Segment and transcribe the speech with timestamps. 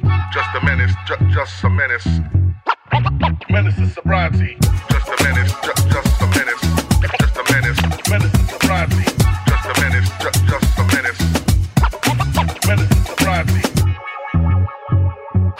[0.00, 2.06] Just a menace, ju- just a menace.
[3.50, 4.56] Menace to sobriety.
[4.90, 6.60] Just a menace, ju- just a menace.
[7.20, 8.08] Just a menace.
[8.08, 9.21] Menace to sobriety.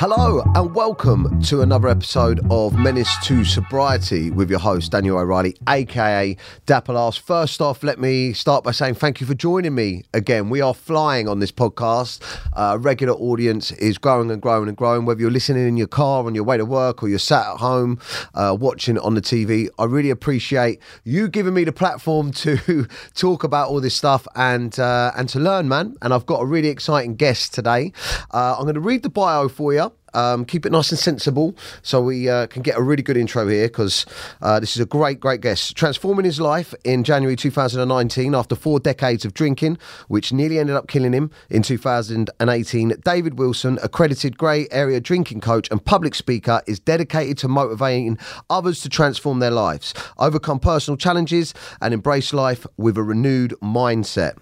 [0.03, 5.55] Hello and welcome to another episode of Menace to Sobriety with your host Daniel O'Reilly,
[5.69, 6.37] aka
[6.67, 7.17] Dapper Laughs.
[7.17, 10.51] First off, let me start by saying thank you for joining me again.
[10.51, 12.21] We are flying on this podcast.
[12.53, 15.05] Uh, regular audience is growing and growing and growing.
[15.05, 17.59] Whether you're listening in your car on your way to work or you're sat at
[17.59, 18.01] home
[18.35, 23.45] uh, watching on the TV, I really appreciate you giving me the platform to talk
[23.45, 25.95] about all this stuff and uh, and to learn, man.
[26.03, 27.93] And I've got a really exciting guest today.
[28.33, 29.92] Uh, I'm going to read the bio for you.
[30.15, 33.47] Um, keep it nice and sensible so we uh, can get a really good intro
[33.49, 34.07] here because
[34.41, 35.77] uh, this is a great, great guest.
[35.77, 40.89] Transforming his life in January 2019 after four decades of drinking, which nearly ended up
[40.89, 42.95] killing him in 2018.
[43.05, 48.19] David Wilson, accredited grey area drinking coach and public speaker, is dedicated to motivating
[48.51, 54.35] others to transform their lives, overcome personal challenges, and embrace life with a renewed mindset.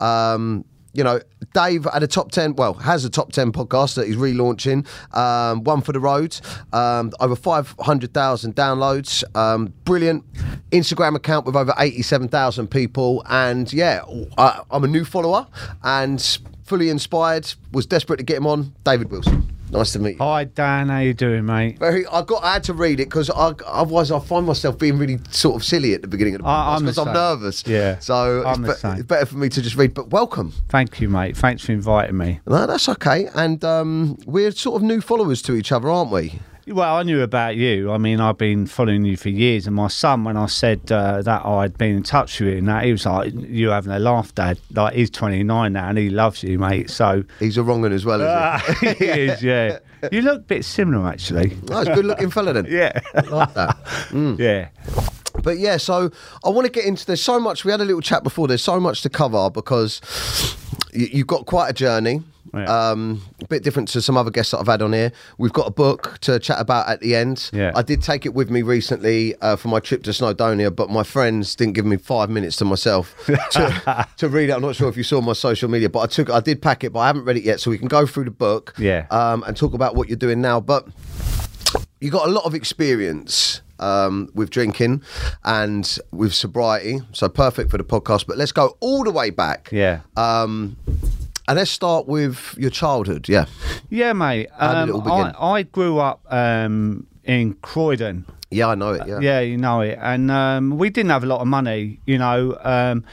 [0.00, 1.20] Um, you know,
[1.54, 4.86] Dave had a top 10, well, has a top 10 podcast that he's relaunching.
[5.16, 6.38] Um, one for the road,
[6.72, 9.24] um, over 500,000 downloads.
[9.36, 10.24] Um, brilliant
[10.70, 13.22] Instagram account with over 87,000 people.
[13.28, 14.02] And yeah,
[14.38, 15.46] I, I'm a new follower
[15.82, 17.52] and fully inspired.
[17.72, 18.74] Was desperate to get him on.
[18.84, 19.48] David Wilson.
[19.72, 20.18] Nice to meet you.
[20.18, 21.78] Hi Dan, how you doing, mate?
[21.78, 22.44] Very, I got.
[22.44, 25.94] I had to read it because otherwise I find myself being really sort of silly
[25.94, 27.66] at the beginning of the podcast I'm because I'm nervous.
[27.66, 28.98] Yeah, so I'm it's, the same.
[28.98, 29.94] it's better for me to just read.
[29.94, 30.52] But welcome.
[30.68, 31.38] Thank you, mate.
[31.38, 32.40] Thanks for inviting me.
[32.46, 33.30] No, that's okay.
[33.34, 36.40] And um, we're sort of new followers to each other, aren't we?
[36.66, 37.90] Well, I knew about you.
[37.90, 39.66] I mean, I've been following you for years.
[39.66, 42.68] And my son, when I said uh, that I'd been in touch with you, and
[42.68, 46.08] that he was like, "You having a laugh, Dad?" Like he's 29 now, and he
[46.08, 46.88] loves you, mate.
[46.88, 48.58] So He's a wrong one as well, is Ah,
[48.98, 49.78] he is, yeah.
[50.12, 51.48] You look a bit similar, actually.
[51.50, 51.56] he?
[51.66, 52.66] Nice, good looking fella then.
[52.70, 53.76] Yeah, Like that.
[54.38, 54.68] yeah.
[55.42, 56.10] But yeah, so
[56.44, 57.04] I want to get into.
[57.06, 57.64] There's so much.
[57.64, 58.46] We had a little chat before.
[58.46, 60.00] There's so much to cover because
[60.92, 62.22] you've got quite a journey.
[62.54, 62.64] Yeah.
[62.90, 65.10] Um, a bit different to some other guests that I've had on here.
[65.38, 67.48] We've got a book to chat about at the end.
[67.52, 67.72] Yeah.
[67.74, 71.02] I did take it with me recently uh, for my trip to Snowdonia, but my
[71.02, 74.52] friends didn't give me five minutes to myself to, to read it.
[74.52, 76.84] I'm not sure if you saw my social media, but I took, I did pack
[76.84, 77.58] it, but I haven't read it yet.
[77.60, 79.06] So we can go through the book, Yeah.
[79.10, 80.60] um, and talk about what you're doing now.
[80.60, 80.86] But
[82.00, 85.02] you got a lot of experience um, with drinking
[85.44, 88.26] and with sobriety, so perfect for the podcast.
[88.26, 89.68] But let's go all the way back.
[89.72, 90.00] Yeah.
[90.16, 90.76] Um,
[91.52, 93.28] and let's start with your childhood.
[93.28, 93.44] Yeah.
[93.90, 94.48] Yeah, mate.
[94.58, 95.06] How did it Um.
[95.06, 98.24] I, I grew up um, in Croydon.
[98.50, 99.06] Yeah, I know it.
[99.06, 99.18] Yeah.
[99.20, 99.98] Yeah, you know it.
[100.00, 102.56] And um, we didn't have a lot of money, you know.
[102.62, 103.04] Um,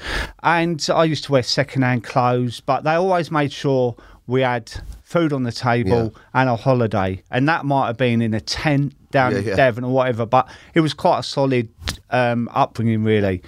[0.42, 4.72] and I used to wear second-hand clothes, but they always made sure we had
[5.04, 7.22] food on the table and a holiday.
[7.32, 9.56] And that might have been in a tent down Yeah, in yeah.
[9.58, 11.68] Devon or whatever, but it was quite a solid
[12.12, 13.42] um, upbringing, really.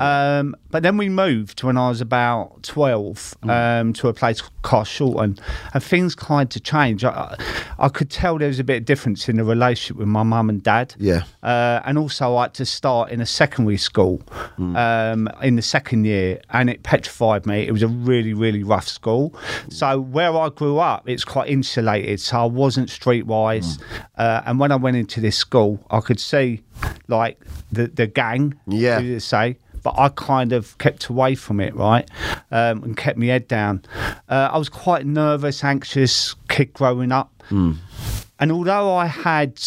[0.00, 3.50] Um, but then we moved when I was about 12 Mm.
[3.80, 5.38] um, to a place called Shorten,
[5.72, 7.04] and things kind of changed.
[7.04, 7.36] I,
[7.78, 10.48] I could tell there was a bit of difference in the relationship with my mum
[10.50, 10.94] and dad.
[10.98, 11.22] Yeah.
[11.42, 14.22] Uh, and also, I had to start in a secondary school
[14.58, 17.66] um, in the second year, and it petrified me.
[17.66, 19.34] It was a really, really rough school.
[19.70, 23.80] So, where I grew up, it's quite insulated, so I wasn't streetwise.
[24.16, 26.62] Uh, and when I went into this school, I could see
[27.08, 27.40] like
[27.72, 29.00] the, the gang, Yeah.
[29.00, 29.56] you say.
[29.82, 32.08] But I kind of kept away from it, right,
[32.50, 33.84] um, and kept my head down.
[34.28, 39.60] Uh, I was quite nervous, anxious kid growing up, and although I had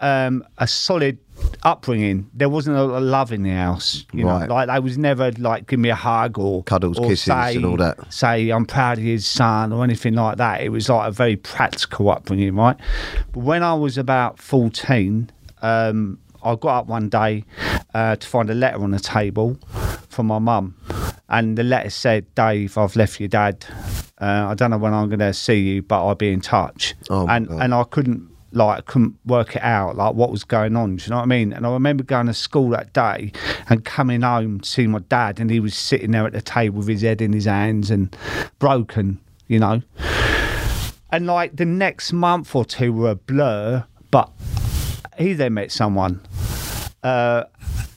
[0.00, 1.18] um, a solid
[1.64, 4.04] upbringing, there wasn't a lot of love in the house.
[4.12, 4.48] You Right.
[4.48, 7.56] know, like they was never like give me a hug or Cuddles, or kisses say,
[7.56, 7.98] and all that.
[8.12, 10.60] Say I'm proud of his son or anything like that.
[10.62, 12.76] It was like a very practical upbringing, right?
[13.32, 15.30] But when I was about fourteen.
[15.62, 17.44] Um, I got up one day
[17.94, 19.58] uh, to find a letter on the table
[20.08, 20.76] from my mum,
[21.28, 23.66] and the letter said, "Dave, I've left your dad.
[24.20, 26.94] Uh, I don't know when I'm going to see you, but I'll be in touch."
[27.10, 27.62] Oh, and God.
[27.62, 30.96] and I couldn't like couldn't work it out like what was going on.
[30.96, 31.52] Do you know what I mean?
[31.52, 33.32] And I remember going to school that day
[33.68, 36.78] and coming home to see my dad, and he was sitting there at the table
[36.78, 38.16] with his head in his hands and
[38.58, 39.20] broken.
[39.48, 39.82] You know.
[41.10, 44.30] And like the next month or two were a blur, but
[45.18, 46.20] he then met someone.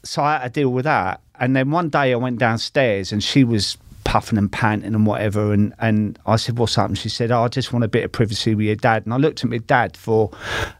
[0.04, 1.22] So I had to deal with that.
[1.40, 5.54] And then one day I went downstairs and she was puffing and panting and whatever.
[5.54, 6.88] And, and I said, What's up?
[6.88, 9.06] And she said, oh, I just want a bit of privacy with your dad.
[9.06, 10.32] And I looked at my dad for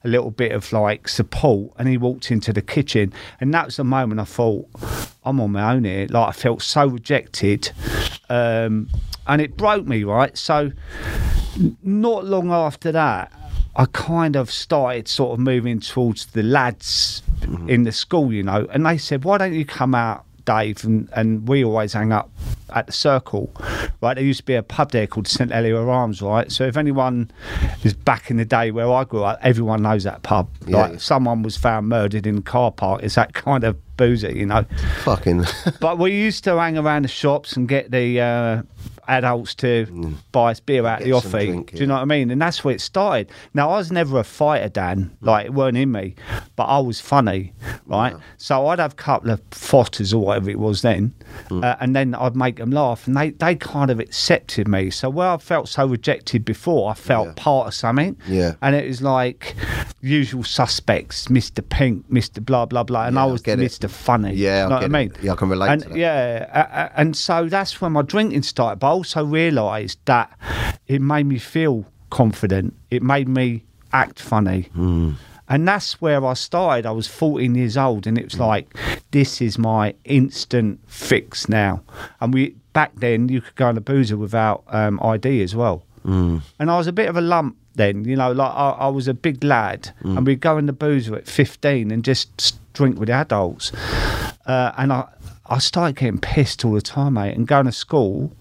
[0.04, 1.72] a little bit of like support.
[1.78, 3.14] And he walked into the kitchen.
[3.40, 4.68] And that was the moment I thought,
[5.24, 6.08] I'm on my own here.
[6.10, 7.72] Like I felt so rejected.
[8.30, 8.90] Um,
[9.28, 10.36] and it broke me, right?
[10.38, 10.72] So
[11.84, 13.32] not long after that,
[13.76, 17.22] I kind of started sort of moving towards the lads
[17.68, 21.08] in the school, you know, and they said, "Why don't you come out?" Dave and,
[21.14, 22.32] and we always hang up
[22.74, 23.54] at the circle,
[24.02, 24.16] right?
[24.16, 26.52] There used to be a pub there called St Helier Arms, right?
[26.52, 27.30] So if anyone
[27.84, 30.50] is back in the day where I grew up, everyone knows that pub.
[30.66, 30.78] Yeah.
[30.78, 34.48] Like someone was found murdered in the car park, it's that kind of boozy, you
[34.48, 34.66] know.
[35.04, 35.46] Fucking.
[35.80, 38.64] But we used to hang around the shops and get the uh,
[39.10, 41.46] adults to buy us beer out of the Get some offie.
[41.48, 42.32] drink, Do you know what I mean?
[42.32, 43.30] And that's where it started.
[43.54, 45.16] Now I was never a fighter, Dan.
[45.22, 46.16] Like it weren't in me,
[46.56, 47.54] but I was funny,
[47.88, 48.16] right?
[48.38, 51.14] So I'd have a couple of fosters or whatever it was then,
[51.52, 54.90] uh, and then I'd make them laugh, and they they kind of accepted me.
[54.92, 57.34] So where I felt so rejected before, I felt Yeah.
[57.36, 58.16] part of something.
[58.28, 58.54] Yeah.
[58.62, 59.56] And it was like
[60.02, 61.68] usual suspects, Mr.
[61.68, 62.44] Pink, Mr.
[62.46, 63.60] Blah blah blah, and Yeah, I I was it.
[63.60, 63.90] Mr.
[63.90, 64.34] Funny.
[64.36, 64.92] Yeah, you know what I get it.
[64.92, 65.12] mean.
[65.22, 65.98] Yeah, I can relate And, to that.
[65.98, 68.80] Yeah, uh, uh, and so that's when my drinking started.
[68.80, 70.30] But I also realised that
[70.88, 72.76] it made me feel confident.
[72.92, 73.64] It made me
[73.94, 74.64] act funny.
[74.74, 75.12] Hmm.
[75.48, 76.86] And that's where I started.
[76.86, 78.68] I was 14 years old, and it was like,
[79.12, 81.82] this is my instant fix now.
[82.20, 85.82] And we back then, you could go on a boozer without um, ID as well.
[86.04, 86.40] Hmm.
[86.60, 89.08] And I was a bit of a lump then, you know, like I, I was
[89.08, 90.18] a big lad, Hmm.
[90.18, 93.72] and we'd go in the boozer at 15 and just drink with the adults.
[94.50, 95.08] Uh, and I,
[95.46, 98.36] I started getting pissed all the time, mate, and going to school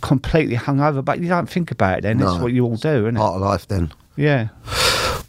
[0.00, 1.04] completely hungover.
[1.04, 2.18] But you don't think about it then.
[2.18, 2.30] No.
[2.30, 3.20] That's what you all do, isn't it?
[3.20, 3.92] Part of life then.
[4.16, 4.48] Yeah.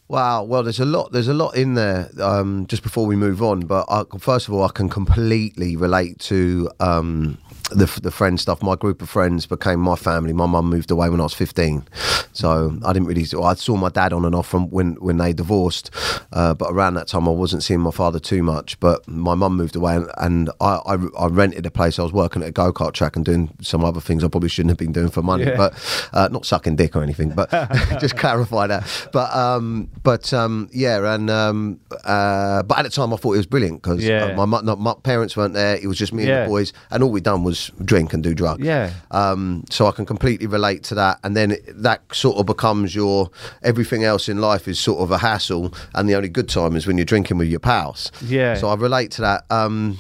[0.08, 0.44] Wow.
[0.44, 1.12] Well, there's a lot.
[1.12, 2.10] There's a lot in there.
[2.20, 6.18] Um, just before we move on, but I, first of all, I can completely relate
[6.22, 7.38] to um,
[7.70, 8.62] the the friend stuff.
[8.64, 10.34] My group of friends became my family.
[10.34, 11.86] My mum moved away when I was 15,
[12.34, 13.26] so I didn't really.
[13.44, 15.92] I saw my dad on and off from when when they divorced,
[16.34, 18.80] uh, but around that time I wasn't seeing my father too much.
[18.80, 22.00] But my mum moved away, and, and I, I I rented a place.
[22.00, 24.50] I was working at a go kart track and doing some other things I probably
[24.50, 25.58] shouldn't have been doing for money, Yeah.
[25.58, 27.30] but uh, not sucking dick or anything.
[27.32, 27.50] But
[28.00, 29.10] just clarify that.
[29.12, 33.38] But um, but um, yeah, and um, uh, but at the time I thought it
[33.38, 34.36] was brilliant because Yeah.
[34.36, 35.76] my, no, my parents weren't there.
[35.76, 38.34] It was just me and the boys, and all we done was drink and do
[38.34, 38.64] drugs.
[38.66, 38.92] Yeah.
[39.12, 42.94] Um, so I can completely relate to that, and then it- that sort of becomes
[42.96, 43.30] your
[43.64, 46.86] everything else in life is sort of a hassle, and the only good time is
[46.88, 48.12] when you're drinking with your pals.
[48.22, 48.56] Yeah.
[48.56, 49.44] So I relate to that.
[49.50, 49.98] Um,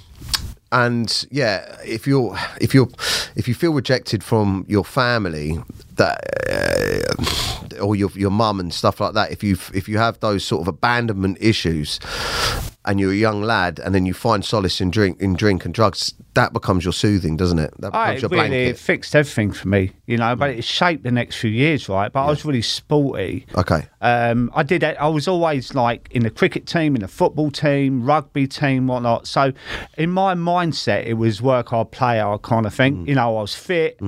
[0.71, 2.89] and yeah, if you're if you're
[3.35, 5.57] if you feel rejected from your family,
[5.95, 6.17] that
[6.51, 10.43] uh, or your your mum and stuff like that, if you if you have those
[10.43, 11.99] sort of abandonment issues,
[12.85, 15.73] and you're a young lad, and then you find solace in drink in drink and
[15.73, 17.73] drugs, that becomes your soothing, doesn't it?
[17.79, 20.35] That Oh, becomes it your really it fixed everything for me, you know.
[20.35, 20.39] Mm.
[20.39, 22.11] But it shaped the next few years, right?
[22.11, 23.45] But I was really sporty.
[23.55, 23.85] Okay.
[24.01, 24.83] Um, I did.
[24.83, 29.27] I was always like in the cricket team, in the football team, rugby team, whatnot.
[29.27, 29.51] So,
[29.97, 33.05] in my mindset, it was work hard, play hard kind of thing.
[33.05, 33.07] Mm.
[33.09, 33.99] You know, I was fit,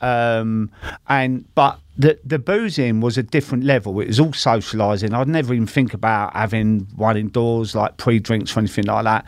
[0.00, 0.70] um,
[1.08, 4.00] and but the the boozing was a different level.
[4.00, 5.14] It was all socialising.
[5.14, 9.24] I'd never even think about having one indoors like pre drinks or anything like that.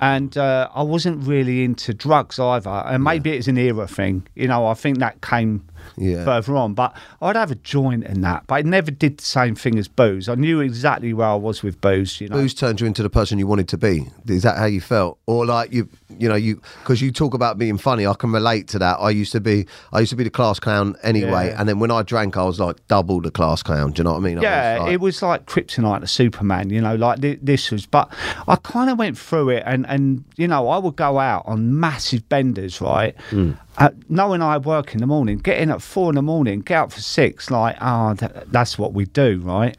[0.00, 2.70] And uh, I wasn't really into drugs either.
[2.70, 4.26] And maybe it's an era thing.
[4.34, 5.66] You know, I think that came
[5.96, 6.24] Yeah.
[6.24, 6.74] further on.
[6.74, 8.44] But I'd have a joint in that.
[8.46, 10.28] But I never did the same thing as booze.
[10.28, 12.20] I knew exactly where I was with booze.
[12.20, 12.36] You know.
[12.36, 14.06] Booze turned you into the person you wanted to be.
[14.26, 15.88] Is that how you felt, or like you,
[16.18, 18.06] you know, you because you talk about being funny.
[18.06, 18.96] I can relate to that.
[19.00, 21.56] I used to be, I used to be the class clown anyway, Yeah.
[21.60, 23.92] and then when I drank, I was like double the class clown.
[23.92, 24.38] Do you know what I mean?
[24.38, 27.70] I Yeah, was like- it was like kryptonite to Superman, you know, like thi- this
[27.70, 27.86] was.
[27.86, 28.12] But
[28.48, 31.78] I kind of went through it, and and you know, I would go out on
[31.80, 33.14] massive benders, right?
[33.30, 33.52] Hmm.
[33.78, 36.76] Uh, knowing I work in the morning, get in at four in the morning, get
[36.76, 39.76] out for six, like, ah, that, that's what we do, right?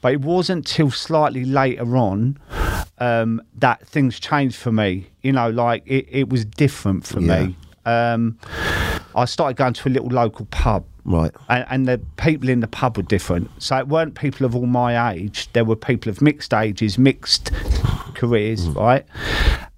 [0.00, 2.38] But it wasn't till slightly later on
[2.98, 5.08] um, that things changed for me.
[5.22, 7.46] You know, like it, it was different for Yeah.
[7.46, 7.56] me.
[7.84, 8.38] Um,
[9.16, 11.32] I started going to a little local pub right.
[11.48, 13.50] and, and the people in the pub were different.
[13.60, 15.48] So it weren't people of all my age.
[15.52, 17.50] There were people of mixed ages, mixed
[18.14, 19.04] careers, right?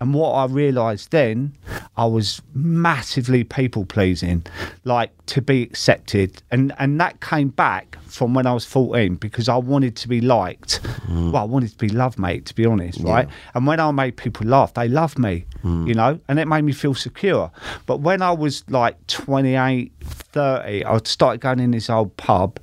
[0.04, 1.56] And what I realised then,
[1.96, 4.44] I was massively people pleasing,
[4.84, 9.48] like to be accepted, and and that came back from when I was fourteen because
[9.48, 10.82] I wanted to be liked.
[11.08, 11.32] Mm.
[11.32, 12.44] Well, I wanted to be loved, mate.
[12.44, 13.26] To be honest, right?
[13.54, 15.88] And when I made people laugh, they loved me, mm.
[15.88, 17.50] you know, and it made me feel secure.
[17.86, 22.60] But when I was like 28, 30, I started going in this old pub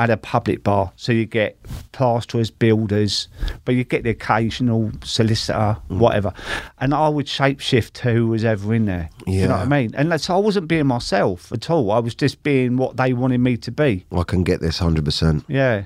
[0.00, 0.90] at a public bar.
[0.96, 1.58] So you get
[1.92, 3.28] plasterers, builders,
[3.66, 5.98] but you get the occasional solicitor, mm.
[5.98, 6.32] whatever.
[6.78, 9.10] And I would shapeshift to who was ever in there.
[9.26, 9.90] You know what I mean?
[9.94, 11.92] And that's, I wasn't being myself at all.
[11.92, 14.06] I was just being what they wanted me to be.
[14.10, 15.44] I can get this hundred percent.
[15.48, 15.84] Yeah.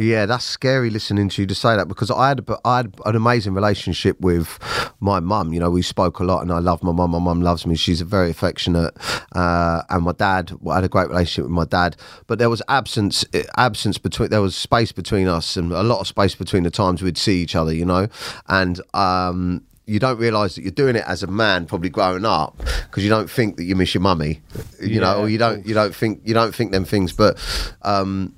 [0.00, 3.16] Yeah, that's scary listening to you to say that because I had I had an
[3.16, 4.56] amazing relationship with
[5.00, 5.52] my mum.
[5.52, 7.10] You know, we spoke a lot, and I love my mum.
[7.10, 7.74] My mum loves me.
[7.74, 8.96] She's very affectionate,
[9.32, 10.52] uh, and my dad.
[10.70, 11.96] I had a great relationship with my dad,
[12.28, 13.24] but there was absence,
[13.56, 14.30] absence between.
[14.30, 17.42] There was space between us, and a lot of space between the times we'd see
[17.42, 17.74] each other.
[17.74, 18.06] You know,
[18.46, 18.80] and.
[18.94, 23.02] Um, you don't realise that you're doing it as a man, probably growing up, because
[23.02, 24.42] you don't think that you miss your mummy,
[24.82, 27.14] you know, or you don't, you don't think, you don't think them things.
[27.14, 27.38] But
[27.80, 28.34] um,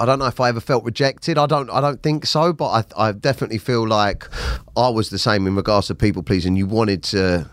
[0.00, 1.36] I don't know if I ever felt rejected.
[1.36, 1.68] I don't.
[1.68, 2.54] I don't think so.
[2.54, 4.26] But I, I definitely feel like
[4.74, 6.56] I was the same in regards to people pleasing.
[6.56, 7.48] You wanted to,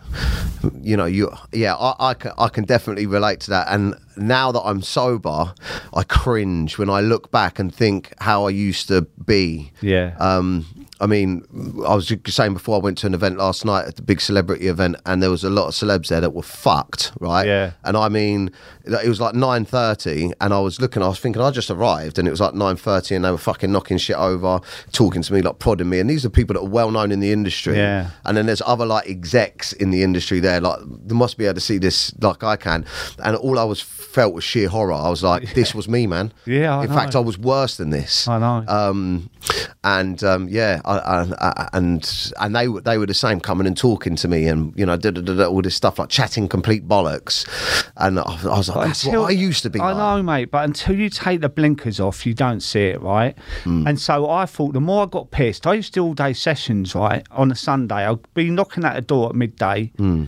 [0.82, 1.30] you know, you.
[1.52, 3.68] Yeah, I, I, can, I can definitely relate to that.
[3.70, 5.54] And now that I'm sober,
[5.94, 9.74] I cringe when I look back and think how I used to be.
[9.82, 10.16] Yeah.
[10.18, 10.66] Um,
[11.00, 11.44] I mean,
[11.88, 14.20] I was just saying before I went to an event last night at the big
[14.20, 17.46] celebrity event, and there was a lot of celebs there that were fucked, right?
[17.46, 17.72] Yeah.
[17.84, 18.52] And I mean,
[18.86, 22.18] it was like nine thirty, and I was looking, I was thinking, I just arrived,
[22.18, 24.60] and it was like nine thirty, and they were fucking knocking shit over,
[24.92, 27.20] talking to me, like prodding me, and these are people that are well known in
[27.20, 27.76] the industry.
[27.76, 28.10] Yeah.
[28.26, 31.56] And then there's other like execs in the industry there, like they must be able
[31.56, 32.86] to see this like I can,
[33.24, 33.82] and all I was
[34.18, 34.94] felt was sheer horror.
[34.94, 36.34] I was like, this was me, man.
[36.48, 37.16] Yeah, I In fact.
[37.16, 38.28] I was worse than this.
[38.28, 38.66] I know.
[38.68, 39.30] Um,
[39.84, 40.98] and um, yeah, I,
[41.40, 44.74] I, and and they were they were the same, coming and talking to me, and
[44.76, 47.46] you know, da, da, da, all this stuff like chatting complete bollocks,
[47.98, 49.80] and I, I was like, But that's until- what I used to be.
[49.80, 49.98] I like.
[49.98, 53.38] know, mate, but until you take the blinkers off, you don't see it, right?
[53.66, 53.86] Hmm.
[53.88, 56.34] And so I thought the more I got pissed, I used to do all day
[56.34, 57.24] sessions, right?
[57.30, 59.92] On a Sunday, I'd be knocking at the door at midday.
[59.98, 60.26] Hmm.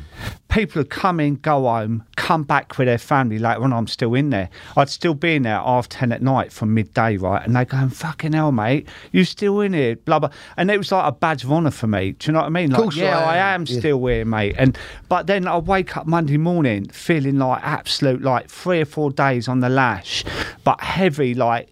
[0.49, 3.71] People would come in, go home, come back with their family later on.
[3.71, 4.49] I'm still in there.
[4.75, 7.45] I'd still be in there at half 10 at night from midday, right?
[7.45, 10.29] And they going, fucking hell, mate, you still in here, blah, blah.
[10.57, 12.11] And it was like a badge of honour for me.
[12.13, 12.71] Do you know what I mean?
[12.71, 13.61] Like, course yeah, I am.
[13.61, 13.79] am Yeah.
[13.79, 14.55] still here, mate.
[14.57, 14.77] And
[15.07, 19.47] but then I wake up Monday morning feeling like absolute like three or four days
[19.47, 20.23] on the lash,
[20.63, 21.69] but heavy like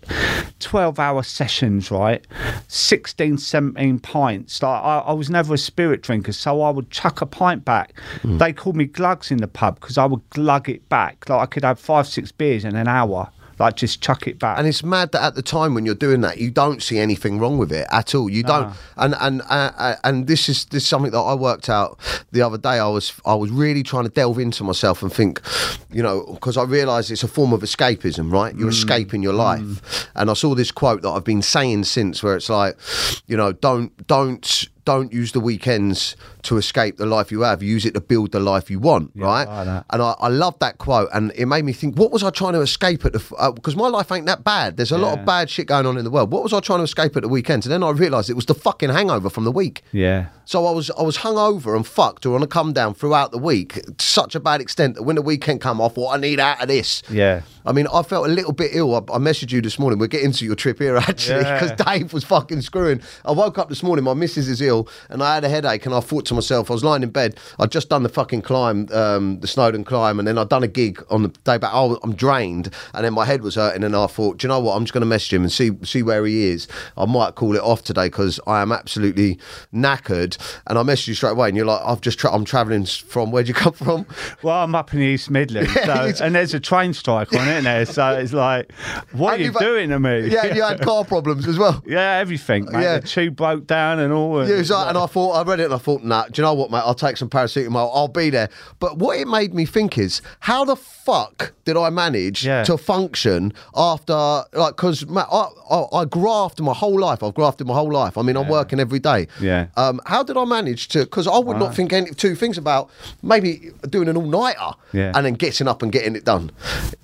[0.60, 2.26] twelve hour sessions, right?
[2.68, 4.62] 16, 17 pints.
[4.62, 7.98] Like I, I was never a spirit drinker, so I would chuck a pint back.
[8.22, 8.38] Hmm.
[8.38, 11.30] They called me glugs in the pub because I would glug it back.
[11.30, 13.32] Like I could have five, six beers in an hour.
[13.60, 14.60] Like just chuck it back.
[14.60, 17.40] And it's mad that at the time when you're doing that, you don't see anything
[17.40, 18.30] wrong with it at all.
[18.30, 21.70] You don't, and and uh, uh, and this is this is something that I worked
[21.70, 21.98] out
[22.34, 22.78] the other day.
[22.78, 25.42] I was I was really trying to delve into myself and think,
[25.90, 28.54] you know, because I realised it's a form of escapism, right?
[28.54, 32.36] You're escaping your life, and I saw this quote that I've been saying since, where
[32.36, 32.78] it's like,
[33.26, 37.62] you know, don't don't don't use the weekends to escape the life you have.
[37.62, 39.46] Use it to build the life you want, right?
[39.46, 39.84] I.
[39.90, 42.54] And I, I love that quote, and it made me think, what was I trying
[42.54, 43.20] to escape at the?
[43.54, 44.78] Because uh, my life ain't that bad.
[44.78, 46.32] There's a lot of bad shit going on in the world.
[46.32, 47.66] What was I trying to escape at the weekends?
[47.66, 49.84] And then I realised it was the fucking hangover from the week.
[49.92, 50.28] yeah.
[50.46, 53.38] So I was I was hungover and fucked or on a come down throughout the
[53.38, 56.40] week to such a bad extent that when the weekend come off, what I need
[56.40, 57.04] out of this.
[57.10, 57.42] Yeah.
[57.68, 58.96] I mean, I felt a little bit ill.
[58.96, 60.00] I, I messaged you this morning.
[60.00, 61.60] We're getting to your trip here actually Yeah.
[61.60, 63.02] because Dave was fucking screwing.
[63.26, 64.06] I woke up this morning.
[64.06, 65.86] My missus is ill, and I had a headache.
[65.86, 67.38] And I thought to myself, I was lying in bed.
[67.60, 70.68] I'd just done the fucking climb, um, the Snowdon climb, and then I'd done a
[70.68, 71.72] gig on the day back.
[71.74, 73.84] Oh, I'm drained, and then my head was hurting.
[73.84, 74.76] And I thought, do you know what?
[74.76, 76.68] I'm just going to message him and see see where he is.
[76.96, 79.40] I might call it off today because I am absolutely
[79.74, 80.38] knackered.
[80.68, 83.32] And I messaged you straight away, and you're like, I've just tra- I'm travelling from.
[83.32, 84.06] Where'd you come from?
[84.42, 87.57] Well, I'm up in the East Midlands, so, and there's a train strike on it
[87.64, 87.82] there.
[87.82, 88.72] Uh, so it's like,
[89.14, 90.28] what are And you you've had- doing to me?
[90.28, 91.84] Yeah, you had car problems as well.
[91.88, 92.82] Yeah, everything, mate.
[92.82, 93.00] Yeah.
[93.00, 94.46] The tube broke down and all.
[94.48, 96.42] Yeah, it was like, and I thought, I read it and I thought, nah, do
[96.42, 96.80] you know what, mate?
[96.80, 97.92] I'll take some paracetamol.
[97.94, 98.50] I'll be there.
[98.80, 100.76] But what it made me think is, how the
[101.08, 102.64] fuck did I manage Yeah.
[102.66, 104.14] to function after,
[104.54, 107.22] like, because I, I, I grafted my whole life.
[107.24, 108.18] I've grafted my whole life.
[108.18, 109.28] I mean, I'm working every day.
[109.42, 109.68] Yeah.
[109.76, 112.90] Um, how did I manage to, because I would not think any two things about
[113.22, 115.12] maybe doing an all nighter Yeah.
[115.16, 116.52] and then getting up and getting it done.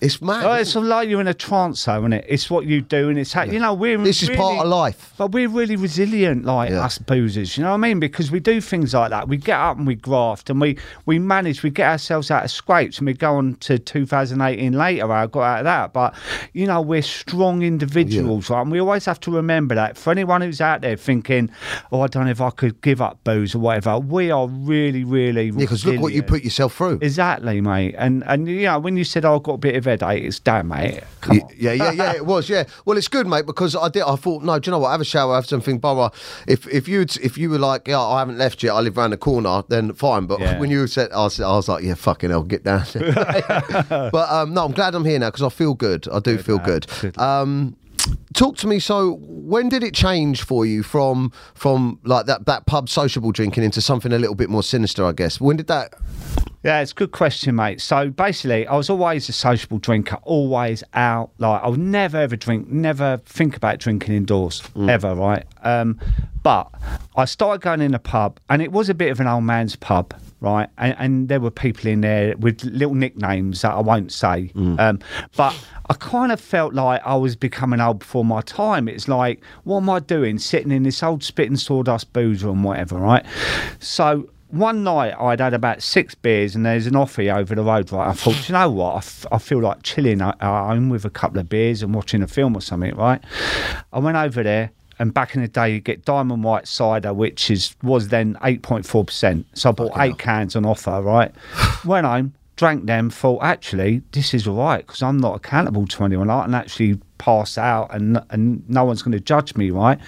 [0.01, 0.45] It's mad.
[0.45, 2.25] Oh, it's like you're in a trance, though, isn't it?
[2.27, 5.13] It's what you do, and it's how, you know we're This is part of life.
[5.17, 6.85] But we're really resilient, like Yeah.
[6.85, 7.57] us boozers.
[7.57, 7.99] You know what I mean?
[7.99, 9.27] Because we do things like that.
[9.27, 11.63] We get up and we graft, and we we manage.
[11.63, 15.11] We get ourselves out of scrapes, and we go on to 2018 later.
[15.11, 16.13] I got out of that, but
[16.53, 18.61] you know we're strong individuals, right?
[18.61, 19.97] And we always have to remember that.
[19.97, 21.49] For anyone who's out there thinking,
[21.91, 25.03] "Oh, I don't know if I could give up booze or whatever," we are really,
[25.03, 26.99] really Yeah, because look what you put yourself through.
[27.01, 27.95] Exactly, mate.
[27.97, 30.39] And and you know when you said oh, I've got a bit of headache, it's
[30.39, 31.01] damn, mate.
[31.21, 31.49] Come on.
[31.57, 32.49] Yeah, yeah, yeah, it was.
[32.49, 34.03] Yeah, well, it's good, mate, because I did.
[34.03, 34.91] I thought, no, do you know what?
[34.91, 35.77] Have a shower, have something.
[35.79, 36.11] Borough.
[36.47, 38.73] If if you if you were like, yeah, I haven't left yet.
[38.73, 39.63] I live round the corner.
[39.67, 40.25] Then fine.
[40.25, 40.59] But Yeah.
[40.59, 42.83] when you said, I was, I was like, yeah, fucking hell, get down.
[44.11, 46.07] but um, no, I'm glad I'm here now because I feel good.
[46.11, 46.65] I do feel man.
[46.65, 46.87] good.
[47.01, 47.17] Good.
[47.17, 47.75] Um,
[48.33, 48.79] talk to me.
[48.79, 53.63] So, when did it change for you from from like that that pub sociable drinking
[53.63, 55.05] into something a little bit more sinister?
[55.05, 55.39] I guess.
[55.39, 55.93] When did that?
[56.63, 57.81] Yeah, it's a good question, mate.
[57.81, 61.31] So basically, I was always a sociable drinker, always out.
[61.37, 65.45] Like I would never ever drink, never think about drinking indoors ever, right?
[65.61, 65.99] Um,
[66.41, 66.69] but
[67.15, 69.75] I started going in a pub, and it was a bit of an old man's
[69.75, 70.13] pub,
[70.43, 70.69] right?
[70.77, 74.51] And, and there were people in there with little nicknames that I won't say.
[74.79, 74.99] Um,
[75.35, 75.55] but
[75.89, 78.87] I kind of felt like I was becoming old before my time.
[78.87, 82.63] It's like, what am I doing, sitting in this old spit and sawdust boozer and
[82.63, 83.25] whatever, right?
[83.79, 87.91] So one night I'd had about six beers and there's an offie over the road,
[87.91, 88.09] right?
[88.09, 88.93] I thought, you know what?
[88.93, 92.21] I, f- I feel like chilling at home with a couple of beers and watching
[92.21, 93.19] a film or something, right?
[93.91, 94.71] I went over there.
[94.99, 98.61] And back in the day, you get Diamond White cider, which is was then eight
[98.61, 99.45] point four percent.
[99.53, 101.31] So I bought eight cans on offer, right?
[101.85, 106.03] Went home, drank them, thought actually this is all right because I'm not accountable to
[106.05, 106.29] anyone.
[106.29, 109.99] I can actually pass out and and no one's going to judge me, right?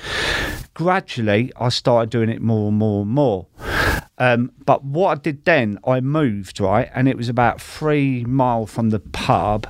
[0.74, 3.48] Gradually, I started doing it more and more and more.
[4.17, 8.65] Um, but what I did then, I moved right, and it was about three mile
[8.65, 9.67] from the pub.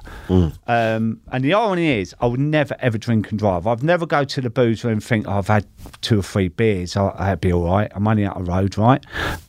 [0.68, 3.66] Um, and the irony is, I would never ever drink and drive.
[3.66, 5.66] I'd never go to the boozer and think oh, I've had
[6.02, 6.96] two or three beers.
[6.96, 7.92] I, I'd be all right.
[7.96, 9.04] I'm only out of road, right?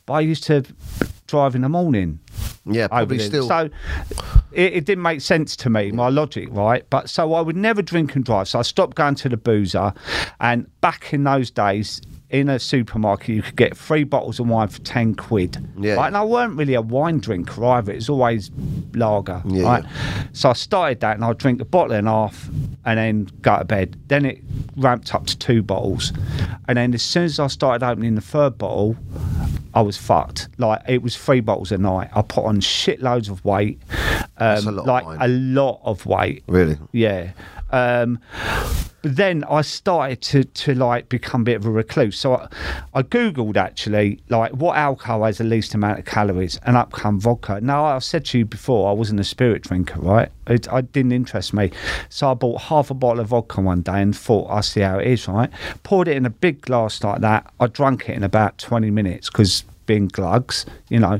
[0.05, 0.63] But I used to
[1.27, 2.19] drive in the morning.
[2.65, 3.47] Yeah, probably still.
[3.47, 3.69] So
[4.51, 6.85] it, it didn't make sense to me, my logic, right?
[6.89, 8.47] But so I would never drink and drive.
[8.47, 9.93] So I stopped going to the boozer.
[10.39, 14.67] And back in those days, in a supermarket, you could get three bottles of wine
[14.67, 15.57] for 10 quid.
[15.77, 15.93] Yeah.
[15.93, 16.07] Right?
[16.07, 17.93] And I weren't really a wine drinker either.
[17.93, 18.51] It was always
[18.93, 19.41] lager.
[19.45, 19.85] Yeah, Right?
[20.33, 22.49] So I started that and I'd drink a bottle and a half
[22.83, 23.97] and then go to bed.
[24.07, 24.43] Then it
[24.75, 26.11] ramped up to two bottles.
[26.67, 28.97] And then as soon as I started opening the third bottle,
[29.73, 30.49] I was fucked.
[30.57, 32.09] Like it was three bottles a night.
[32.13, 33.79] I put on shitloads of weight.
[34.37, 36.43] Um, a lot of like a lot of weight.
[36.47, 36.77] Really?
[36.91, 37.31] Yeah.
[37.71, 38.19] Um,
[39.01, 42.19] but then I started to to like become a bit of a recluse.
[42.19, 42.47] So I,
[42.93, 47.19] I googled actually like what alcohol has the least amount of calories, and up come
[47.19, 47.61] vodka.
[47.61, 50.29] Now I've said to you before I wasn't a spirit drinker, right?
[50.47, 51.71] It, it didn't interest me,
[52.09, 54.99] so I bought half a bottle of vodka one day and thought I'll see how
[54.99, 55.49] it is, right?
[55.83, 57.51] Poured it in a big glass like that.
[57.59, 61.19] I drank it in about twenty minutes because being glugs, you know.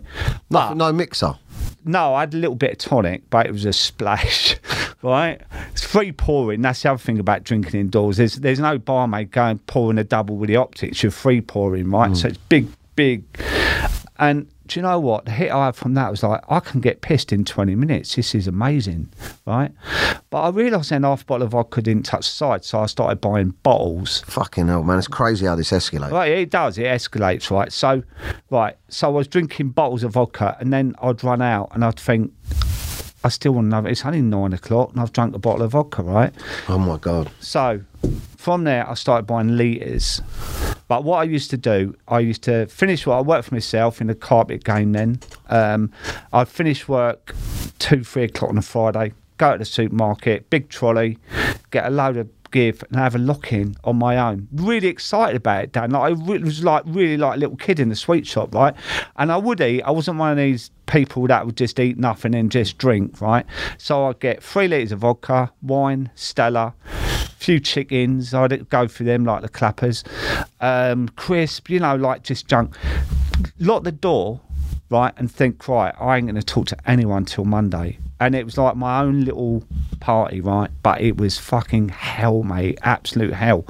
[0.52, 1.36] No, no mixer.
[1.86, 4.58] No, I had a little bit of tonic, but it was a splash,
[5.02, 5.42] right?
[5.72, 6.62] It's free pouring.
[6.62, 8.18] That's the other thing about drinking indoors.
[8.18, 11.04] There's there's no barmaid going pouring a double with the optics.
[11.04, 12.12] You're free pouring, right?
[12.12, 12.18] Mm.
[12.18, 13.24] So it's big, big.
[14.20, 15.26] And do you know what?
[15.26, 18.16] The hit I had from that was like, I can get pissed in 20 minutes.
[18.16, 19.10] This is amazing,
[19.46, 19.72] right?
[20.30, 22.88] But I realised then half a bottle of vodka didn't touch the side, so I
[22.88, 24.24] started buying bottles.
[24.28, 24.98] Fucking hell, man.
[24.98, 26.12] It's crazy how this escalates.
[26.12, 26.78] Right, it does.
[26.78, 27.72] It escalates, right?
[27.72, 28.04] So,
[28.50, 28.76] right.
[28.90, 32.34] So I was drinking bottles of vodka, and then I'd run out, and I'd think,
[33.24, 33.90] I still want another.
[33.90, 36.34] It's only nine o'clock, and I've drunk a bottle of vodka, right?
[36.70, 37.32] Oh my god.
[37.40, 37.82] So,
[38.38, 40.22] from there, I started buying litres.
[40.88, 43.18] But what I used to do, I used to finish work.
[43.18, 45.20] I worked for myself in the carpet game then.
[45.50, 45.92] Um,
[46.32, 47.36] I'd finish work
[47.80, 51.18] two, three o'clock on a Friday, go to the supermarket, big trolley,
[51.72, 54.48] get a load of give and have a lock in on my own.
[54.54, 55.92] Really excited about it, Dan.
[55.92, 58.76] Like I re- was like really like a little kid in the sweet shop, right?
[59.18, 59.82] And I would eat.
[59.84, 63.46] I wasn't one of these people that would just eat nothing and just drink, right?
[63.78, 68.34] So I'd get three litres of vodka, wine, Stella, a few chickens.
[68.34, 70.04] I'd go through them like the clappers,
[70.62, 72.76] um, crisp, you know, like just junk.
[73.60, 74.42] Lock the door,
[74.90, 78.00] right, and think, right, I ain't going to talk to anyone till Monday.
[78.20, 79.64] And it was like my own little
[80.00, 80.72] party, right?
[80.82, 83.66] But it was fucking hell, mate, absolute hell.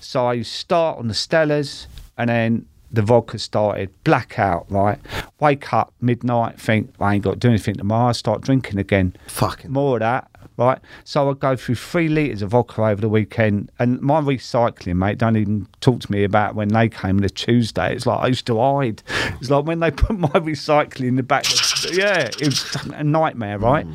[0.00, 1.86] So I start on the Stellas,
[2.18, 4.98] and then the vodka started, blackout, right?
[5.40, 8.12] Wake up midnight, think I ain't got to do anything tomorrow.
[8.12, 9.70] Start drinking again Fucking.
[9.72, 10.78] more of that, right?
[11.04, 15.18] So I go through three litres of vodka over the weekend, and my recycling, mate,
[15.18, 17.94] don't even talk to me about when they came a Tuesday.
[17.94, 19.02] It's like I used to hide.
[19.40, 21.44] It's like when they put my recycling in the back.
[21.84, 23.86] Yeah, it was a nightmare, right?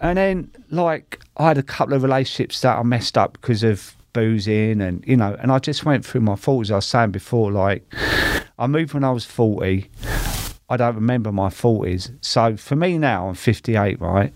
[0.00, 3.96] And then, like, I had a couple of relationships that I messed up because of
[4.12, 6.70] boozing, and you know, and I just went through my thoughts.
[6.70, 7.82] I was saying before, like,
[8.58, 9.90] I moved when I was forty.
[10.70, 12.12] I don't remember my 40s.
[12.20, 14.34] So for me now, I'm 58, right?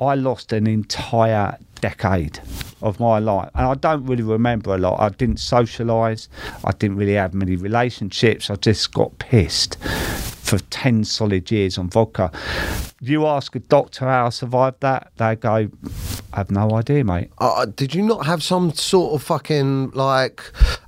[0.00, 2.40] I lost an entire decade
[2.82, 3.50] of my life.
[3.54, 4.98] And I don't really remember a lot.
[4.98, 6.26] I didn't socialise.
[6.64, 8.50] I didn't really have many relationships.
[8.50, 9.76] I just got pissed
[10.48, 12.32] for 10 solid years on vodka.
[13.00, 15.68] You ask a doctor how I survived that, they go,
[16.32, 17.30] I have no idea, mate.
[17.38, 20.42] Uh, uh did you not have some sort of fucking like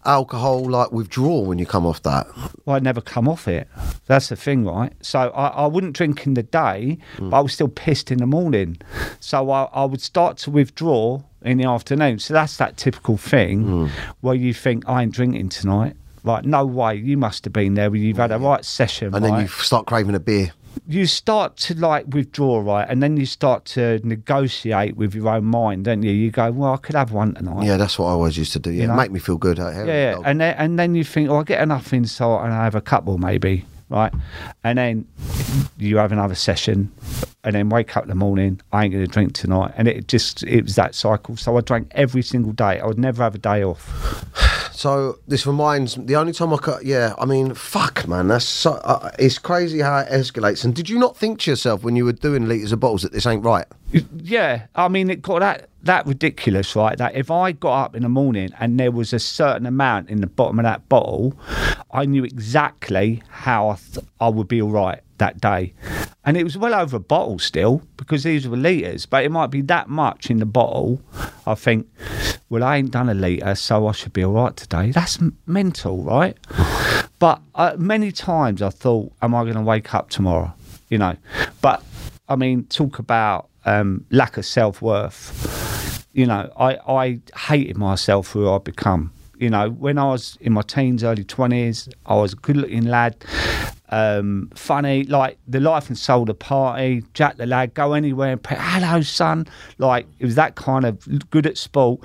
[0.07, 2.27] alcohol like withdrawal when you come off that?
[2.65, 3.69] Well, I'd never come off it.
[4.07, 4.95] That's the thing, right?
[5.03, 7.31] So I, I wouldn't drink in the day, mm.
[7.31, 8.79] but I was still pissed in the morning.
[9.21, 12.19] So I, I would start to withdraw in the afternoon.
[12.19, 13.91] So that's that typical thing mm.
[14.21, 15.97] where you think, I ain't drinking tonight.
[16.23, 16.97] Right, no way.
[16.97, 19.15] You must have been there when you've had a right session.
[19.15, 20.53] And then you start craving a beer.
[20.87, 22.87] you start to like withdraw, right?
[22.89, 26.11] And then you start to negotiate with your own mind, don't you?
[26.11, 27.65] You go, well, I could have one tonight.
[27.65, 28.71] Yeah, that's what I always used to do.
[28.71, 28.97] Yeah, know?
[28.97, 29.59] make me feel good.
[29.59, 30.21] Yeah, yeah.
[30.25, 32.81] And then and then you think, oh, I get enough inside and I have a
[32.81, 34.13] couple maybe, right?
[34.65, 35.07] And then
[35.77, 36.91] you have another session,
[37.45, 38.61] and then wake up in the morning.
[38.73, 41.37] I ain't gonna drink tonight, and it just it was that cycle.
[41.37, 42.81] So I drank every single day.
[42.81, 44.27] I would never have a day off.
[44.81, 48.81] So this reminds the only time I could, yeah, I mean, fuck, man, that's so,
[48.85, 50.65] uh, it's crazy how it escalates.
[50.65, 53.13] And did you not think to yourself when you were doing liters of bottles that
[53.13, 53.67] this ain't right?
[53.93, 56.97] Yeah, I mean, it got that that ridiculous, right?
[56.99, 60.21] That if I got up in the morning and there was a certain amount in
[60.21, 61.35] the bottom of that bottle,
[61.91, 65.75] I knew exactly how I, th- I would be all right that day.
[66.25, 69.49] And it was well over a bottle still because these were litres, but it might
[69.49, 71.01] be that much in the bottle.
[71.47, 71.89] I think,
[72.51, 74.91] well, I ain't done a litre, so I should be all right today.
[74.91, 76.37] That's mental, right?
[77.19, 80.53] But uh, many times I thought, am I going to wake up tomorrow?
[80.91, 81.17] You know,
[81.63, 81.83] but
[82.29, 86.07] I mean, talk about um, lack of self worth.
[86.13, 89.13] You know, I, I hated myself for who I'd become.
[89.39, 92.85] You know, when I was in my teens, early 20s, I was a good looking
[92.85, 93.17] lad,
[93.89, 98.33] um, funny, like the life and soul of the party, Jack the lad, go anywhere
[98.33, 99.47] and pay, hello, son.
[99.79, 102.01] Like, it was that kind of good at sport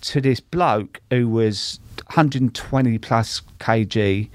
[0.00, 4.28] to this bloke who was 120 plus kg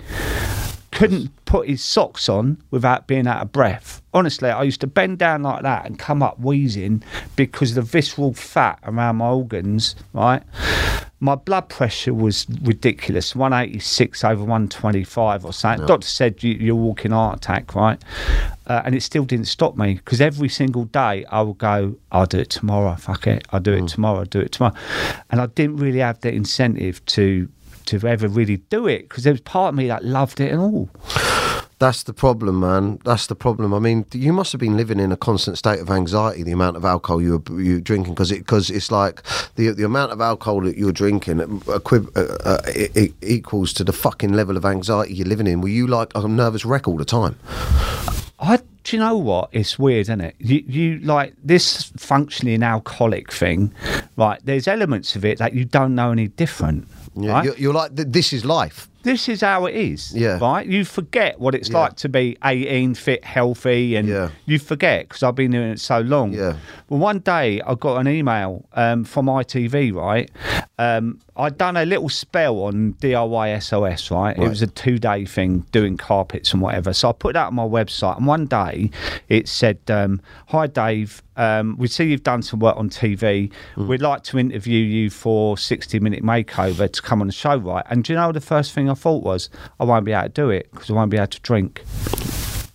[0.95, 4.01] couldn't put his socks on without being out of breath.
[4.13, 7.03] Honestly, I used to bend down like that and come up wheezing
[7.35, 10.41] because of the visceral fat around my organs, right?
[11.19, 15.85] My blood pressure was ridiculous 186 over 125 or something.
[15.85, 18.01] Doctor said you, you're walking heart attack, right?
[18.67, 22.25] Uh, and it still didn't stop me because every single day I would go, I'll
[22.25, 24.75] do it tomorrow, fuck it, I'll do it tomorrow, I'll do it tomorrow.
[25.29, 27.49] And I didn't really have the incentive to
[27.87, 30.61] to ever really do it because there was part of me that loved it and
[30.61, 30.89] all.
[31.77, 32.99] That's the problem, man.
[33.03, 33.73] That's the problem.
[33.73, 36.41] I mean, you must have been living in a constant state of anxiety.
[36.41, 39.21] The amount of alcohol you were you were drinking, because it because it's like
[39.55, 43.83] the the amount of alcohol that you're drinking equi- uh, uh, it, it equals to
[43.83, 45.59] the fucking level of anxiety you're living in.
[45.59, 47.37] Were you like a nervous wreck all the time?
[48.39, 49.49] I do you know what?
[49.51, 50.35] It's weird, isn't it?
[50.37, 53.73] You, you like this functioning alcoholic thing,
[54.15, 54.39] right?
[54.43, 56.87] There's elements of it that you don't know any different.
[57.15, 57.45] Yeah, right?
[57.45, 58.89] you're, you're like this is life.
[59.05, 60.13] This is how it is.
[60.13, 60.37] Yeah.
[60.41, 60.65] Right?
[60.67, 61.79] You forget what it's Yeah.
[61.79, 64.29] like to be 18, fit, healthy, and Yeah.
[64.45, 66.33] you forget because I've been doing it so long.
[66.33, 66.55] Yeah.
[66.89, 70.29] Well, one day I got an email um, from ITV, right?
[70.77, 74.37] Um, I'd done a little spell on DIY SOS, right?
[74.37, 76.91] It was a two day thing doing carpets and whatever.
[76.93, 78.89] So I put that on my website, and one day
[79.29, 81.21] it said, um, Hi, Dave.
[81.37, 83.51] Um, we see you've done some work on TV.
[83.75, 83.87] Mm.
[83.87, 87.83] We'd like to interview you for 60 minute makeover to come on the show, right?
[87.89, 90.29] And do you know the first thing I thought was, I won't be able to
[90.29, 91.83] do it because I won't be able to drink.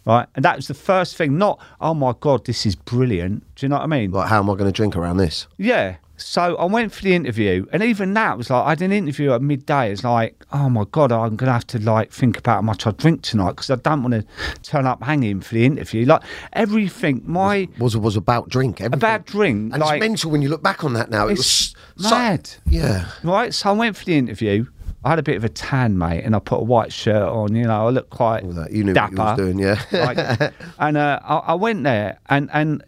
[0.07, 0.27] Right.
[0.35, 3.45] And that was the first thing, not, oh my God, this is brilliant.
[3.55, 4.11] Do you know what I mean?
[4.11, 5.47] Like, how am I going to drink around this?
[5.59, 5.97] Yeah.
[6.17, 9.33] So I went for the interview, and even that was like I had an interview
[9.33, 9.91] at midday.
[9.91, 12.91] It's like, oh my god, I'm gonna have to like think about how much I
[12.91, 16.05] drink tonight because I don't want to turn up hanging for the interview.
[16.05, 16.21] Like
[16.53, 18.83] everything, my Was was about drink.
[18.83, 18.99] Everything.
[18.99, 21.27] about drink, and like it's mental when you look back on that now.
[21.27, 22.51] It it's was so- mad.
[22.67, 23.07] yeah.
[23.25, 23.55] right?
[23.55, 24.67] So I went for the interview.
[25.03, 27.55] I had a bit of a tan, mate, and I put a white shirt on.
[27.55, 28.71] You know, I looked quite All that.
[28.71, 29.15] You knew dapper.
[29.17, 29.83] what you was doing, yeah.
[29.93, 32.85] like, and uh, I, I went there, and and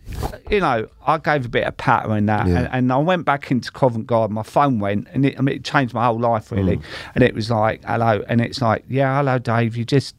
[0.50, 2.58] you know, I gave a bit of patter and that, Yeah.
[2.58, 4.34] and, and I went back into Covent Garden.
[4.34, 6.76] My phone went, and it, I mean, it changed my whole life really.
[6.76, 6.82] Mm.
[7.14, 9.74] And it was like, hello, and it's like, yeah, hello, Dave.
[9.76, 10.16] You just,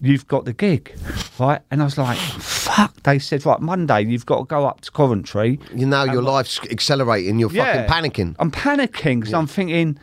[0.00, 0.92] you've got the gig,
[1.38, 1.60] right?
[1.70, 2.92] And I was like, fuck.
[3.04, 5.60] They said, right, Monday, you've got to go up to Coventry.
[5.74, 7.38] You know, your life's accelerating.
[7.38, 7.86] You're Yeah.
[7.86, 8.36] fucking panicking.
[8.40, 9.96] I'm panicking because I'm thinking,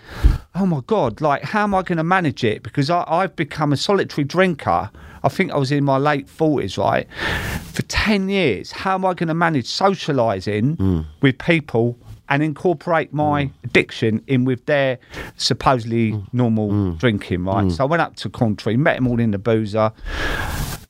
[0.60, 2.63] oh my God, like, how am I going to manage it?
[2.63, 4.89] Because I, I've become a solitary drinker.
[5.24, 7.08] I think I was in my late 40s, right?
[7.74, 8.72] For 10 years.
[8.72, 11.02] How am I going to manage socialising hmm.
[11.22, 11.98] with people
[12.30, 13.54] and incorporate my hmm.
[13.63, 15.00] addiction in with their
[15.38, 16.24] supposedly hmm.
[16.34, 17.72] normal drinking, right?
[17.72, 19.91] So I went up to Coventry, met them all in the boozer,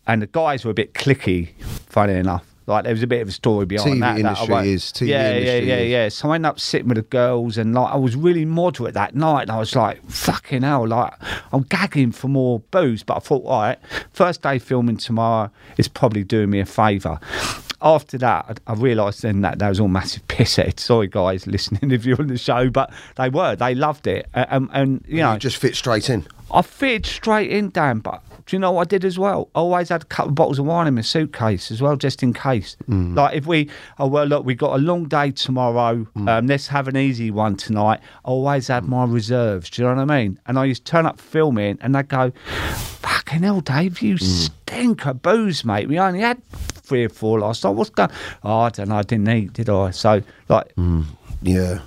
[0.07, 2.46] and the guys were a bit clicky, funny enough.
[2.67, 4.13] Like there was a bit of a story behind TV that.
[4.13, 5.91] that industry won't- is- TV yeah, industry yeah, yeah, is.
[5.91, 6.09] yeah.
[6.09, 9.15] So I ended up sitting with the girls, and like I was really moderate that
[9.15, 9.43] night.
[9.43, 11.13] And I was like, "Fucking hell!" Like
[11.53, 13.03] I'm gagging for more booze.
[13.03, 13.79] But I thought, all right,
[14.11, 17.19] first day filming tomorrow is probably doing me a favour.
[17.79, 20.79] After that, I, I realised then that that was all massive pisshead.
[20.79, 23.55] Sorry, guys, listening if you're on the show, but they were.
[23.55, 26.25] They loved it, and, and, um, and you know, You just fit straight in.
[26.51, 27.99] I fitted straight in, Dan.
[27.99, 29.49] But do you know what I did as well?
[29.53, 32.23] I always had a couple of bottles of wine in my suitcase as well, just
[32.23, 32.77] in case.
[32.89, 33.15] Mm.
[33.15, 36.07] Like if we, oh well, look, we got a long day tomorrow.
[36.15, 36.29] Mm.
[36.29, 37.99] Um, let's have an easy one tonight.
[38.23, 38.89] I always had mm.
[38.89, 39.69] my reserves.
[39.69, 40.39] Do you know what I mean?
[40.47, 42.31] And I used to turn up filming, and they'd go,
[43.01, 45.89] "Fucking hell, Dave, you stink of booze, mate.
[45.89, 46.41] We only had."
[46.87, 47.71] Three or four last night.
[47.71, 48.11] What's going?
[48.43, 48.95] Oh, I don't know.
[48.95, 49.91] I didn't eat, did I?
[49.91, 50.71] So, like,
[51.41, 51.81] Yeah.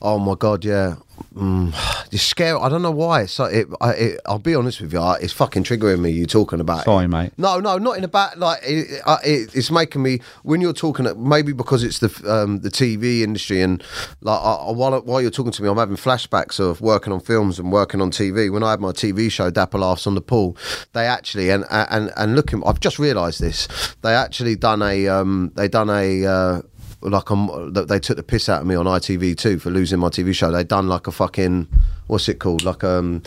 [0.00, 0.64] Oh my god.
[0.64, 0.94] Yeah.
[1.34, 1.72] Mm,
[2.12, 2.58] it's scary.
[2.58, 3.22] I don't know why.
[3.22, 4.20] It's like it, I, it.
[4.26, 5.00] I'll be honest with you.
[5.00, 6.10] I- It's fucking triggering me.
[6.10, 6.80] You talking about.
[6.80, 6.84] it.
[6.84, 7.32] Sorry, mate.
[7.36, 8.38] No, no, not in a bad.
[8.38, 11.06] Like it, it, it's making me when you're talking.
[11.28, 13.82] Maybe because it's the um, the TV industry and
[14.20, 17.20] like I, I- while while you're talking to me, I'm having flashbacks of working on
[17.20, 18.50] films and working on TV.
[18.52, 20.56] When I had my TV show Dapper Laughs on the Pool,
[20.94, 22.62] they actually and and and looking.
[22.64, 23.68] I've just realised this.
[24.02, 26.24] They actually done a um, they done a.
[26.26, 26.62] Uh,
[27.02, 30.08] like um, th- they took the piss out of me on ITV2 for losing my
[30.08, 30.50] TV show.
[30.50, 31.68] They done like a fucking
[32.06, 32.62] what's it called?
[32.62, 33.22] Like um,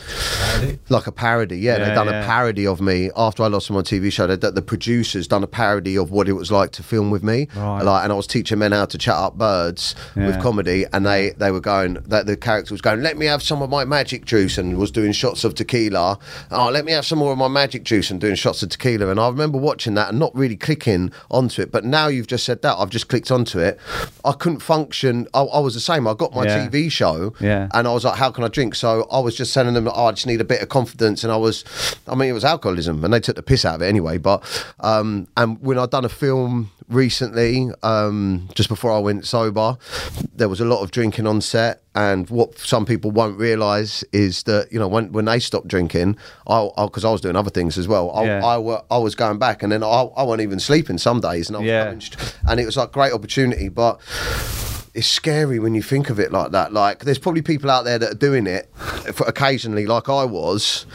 [0.90, 1.58] like a parody.
[1.58, 2.22] Yeah, they done yeah.
[2.22, 4.28] a parody of me after I lost my TV show.
[4.28, 7.48] They, the producers done a parody of what it was like to film with me.
[7.56, 7.84] Right.
[7.84, 11.32] Like, and I was teaching men how to chat up birds with comedy, and they
[11.32, 14.26] they were going that the character was going, "Let me have some of my magic
[14.26, 16.18] juice," and was doing shots of tequila.
[16.52, 19.10] Oh, let me have some more of my magic juice, and doing shots of tequila.
[19.10, 21.72] And I remember watching that and not really clicking onto it.
[21.72, 23.80] But now you've just said that, I've just clicked onto it.
[24.26, 25.28] I couldn't function.
[25.34, 26.08] I, I was the same.
[26.08, 26.68] I got my Yeah.
[26.68, 27.68] TV show, Yeah.
[27.74, 30.06] and I was like, "How can I drink?" So I was just telling them, "Oh,
[30.06, 31.64] I just need a bit of confidence." And I was,
[32.08, 34.18] I mean, it was alcoholism, and they took the piss out of it anyway.
[34.18, 34.44] But
[34.80, 39.78] um, and when I'd done a film recently, um, just before I went sober,
[40.36, 41.82] there was a lot of drinking on set.
[41.96, 46.18] And what some people won't realise is that you know when when they stopped drinking,
[46.48, 48.12] I because I, was doing other things as well.
[48.12, 48.46] I, Yeah.
[48.46, 51.50] I, wa- I was going back, and then I, I wasn't even sleeping some days,
[51.50, 51.96] and I was Yeah.
[52.48, 54.00] and it was like great opportunity, but
[54.94, 56.74] it's scary when you think of it like that.
[56.74, 58.70] Like, there's probably people out there that are doing it
[59.14, 60.86] for occasionally, like I was,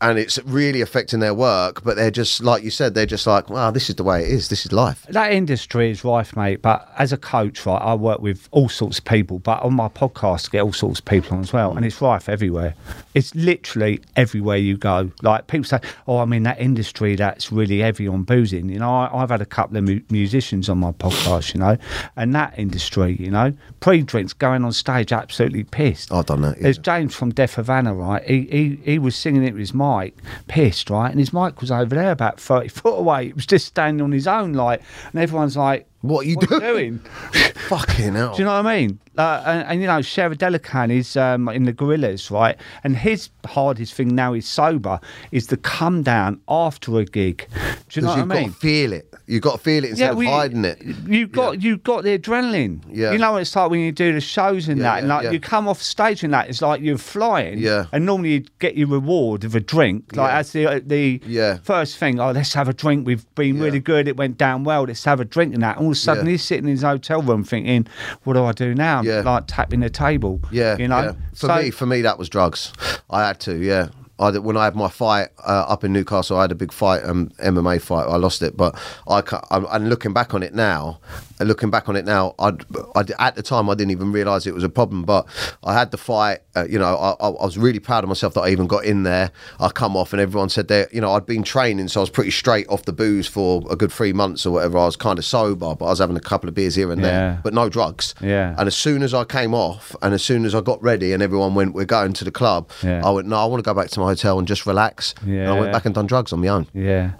[0.00, 1.82] and it's really affecting their work.
[1.84, 4.30] But they're just like you said, they're just like, wow, this is the way it
[4.30, 4.48] is.
[4.48, 5.06] This is life.
[5.10, 6.62] that industry is rife, mate.
[6.62, 9.38] But as a coach, right, I work with all sorts of people.
[9.38, 12.00] But on my podcast, I get all sorts of people on as well, and it's
[12.00, 12.74] rife everywhere.
[13.14, 15.10] It's literally everywhere you go.
[15.22, 18.90] Like people say, "Oh, I'm in that industry that's really heavy on boozing." You know,
[18.90, 21.76] I, I've had a couple of mu- musicians on my podcast, you know,
[22.16, 26.12] and that industry, you know, pre-drinks going on stage absolutely pissed.
[26.12, 26.82] I've done that, There's yeah.
[26.82, 28.22] James from Deaf Havana, right?
[28.24, 30.16] He, he he was singing it with his mic,
[30.48, 31.10] pissed, right?
[31.10, 33.28] And his mic was over there about 30 foot away.
[33.28, 36.48] It was just standing on his own, like, and everyone's like, What are you what
[36.50, 36.60] doing?
[36.60, 36.98] doing?
[37.68, 38.32] Fucking hell.
[38.34, 39.00] Do you know what I mean?
[39.16, 42.56] Uh, and, and you know, Sheriff Delacan is um, in the Gorillas, right?
[42.82, 45.00] And his hardest thing now he's sober
[45.32, 47.46] is the come down after a gig.
[47.88, 48.48] Do you know what I you've got mean?
[48.52, 49.14] to feel it.
[49.26, 50.82] You've got to feel it instead we- of hiding it.
[51.06, 52.82] You got you got the adrenaline.
[52.90, 53.12] Yeah.
[53.12, 55.24] You know what it's like when you do the shows and Yeah, that, and like
[55.24, 55.30] yeah.
[55.30, 57.58] you come off stage and that, it's like you're flying.
[57.58, 57.86] Yeah.
[57.92, 60.14] And normally you get your reward of a drink.
[60.16, 60.36] Like Yeah.
[60.36, 61.58] that's the the Yeah.
[61.62, 62.20] first thing.
[62.20, 63.06] Oh, let's have a drink.
[63.06, 63.62] We've been Yeah.
[63.64, 64.08] really good.
[64.08, 64.82] It went down well.
[64.82, 65.78] Let's have a drink and that.
[65.78, 66.32] All of a sudden Yeah.
[66.32, 67.86] he's sitting in his hotel room thinking,
[68.24, 69.02] what do I do now?
[69.02, 69.20] Yeah.
[69.20, 70.40] Like tapping the table.
[70.50, 71.00] Yeah, You know.
[71.02, 71.12] yeah.
[71.34, 72.72] For So- me, for me, that was drugs.
[73.10, 73.88] I had to, yeah.
[74.24, 76.72] I, did- when I had my fight uh, up in Newcastle, I had a big
[76.72, 78.06] fight, um, MMA fight.
[78.06, 78.74] I lost it, but
[79.08, 81.00] I, I'm, and looking back on it now,
[81.40, 84.54] looking back on it now, I'd, I'd, at the time I didn't even realise it
[84.54, 85.02] was a problem.
[85.04, 85.26] But
[85.62, 86.40] I had the fight.
[86.56, 88.84] Uh, you know, I, I, I was really proud of myself that I even got
[88.84, 89.30] in there.
[89.60, 92.10] I come off, and everyone said that you know I'd been training, so I was
[92.10, 94.78] pretty straight off the booze for a good three months or whatever.
[94.78, 97.00] I was kind of sober, but I was having a couple of beers here and
[97.00, 97.06] Yeah.
[97.08, 98.14] there, but no drugs.
[98.20, 98.54] Yeah.
[98.58, 101.22] And as soon as I came off, and as soon as I got ready, and
[101.22, 103.02] everyone went, "We're going to the club," Yeah.
[103.04, 105.48] I went, "No, I want to go back to my hotel and just relax." And
[105.48, 106.66] I went back and done drugs on my own.
[106.72, 107.12] Yeah.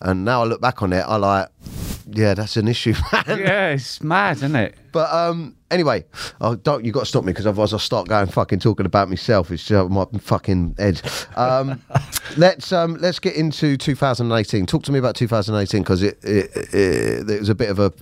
[0.00, 1.48] And now I look back on it, I like,
[2.10, 3.38] yeah, that's an issue, man.
[3.38, 4.74] yeah, it's mad, isn't it?
[4.92, 6.04] But um, anyway,
[6.40, 9.08] oh, don't you got to stop me because otherwise I'll start going fucking talking about
[9.08, 9.50] myself.
[9.50, 11.00] It's uh, my fucking head.
[11.34, 11.82] Um,
[12.36, 14.66] let's um, let's get into 2018.
[14.66, 17.92] Talk to me about 2018 because it, it, it it was a bit of a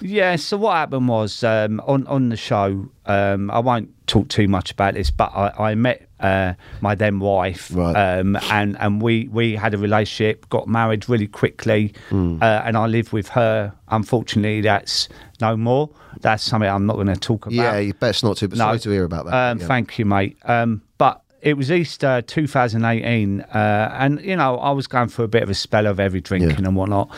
[0.00, 0.36] Yeah.
[0.36, 2.88] So what happened was um, on on the show.
[3.06, 7.18] Um, I won't talk too much about this, but I, I met uh, my then
[7.20, 7.94] wife, Right.
[8.18, 12.38] um, and and we we had a relationship, got married really quickly, Hmm.
[12.42, 13.72] uh, and I live with her.
[13.88, 15.08] Unfortunately, that's
[15.40, 15.90] no more.
[16.20, 17.54] That's something I'm not going to talk about.
[17.54, 17.78] yeah.
[17.78, 18.48] You best not to.
[18.48, 19.34] But sorry to hear about that.
[19.52, 19.66] Um, Yeah.
[19.66, 20.36] Thank you, mate.
[20.44, 25.28] Um, but it was Easter 2018, uh, and you know I was going through a
[25.28, 27.10] bit of a spell of heavy drinking and whatnot,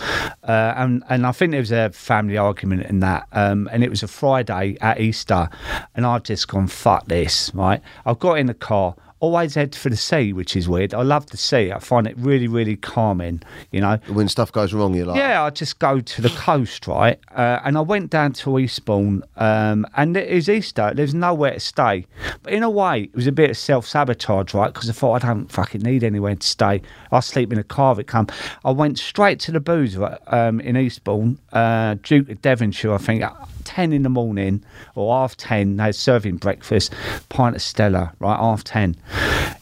[0.44, 3.90] uh, and and I think there was a family argument in that, um, and it
[3.90, 5.48] was a Friday at Easter,
[5.94, 7.80] and I'd just gone fuck this, right?
[8.06, 8.94] I've got in the car.
[9.22, 10.92] Always head for the sea, which is weird.
[10.92, 11.70] I love the sea.
[11.70, 13.40] I find it really, really calming.
[13.70, 13.98] You know.
[14.08, 17.18] When stuff goes wrong, you're like, Yeah, I just go to the coast, right?
[17.34, 20.92] Uh, and I went down to Eastbourne, um, and it was Easter.
[20.92, 22.04] There's nowhere to stay.
[22.42, 24.74] But in a way, it was a bit of self sabotage, right?
[24.74, 26.82] Because I thought I don't fucking need anywhere to stay.
[27.12, 28.26] I sleep in a car if it come.
[28.64, 33.22] I went straight to the booze um, in Eastbourne, uh, Duke of Devonshire, I think.
[33.62, 36.92] At 10 in the morning or half 10 they were serving breakfast
[37.28, 38.96] pint of stella right half 10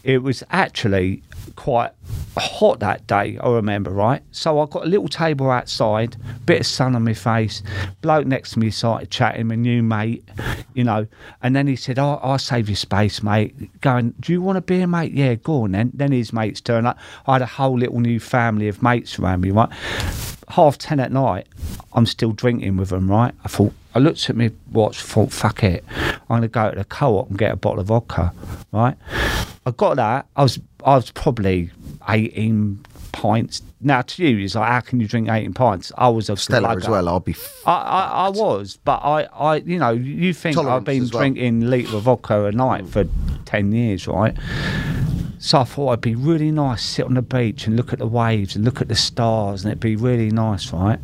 [0.02, 1.22] it was actually
[1.56, 1.92] quite
[2.38, 4.22] hot that day, I remember, right?
[4.32, 7.62] So I got a little table outside, bit of sun on my face.
[8.00, 10.26] Bloke next to me started chatting, my new mate,
[10.72, 11.06] you know.
[11.42, 13.80] And then he said, oh, I'll save you space, mate.
[13.82, 15.12] Going, do you want a beer, mate?
[15.12, 15.90] Yeah, go on then.
[15.92, 16.98] Then his mates turned up.
[17.26, 19.70] I had a whole little new family of mates around me, right?
[20.48, 21.46] Half ten at night,
[21.92, 23.34] I'm still drinking with them, right?
[23.44, 25.84] I thought, I looked at my watch, thought, fuck it.
[25.98, 28.32] I'm going to go to the co op and get a bottle of vodka,
[28.72, 28.96] right?
[29.66, 30.26] I got that.
[30.36, 31.70] I was, I was probably
[32.08, 33.62] 18 pints.
[33.80, 35.90] Now, to you, it's like, how can you drink 18 pints?
[35.98, 37.08] I was a Stella as well.
[37.08, 37.32] I'll be.
[37.32, 41.20] F- I, I, I was, but I, I, you know, you think I've been well.
[41.20, 43.06] drinking litre of vodka a night for
[43.46, 44.36] 10 years, right?
[45.38, 48.06] So I thought it'd be really nice, sit on the beach and look at the
[48.06, 50.98] waves and look at the stars, and it'd be really nice, right?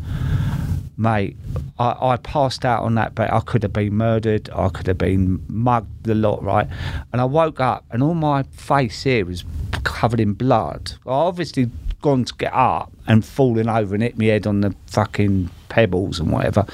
[0.98, 1.36] Mate,
[1.78, 3.30] I, I passed out on that bed.
[3.30, 4.48] I could have been murdered.
[4.50, 6.66] I could have been mugged the lot, right?
[7.12, 9.44] And I woke up, and all my face here was
[9.84, 10.92] covered in blood.
[11.06, 14.74] I obviously gone to get up and fallen over and hit my head on the
[14.86, 16.64] fucking pebbles and whatever.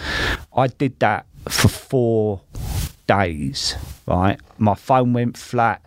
[0.54, 2.42] I did that for four
[3.06, 4.38] days, right?
[4.58, 5.82] My phone went flat.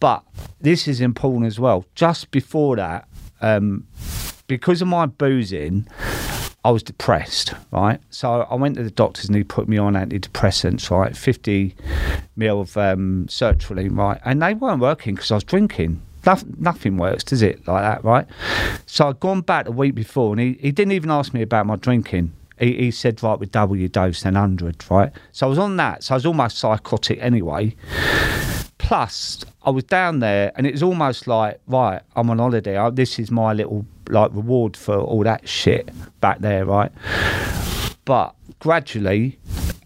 [0.00, 0.24] But
[0.60, 1.84] this is important as well.
[1.94, 3.08] Just before that,
[3.40, 3.86] um,
[4.46, 5.86] because of my boozing,
[6.66, 8.00] I was depressed, right?
[8.10, 11.16] So I went to the doctors and he put me on antidepressants, right?
[11.16, 11.76] 50
[12.34, 14.20] mil of um, sertraline, right?
[14.24, 16.02] And they weren't working because I was drinking.
[16.26, 17.68] Nothing, nothing works, does it?
[17.68, 18.26] Like that, right?
[18.84, 21.66] So I'd gone back a week before and he, he didn't even ask me about
[21.66, 22.32] my drinking.
[22.58, 25.12] He, he said, right, we double your dose, then 100, right?
[25.30, 26.02] So I was on that.
[26.02, 27.76] So I was almost psychotic anyway.
[28.78, 32.76] Plus, I was down there, and it was almost like, right, I'm on holiday.
[32.76, 35.90] I, this is my little like reward for all that shit
[36.20, 36.92] back there, right?
[38.04, 39.38] But gradually,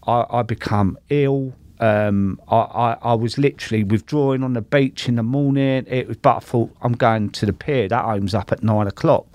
[0.07, 1.53] I, I become ill.
[1.79, 5.85] Um, I, I, I was literally withdrawing on the beach in the morning.
[5.87, 7.87] It was, but I thought I'm going to the pier.
[7.87, 9.25] That home's up at nine o'clock.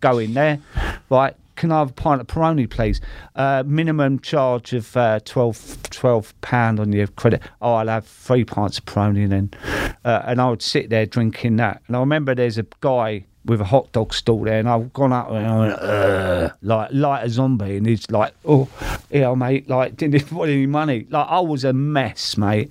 [0.00, 0.60] Go in there,
[1.10, 1.34] right?
[1.56, 3.00] Can I have a pint of Peroni, please?
[3.34, 7.42] Uh, minimum charge of uh, 12, 12 pound on your credit.
[7.62, 9.50] Oh, I'll have three pints of Peroni then.
[10.04, 11.82] Uh, and I would sit there drinking that.
[11.86, 15.12] And I remember there's a guy with a hot dog stall there, and I've gone
[15.12, 18.68] up and I went, like like a zombie, and he's like, "Oh,
[19.10, 21.06] yeah, mate," like didn't want any money.
[21.08, 22.70] Like I was a mess, mate.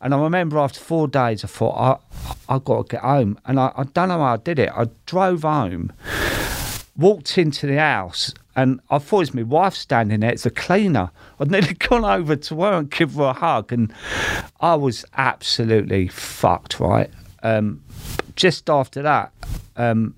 [0.00, 2.00] And I remember after four days, I thought
[2.48, 4.70] I I got to get home, and I, I don't know how I did it.
[4.74, 5.92] I drove home,
[6.96, 8.32] walked into the house.
[8.54, 10.30] And I thought it was my wife standing there.
[10.30, 11.10] It's a cleaner.
[11.40, 13.90] I'd nearly gone over to her and give her a hug, and
[14.60, 16.78] I was absolutely fucked.
[16.78, 17.08] Right.
[17.42, 17.82] Um,
[18.36, 19.32] just after that,
[19.76, 20.14] um,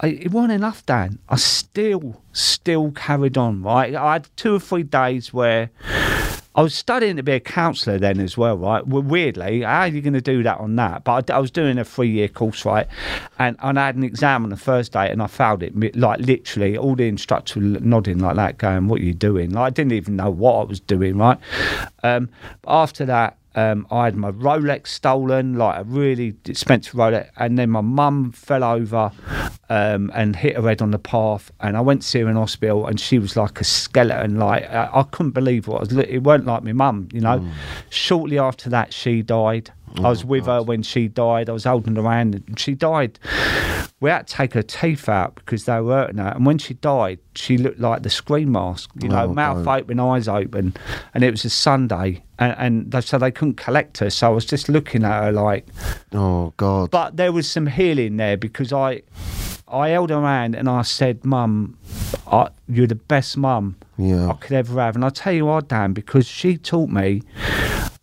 [0.00, 1.18] I, it wasn't enough, Dan.
[1.28, 3.94] I still, still carried on, right?
[3.94, 5.70] I had two or three days where
[6.56, 8.86] I was studying to be a counsellor then as well, right?
[8.86, 11.02] Well, weirdly, how are you going to do that on that?
[11.02, 12.86] But I, I was doing a three year course, right?
[13.40, 16.20] And, and I had an exam on the first day and I failed it, like
[16.20, 19.50] literally, all the instructors nodding like that, going, What are you doing?
[19.50, 21.38] Like, I didn't even know what I was doing, right?
[22.04, 22.28] Um,
[22.68, 27.70] after that, um, I had my Rolex stolen, like a really expensive Rolex, and then
[27.70, 29.12] my mum fell over
[29.68, 32.36] um, and hit her head on the path, and I went to see her in
[32.36, 34.38] hospital, and she was like a skeleton.
[34.38, 35.92] Like I, I couldn't believe what I was.
[35.92, 37.46] It weren't like my mum, you know.
[37.90, 39.70] Shortly after that, she died.
[39.98, 41.48] I was with her when she died.
[41.48, 43.18] I was holding her hand, and she died.
[44.00, 46.32] We had to take her teeth out because they were hurting her.
[46.34, 49.80] And when she died, she looked like the Scream mask, you know, Oh, mouth God.
[49.82, 50.74] open, eyes open.
[51.14, 54.10] And it was a Sunday, and, and they, so they couldn't collect her.
[54.10, 55.66] So I was just looking at her like,
[56.12, 56.90] Oh God.
[56.90, 59.02] but there was some healing there because I,
[59.68, 61.78] I held her hand and I said, "Mum,
[62.26, 64.28] I, you're the best mum Yeah.
[64.28, 67.22] I could ever have." And I tell you what, Dan, because she taught me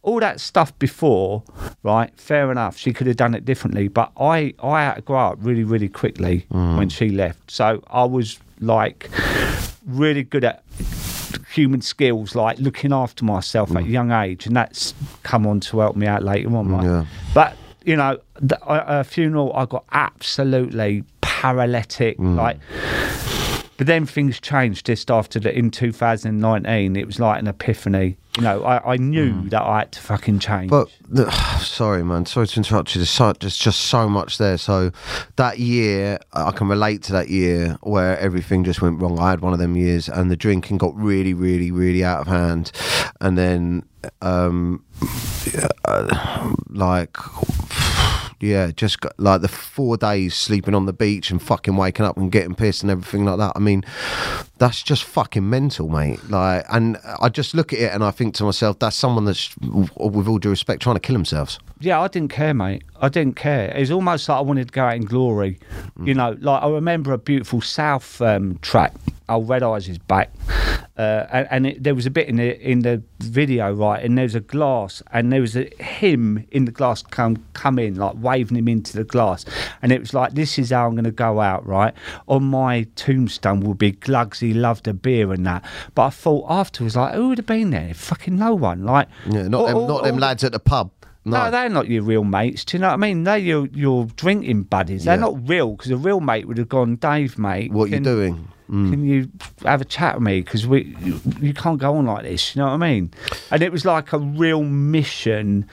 [0.03, 1.43] all that stuff before.
[1.83, 2.77] Right, fair enough.
[2.77, 5.89] She could have done it differently, but I, I had to grow up really, really
[5.89, 6.77] quickly mm.
[6.77, 7.51] when she left.
[7.51, 9.09] So I was like
[9.85, 10.63] really good at
[11.53, 15.79] human skills like looking after myself at a young age and that's come on to
[15.79, 16.83] help me out later on right?
[16.85, 17.05] Yeah.
[17.33, 22.37] but you know the, a, a funeral i got absolutely paralytic mm.
[22.37, 22.57] like
[23.81, 25.57] But then things changed just after that.
[25.57, 28.15] In 2019, it was like an epiphany.
[28.37, 30.69] You know, I, I knew that I had to fucking change.
[30.69, 30.87] But
[31.61, 32.27] sorry, man.
[32.27, 32.99] Sorry to interrupt you.
[32.99, 34.59] There's, so, there's just so much there.
[34.59, 34.91] So
[35.37, 39.17] that year, I can relate to that year where everything just went wrong.
[39.17, 42.27] I had one of them years, and the drinking got really, really, really out of
[42.27, 42.71] hand,
[43.19, 43.83] and then,
[44.21, 44.85] um,
[45.85, 47.17] uh, like.
[48.41, 52.17] Yeah, just got, like the four days sleeping on the beach and fucking waking up
[52.17, 53.53] and getting pissed and everything like that.
[53.55, 53.83] I mean,
[54.57, 56.27] that's just fucking mental, mate.
[56.27, 59.55] Like, and I just look at it and I think to myself, that's someone that's,
[59.59, 61.59] with all due respect, trying to kill themselves.
[61.79, 62.83] Yeah, I didn't care, mate.
[63.01, 63.69] I didn't care.
[63.75, 65.59] It was almost like I wanted to go out in glory.
[66.03, 68.93] You know, like I remember a beautiful South um, track.
[69.27, 70.29] Old Red Eyes is back,
[70.97, 74.03] uh, and, and it, there was a bit in the in the video, right?
[74.03, 77.79] And there was a glass, and there was a him in the glass come come
[77.79, 79.45] in, like waving him into the glass,
[79.81, 81.93] and it was like, "This is how I'm going to go out, right?"
[82.27, 85.63] On my tombstone will be Glugsy loved a beer and that.
[85.95, 87.93] But I thought afterwards, like, who would have been there?
[87.93, 88.83] Fucking no one.
[88.83, 90.91] Like, Yeah, not them, not them lads at the pub.
[91.23, 92.65] No, no, they're not your real mates.
[92.65, 93.23] Do you know what I mean?
[93.25, 95.03] They're your, your drinking buddies.
[95.05, 95.21] They're Yeah.
[95.21, 97.71] not real because a real mate would have gone, Dave, mate.
[97.71, 98.47] what you doing?
[98.71, 98.89] Mm.
[98.89, 99.29] Can you
[99.65, 100.39] have a chat with me?
[100.41, 102.55] Because we, you, you can't go on like this.
[102.55, 103.11] You know what I mean?
[103.51, 105.67] And it was like a real mission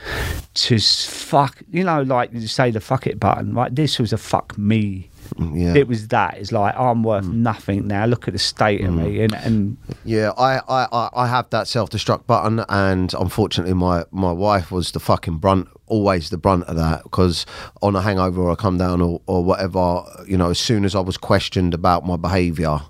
[0.55, 1.63] to fuck.
[1.71, 3.55] You know, like you say the fuck it button.
[3.55, 5.11] Like this was a fuck me.
[5.31, 5.75] Mm, yeah.
[5.75, 6.39] It was that.
[6.39, 7.35] It's like I'm worth mm.
[7.35, 8.07] nothing now.
[8.07, 9.05] Look at the state of mm.
[9.05, 9.23] me.
[9.23, 14.33] And, and Yeah, I, I, I- have that self destruct button, and unfortunately, my, my
[14.33, 17.03] wife was the fucking brunt, always the brunt of that.
[17.03, 17.45] Because
[17.83, 20.95] on a hangover or I come down or, or whatever, you know, as soon as
[20.95, 22.81] I was questioned about my behaviour,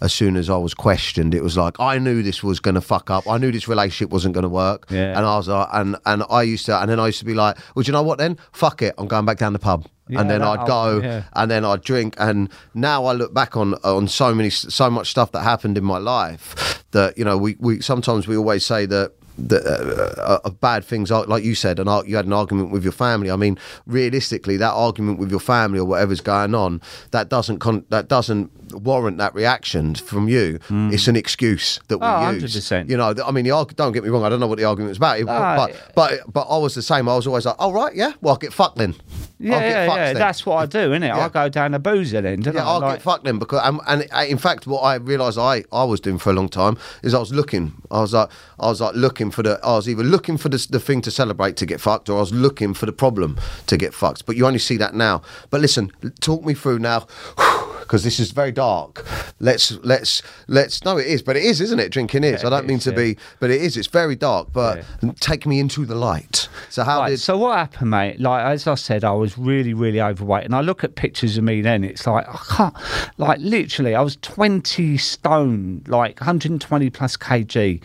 [0.00, 2.80] as soon as I was questioned, it was like I knew this was going to
[2.80, 3.26] fuck up.
[3.28, 4.86] I knew this relationship wasn't going to work.
[4.90, 5.16] Yeah.
[5.16, 7.34] And I was like, and and I used to, and then I used to be
[7.34, 8.18] like, well, do you know what?
[8.18, 9.86] Then fuck it, I'm going back down the pub.
[10.08, 11.22] Yeah, and then I'd go, yeah.
[11.34, 12.14] and then I'd drink.
[12.18, 15.84] And now I look back on on so many so much stuff that happened in
[15.84, 19.12] my life that you know we, we sometimes we always say that.
[19.40, 22.82] That uh, uh, bad things are like you said, and you had an argument with
[22.82, 23.30] your family.
[23.30, 23.56] I mean,
[23.86, 26.80] realistically, that argument with your family or whatever's going on,
[27.12, 30.58] that doesn't con- that doesn't warrant that reaction from you.
[30.68, 32.56] It's an excuse that we Oh, use.
[32.56, 32.90] 100%.
[32.90, 34.24] You know, I mean, the don't get me wrong.
[34.24, 36.82] I don't know what the argument was about, Ah, but but but I was the
[36.82, 37.08] same.
[37.08, 38.96] I was always like, oh right, yeah, well, I'll get fucked then.
[39.40, 40.04] Yeah, I'll get yeah, fucked yeah.
[40.12, 40.14] then.
[40.16, 41.08] That's what I do, innit?
[41.08, 41.24] Yeah.
[41.24, 42.72] I go down the boozer then, don't Yeah, I?
[42.72, 45.64] I'll Like- get fucked then because um, and uh, in fact, what I realised I
[45.72, 47.72] I was doing for a long time is I was looking.
[47.90, 48.28] I was like
[48.58, 49.60] I was like looking for the.
[49.62, 52.20] I was either looking for the, the thing to celebrate to get fucked, or I
[52.20, 54.26] was looking for the problem to get fucked.
[54.26, 55.22] But you only see that now.
[55.50, 57.06] But listen, talk me through now.
[57.88, 59.02] Because this is very dark.
[59.40, 60.84] Let's let's let's.
[60.84, 61.88] No, it is, but it is, isn't it?
[61.90, 62.42] Drinking is.
[62.42, 62.96] Yeah, I don't mean is, to yeah.
[62.96, 63.78] be, but it is.
[63.78, 64.52] It's very dark.
[64.52, 64.84] But
[65.20, 66.50] take me into the light.
[66.68, 67.20] So how Right, did?
[67.20, 68.20] so what happened, mate?
[68.20, 71.44] Like as I said, I was really, really overweight, and I look at pictures of
[71.44, 71.84] me then.
[71.84, 72.74] It's like I can't,
[73.18, 77.82] like literally, I was twenty stone, like 120 plus kg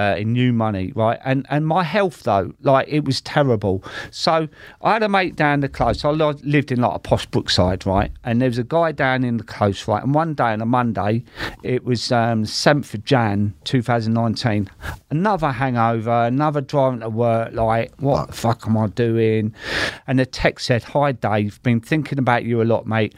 [0.00, 1.18] uh, in new money, right?
[1.24, 3.84] And and my health though, like it was terrible.
[4.10, 4.48] So
[4.80, 6.04] I had a mate down the close.
[6.04, 8.10] I lived in like a posh Brookside, right?
[8.24, 10.02] And there was a guy down in the close, right?
[10.02, 11.24] And one day on a Monday,
[11.62, 14.70] it was um, 7th of Jan 2019.
[15.10, 17.52] Another hangover, another driving to work.
[17.52, 19.54] Like, what the fuck am I doing?
[20.06, 23.14] And the text said, "Hi Dave, been thinking about you a lot, mate.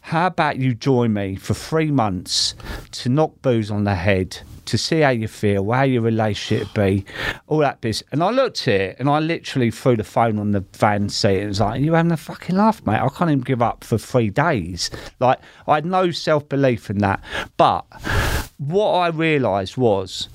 [0.00, 2.54] How about you join me for three months
[2.92, 7.04] to knock booze on the head?" To see how you feel, how your relationship be,
[7.46, 8.08] all that business.
[8.12, 11.38] And I looked at it and I literally threw the phone on the van seat
[11.38, 13.00] and was like, You having a fucking laugh, mate?
[13.00, 14.90] I can't even give up for three days.
[15.20, 17.22] Like, I had no self belief in that.
[17.56, 17.84] But
[18.58, 20.28] what I realised was,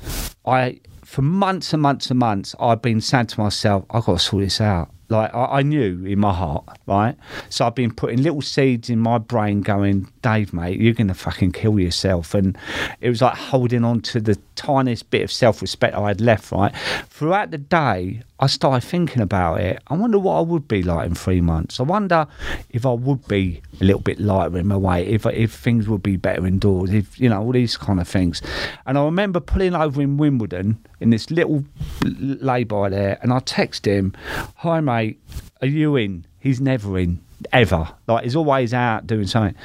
[0.45, 4.19] I, for months and months and months, I've been saying to myself, I've got to
[4.19, 4.89] sort this out.
[5.09, 7.15] Like I, I knew in my heart, right?
[7.49, 11.51] So I've been putting little seeds in my brain, going, Dave, mate, you're gonna fucking
[11.51, 12.33] kill yourself.
[12.33, 12.57] And
[12.99, 16.75] it was like holding on to the tiniest bit of self-respect I had left, right?
[17.09, 19.81] Throughout the day, I started thinking about it.
[19.87, 21.79] I wonder what I would be like in three months.
[21.79, 22.27] I wonder
[22.71, 26.03] if I would be a little bit lighter in my weight, if if things would
[26.03, 28.41] be better indoors, if you know all these kind of things.
[28.85, 31.65] And I remember pulling over in Wimbledon in this little
[32.03, 32.11] l-
[32.41, 34.13] lay-by there, and I text him,
[34.57, 35.19] "Hi mate,
[35.61, 37.19] are you in?" He's never in
[37.51, 37.89] ever.
[38.07, 39.55] Like he's always out doing something.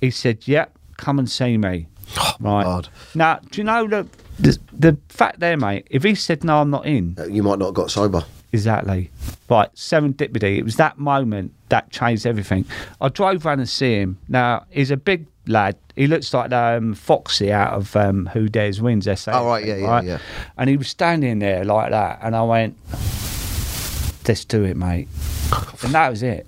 [0.00, 1.88] He said, "Yep, come and see me."
[2.40, 2.88] right God.
[3.14, 5.86] now, do you know the, the the fact there, mate?
[5.90, 7.16] If he said no, I'm not in.
[7.28, 8.24] You might not have got sober.
[8.52, 9.10] Exactly.
[9.50, 10.56] Right, serendipity.
[10.58, 12.64] It was that moment that changed everything.
[13.00, 14.18] I drove round to see him.
[14.28, 15.76] Now, he's a big lad.
[15.96, 19.06] He looks like um, Foxy out of um, Who Dares Wins.
[19.06, 20.18] Oh, right, yeah, yeah, yeah.
[20.56, 22.20] And he was standing there like that.
[22.22, 22.76] And I went,
[24.26, 25.08] let's do it, mate.
[25.82, 26.46] And that was it.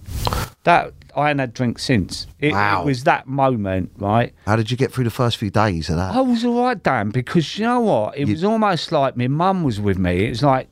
[0.64, 2.26] That I hadn't had drink since.
[2.38, 2.82] It, Wow.
[2.82, 4.34] it was that moment, right?
[4.46, 6.14] How did you get through the first few days of that?
[6.14, 8.16] I was all right, Dan, because you know what?
[8.18, 10.26] It was almost like my mum was with me.
[10.26, 10.68] It's like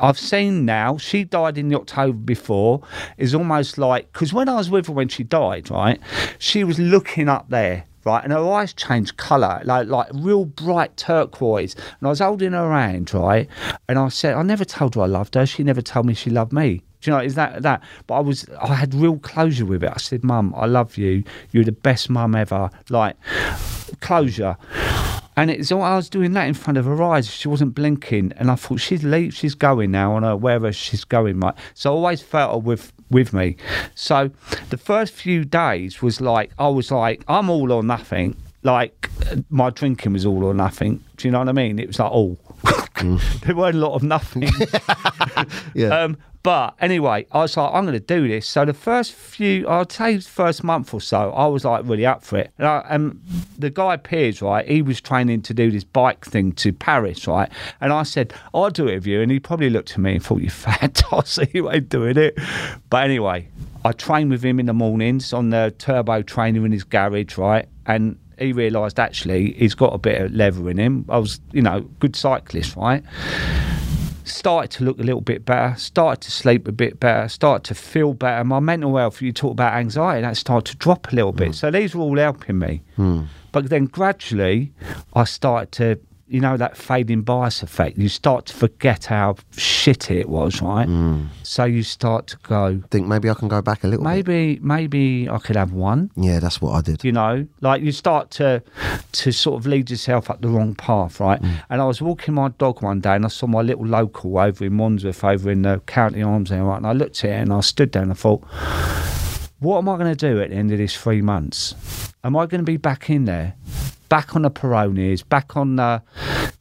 [0.00, 0.96] I've seen now.
[0.98, 2.82] She died in the October before.
[3.18, 6.00] It's almost like because when I was with her when she died, right,
[6.38, 7.84] she was looking up there.
[8.06, 11.74] Right, and her eyes changed colour, like like real bright turquoise.
[11.74, 13.48] And I was holding her hand, right,
[13.88, 15.46] and I said, I never told her I loved her.
[15.46, 16.82] She never told me she loved me.
[17.04, 17.82] Do you know, is that that?
[18.06, 19.92] But I was, I had real closure with it.
[19.92, 21.22] I said, Mum, I love you.
[21.52, 22.70] You're the best mum ever.
[22.88, 23.14] Like,
[24.00, 24.56] closure.
[25.36, 27.30] And it's all I was doing that in front of her eyes.
[27.30, 31.04] She wasn't blinking, and I thought she's leave, she's going now on her wherever she's
[31.04, 31.54] going, right?
[31.74, 33.56] So I always felt her with with me.
[33.94, 34.30] So
[34.70, 38.34] the first few days was like I was like I'm all or nothing.
[38.62, 39.10] Like
[39.50, 41.04] my drinking was all or nothing.
[41.18, 41.78] Do you know what I mean?
[41.78, 42.38] It was like all.
[43.42, 44.48] there weren't a lot of nothing.
[45.74, 45.88] Yeah.
[46.04, 48.46] Um, but anyway, I was like, I'm going to do this.
[48.46, 52.22] So the first few, I'd say first month or so, I was like really up
[52.22, 52.52] for it.
[52.58, 53.18] And, I, and
[53.58, 57.50] the guy Piers, right, he was training to do this bike thing to Paris, right?
[57.80, 59.22] And I said, I'll do it with you.
[59.22, 62.38] And he probably looked at me and thought, you fat tossy, you ain't doing it.
[62.90, 63.48] But anyway,
[63.82, 67.66] I trained with him in the mornings on the turbo trainer in his garage, right?
[67.86, 71.06] And he realised actually he's got a bit of leather in him.
[71.08, 73.02] I was, you know, good cyclist, right?
[74.24, 77.74] Started to look a little bit better, started to sleep a bit better, started to
[77.74, 78.42] feel better.
[78.44, 81.48] My mental health, you talk about anxiety, that started to drop a little bit.
[81.48, 81.52] Hmm.
[81.52, 82.82] So these were all helping me.
[82.96, 83.22] Hmm.
[83.52, 84.72] But then gradually,
[85.14, 86.00] I started to,
[86.34, 87.96] you know, that fading bias effect.
[87.96, 90.86] You start to forget how shitty it was, right?
[90.86, 91.26] Hmm.
[91.44, 94.10] So you start to go, Think maybe I can go back a little bit.
[94.10, 97.04] maybe, maybe I could have one Yeah, that's what I did.
[97.04, 98.62] you know like you start to
[99.12, 101.52] to sort of lead yourself up the wrong path right hmm.
[101.70, 104.64] and i was walking my dog one day and i saw my little local over
[104.64, 107.52] in wandsworth over in the county arms there right and i looked at it and
[107.52, 108.42] i stood there and i thought
[109.60, 111.74] what am i going to do at the end of this three months
[112.24, 113.54] am i going to be back in there
[114.14, 115.98] back on the Peronis, back on uh,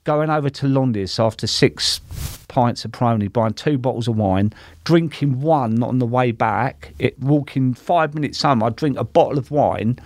[0.05, 1.99] going over to Londis after six
[2.47, 4.51] pints of Peroni, buying two bottles of wine,
[4.85, 9.37] drinking one on the way back, it walking five minutes home, I'd drink a bottle
[9.37, 9.99] of wine,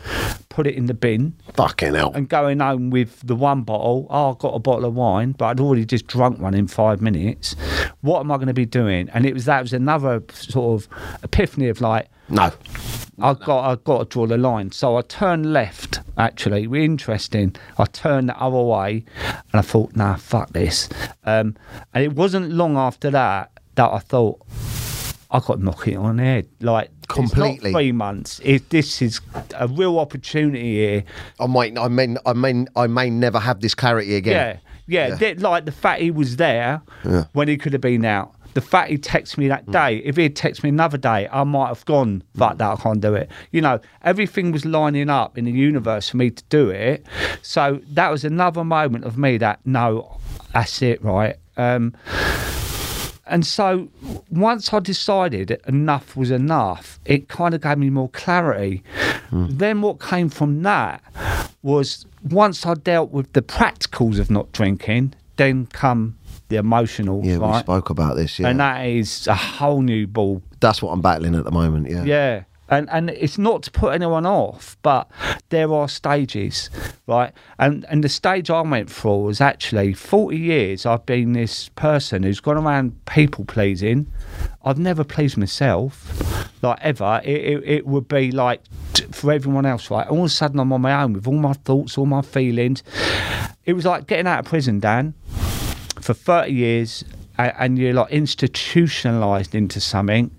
[0.50, 2.12] put it in the bin, Fucking hell.
[2.14, 4.08] and going home with the one bottle.
[4.10, 7.02] Oh, I've got a bottle of wine, but I'd already just drunk one in five
[7.02, 7.56] minutes.
[8.02, 9.08] What am I going to be doing?
[9.14, 10.90] And it was that was another sort of
[11.24, 12.52] epiphany of like, No.
[13.20, 14.72] I've got I've got to draw the line.
[14.74, 15.87] So I turned left.
[16.18, 17.56] Actually, we're interesting.
[17.78, 20.90] I turned the other way, and I thought, nah, fuck this.
[21.24, 21.56] Um,
[21.94, 24.42] and it wasn't long after that that I thought
[25.30, 26.48] I got to knock it on the head.
[26.62, 27.72] Like Completely.
[27.72, 28.42] Three months.
[28.44, 29.22] If this is
[29.56, 31.04] a real opportunity here.
[31.40, 31.78] I might.
[31.78, 32.18] I mean.
[32.26, 32.68] I mean.
[32.76, 34.60] I may never have this clarity again.
[34.88, 35.16] Yeah, yeah.
[35.16, 36.82] th- like the fact he was there
[37.34, 38.36] when he could have been out.
[38.58, 39.72] The fact he texted me that hmm.
[39.72, 39.98] day.
[39.98, 42.40] If he had texted me another day, I might have gone, hmm.
[42.40, 43.30] fuck that, I can't do it.
[43.52, 47.06] You know, everything was lining up in the universe for me to do it.
[47.44, 50.18] So that was another moment of me that, no,
[50.54, 51.36] that's it, right?
[51.56, 51.94] Um,
[53.28, 53.90] and so
[54.32, 58.82] once I decided enough was enough, it kind of gave me more clarity.
[59.30, 59.50] Hmm.
[59.52, 61.04] Then what came from that
[61.62, 66.17] was once I dealt with the practicals of not drinking, then come
[66.50, 68.40] the emotional, Yeah, we spoke about this.
[68.40, 70.42] Yeah, And that is a whole new ball.
[70.60, 71.90] that's what I'm battling at the moment.
[71.90, 72.04] Yeah.
[72.04, 72.44] Yeah.
[72.70, 75.10] And and it's not to put anyone off, but
[75.48, 76.70] there are stages,
[77.08, 77.32] right?
[77.58, 82.24] And and the stage I went through was actually forty years I've been this person
[82.24, 84.12] who's gone around people pleasing.
[84.66, 87.22] I've never pleased myself, like ever.
[87.24, 88.60] It, it, it would be like
[89.14, 90.06] for everyone else, right?
[90.06, 92.84] All of a sudden I'm on my own with all my thoughts, all my feelings.
[93.64, 95.14] It was like getting out of prison, Dan
[96.02, 97.04] for 30 years
[97.38, 100.32] and, and you're like institutionalized into something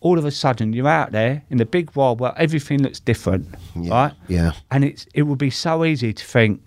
[0.00, 3.46] all of a sudden you're out there in the big world where everything looks different
[3.74, 4.52] Yeah, right yeah.
[4.70, 6.62] and it's it would be so easy to think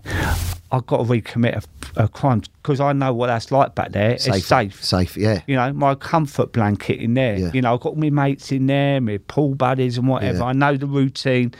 [0.72, 1.64] i've got to recommit
[1.98, 5.18] a, a crime because i know what that's like back there it's safe Safe.
[5.18, 5.42] Yeah.
[5.48, 7.38] you know, my comfort blanket in there.
[7.38, 7.52] Yeah.
[7.54, 10.40] You know, I've got my mates in there, my pool buddies and whatever.
[10.40, 10.46] Yeah.
[10.46, 11.54] I know the routine.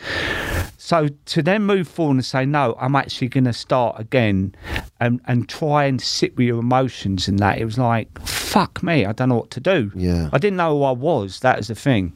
[0.78, 4.56] So to then move forward and say, no, I'm actually going to start again
[5.00, 9.06] and, and try and sit with your emotions and that, it was like, fuck me,
[9.06, 9.92] I don't know what to do.
[9.96, 10.30] Yeah.
[10.34, 11.40] I didn't know who I was.
[11.40, 12.14] That was the thing.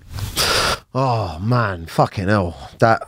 [0.97, 2.55] Oh man, fucking hell!
[2.79, 3.01] That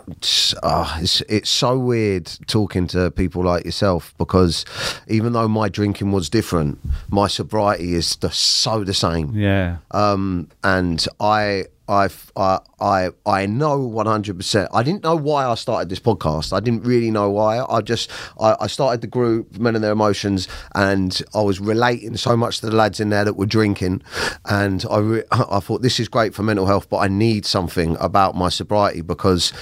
[0.61, 4.65] uh, it's it's so weird talking to people like yourself because
[5.07, 6.79] even though my drinking was different,
[7.09, 9.33] my sobriety is the, so the same.
[9.33, 9.77] Yeah.
[9.91, 14.67] Um, and I I, I, I know 100%.
[14.73, 16.51] I didn't know why I started this podcast.
[16.51, 17.59] I didn't really know why.
[17.59, 22.17] I just, I, I started the group, Men and Their Emotions, and I was relating
[22.17, 24.01] so much to the lads in there that were drinking.
[24.45, 27.95] And I, re- I thought, this is great for mental health, but I need something
[27.99, 29.53] about my sobriety because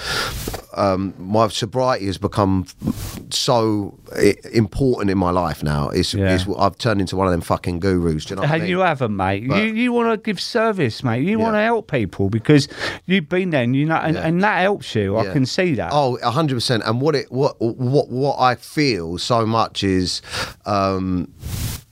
[0.76, 2.66] um, my sobriety has become
[3.30, 3.98] so
[4.52, 5.90] important in my life now.
[5.90, 6.34] It's, Yeah.
[6.36, 8.26] it's I've turned into one of them fucking gurus.
[8.26, 8.70] Do you know what I mean?
[8.70, 9.48] You haven't, mate.
[9.48, 11.24] But- you you want to give service, mate.
[11.24, 11.44] You Yeah.
[11.44, 12.68] want to help people because
[13.06, 14.28] you've been there, and you know, and, Yeah.
[14.28, 15.18] and that helps you.
[15.18, 15.92] I can see that.
[15.94, 16.84] Oh, hundred percent.
[16.86, 20.22] And what it what what what I feel so much is.
[20.66, 21.34] Um,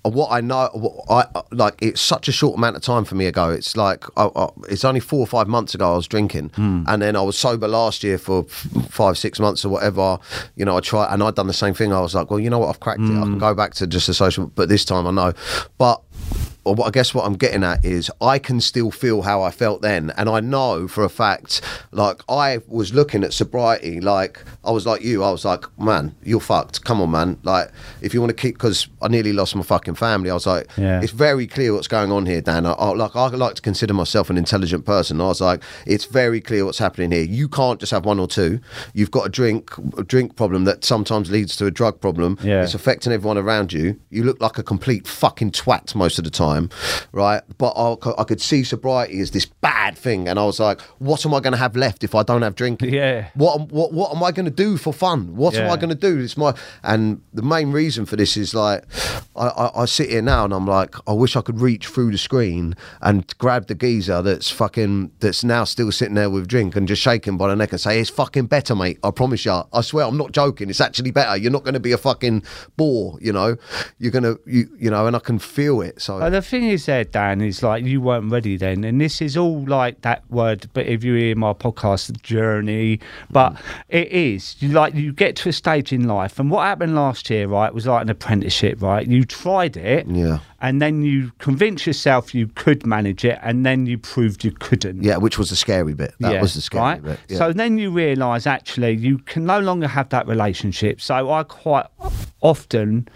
[0.06, 3.26] what I know, what I like, it's such a short amount of time for me
[3.26, 3.50] ago.
[3.50, 7.02] It's like I, I, it's only four or five months ago I was drinking, and
[7.02, 8.44] then I was sober last year for
[8.90, 10.20] five, six months or whatever.
[10.58, 11.94] You know, I tried, and I'd done the same thing.
[11.94, 13.16] I was like, well, you know what, I've cracked it.
[13.18, 15.32] I can go back to just a social, but this time I know.
[15.78, 16.02] But
[16.66, 19.52] or what I guess what I'm getting at is I can still feel how I
[19.52, 21.62] felt then, and I know for a fact,
[21.92, 26.16] like I was looking at sobriety, like I was like you, I was like, man,
[26.24, 26.84] you're fucked.
[26.86, 27.38] Come on, man.
[27.44, 27.70] Like
[28.02, 30.30] if you want to keep, because I nearly lost my fucking family.
[30.30, 31.02] I was like, Yeah.
[31.02, 32.66] it's very clear what's going on here, Dan.
[32.66, 35.20] I, I like I like to consider myself an intelligent person.
[35.20, 37.24] I was like, it's very clear what's happening here.
[37.24, 38.60] You can't just have one or two.
[38.94, 42.38] You've got a drink a drink problem that sometimes leads to a drug problem.
[42.42, 42.64] Yeah.
[42.64, 44.00] It's affecting everyone around you.
[44.10, 46.53] You look like a complete fucking twat most of the time,
[47.12, 47.42] right?
[47.58, 47.74] But
[48.18, 51.40] I could see sobriety as this bad thing, and I was like, what am I
[51.40, 52.94] going to have left if I don't have drinking?
[52.94, 53.30] Yeah.
[53.36, 55.36] What am- what what am I going to do for fun?
[55.36, 56.20] What am I going to do?
[56.20, 58.84] It's my and the main reason for this is like
[59.36, 62.12] I, I, I sit here now and I'm like I wish I could reach through
[62.12, 66.76] the screen and grab the geezer that's fucking that's now still sitting there with drink
[66.76, 69.00] and just shake him by the neck and say it's fucking better, mate.
[69.04, 69.62] I promise you.
[69.74, 70.70] I swear I'm not joking.
[70.70, 71.36] It's actually better.
[71.38, 72.44] You're not going to be a fucking
[72.78, 73.18] bore.
[73.22, 73.58] You know.
[73.98, 76.02] You're gonna you you know, and I can feel it.
[76.02, 79.22] So But the thing is, there, Dan, is like you weren't ready then, and this
[79.22, 80.70] is all like that word.
[80.74, 83.60] But if you hear my podcast, journey, but mm.
[83.90, 87.30] it is you like you get to a stage in life, and what happened last
[87.30, 89.08] year, right, was like an apprenticeship, right?
[89.08, 90.40] You tried it, Yeah.
[90.64, 95.04] And then you convince yourself you could manage it, and then you proved you couldn't.
[95.04, 96.16] yeah, which was the scary bit.
[96.20, 97.04] That Yeah, was the scary right?
[97.04, 97.20] bit.
[97.30, 97.38] Yeah.
[97.38, 101.00] So then you realise actually you can no longer have that relationship.
[101.02, 101.86] So I quite
[102.42, 103.08] often,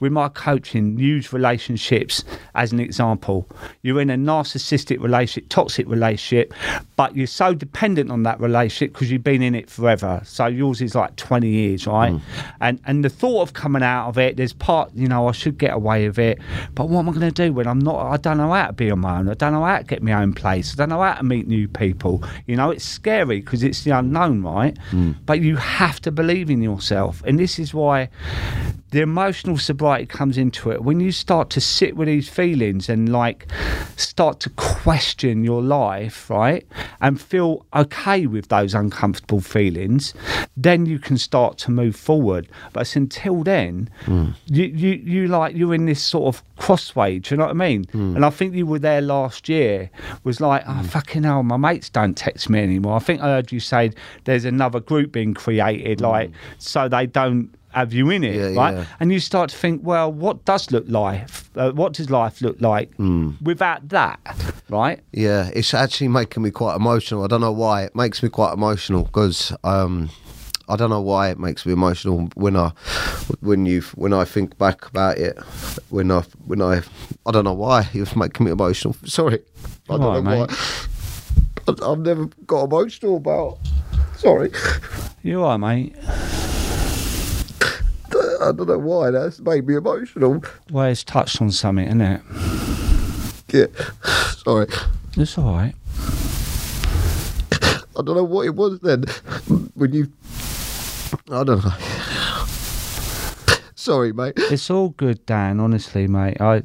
[0.00, 2.24] with my coaching, use relationships
[2.54, 3.48] as an example.
[3.82, 6.52] You're in a narcissistic relationship, toxic relationship,
[6.96, 10.20] but you're so dependent on that relationship because you've been in it forever.
[10.24, 12.10] So yours is like 20 years, right?
[12.12, 12.18] Hmm.
[12.60, 15.58] And and the thought of coming out of it, there's part, you know, I should
[15.58, 16.38] get away with it,
[16.74, 18.12] but what am I going to do when I'm not?
[18.12, 19.28] I don't know how to be on my own.
[19.28, 20.72] I don't know how to get my own place.
[20.72, 22.22] I don't know how to meet new people.
[22.46, 24.76] You know, it's scary because it's the unknown, right?
[24.90, 25.12] Hmm.
[25.24, 28.10] But you have to believe in yourself, and this is why
[28.92, 33.10] the emotional sobriety comes into it when you start to sit with these feelings and
[33.10, 33.46] like
[33.96, 36.66] start to question your life right
[37.00, 40.12] and feel okay with those uncomfortable feelings
[40.58, 44.28] then you can start to move forward but it's until then hmm.
[44.46, 46.42] you, you you like you're in this sort of
[46.94, 49.90] do you know what i mean and i think you were there last year
[50.24, 53.52] was like oh fucking hell my mates don't text me anymore i think i heard
[53.52, 53.90] you say
[54.24, 58.74] there's another group being created like so they don't have you in it, Yeah, right?
[58.74, 58.84] yeah.
[59.00, 61.48] And you start to think, well, what does look life?
[61.56, 63.30] Uh, what does life look like Hmm.
[63.42, 64.20] without that,
[64.68, 65.00] right?
[65.12, 67.24] Yeah, it's actually making me quite emotional.
[67.24, 70.10] I don't know why it makes me quite emotional because um,
[70.72, 72.70] I don't know why it makes me emotional when I
[73.40, 75.38] when you when I think back about it.
[75.90, 76.80] When I when I
[77.26, 78.96] I don't know why it's making me emotional.
[79.04, 79.40] Sorry,
[79.90, 80.50] I don't Alright, know mate.
[80.50, 80.56] why.
[81.86, 83.58] I- I've never got emotional about.
[84.16, 84.50] Sorry,
[85.22, 85.94] You are, mate.
[88.40, 90.42] I don't know why that's made me emotional.
[90.70, 92.20] Well, it's touched on something, isn't it?
[93.52, 93.66] Yeah,
[94.36, 94.66] sorry.
[95.18, 95.74] It's all right.
[97.94, 99.04] I don't know what it was then
[99.74, 100.10] when you.
[101.30, 101.72] I don't know.
[103.74, 104.34] Sorry, mate.
[104.36, 105.58] It's all good, Dan.
[105.58, 106.40] Honestly, mate.
[106.40, 106.62] I,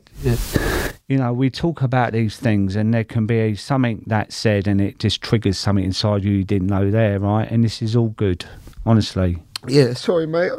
[1.07, 4.79] you know, we talk about these things, and there can be something that's said, and
[4.79, 7.49] it just triggers something inside you you didn't know there, right?
[7.49, 8.45] And this is all good,
[8.85, 9.41] honestly.
[9.67, 10.51] Yeah, sorry, mate.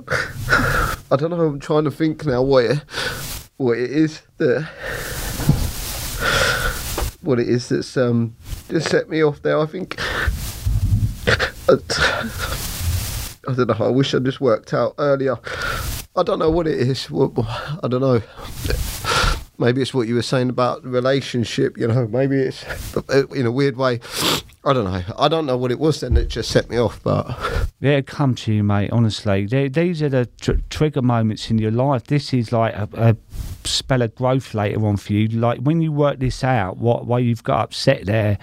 [1.10, 1.40] I don't know.
[1.40, 2.78] I'm trying to think now what it,
[3.56, 4.68] what it is that
[7.20, 8.34] what it is that's um
[8.68, 9.58] just set me off there.
[9.58, 9.96] I think
[13.48, 13.86] I, don't know.
[13.86, 15.36] I wish I just worked out earlier.
[16.14, 17.08] I don't know what it is.
[17.10, 18.20] I don't know.
[19.60, 21.76] Maybe it's what you were saying about the relationship.
[21.78, 22.64] You know, maybe it's
[23.34, 24.00] in a weird way.
[24.64, 25.02] I don't know.
[25.18, 27.26] I don't know what it was then that just set me off, but.
[27.80, 28.90] It'll come to you, mate.
[28.90, 32.04] Honestly, these are the tr- trigger moments in your life.
[32.04, 33.16] This is like a, a
[33.68, 35.28] spell of growth later on for you.
[35.28, 38.38] Like when you work this out, what why you've got upset there,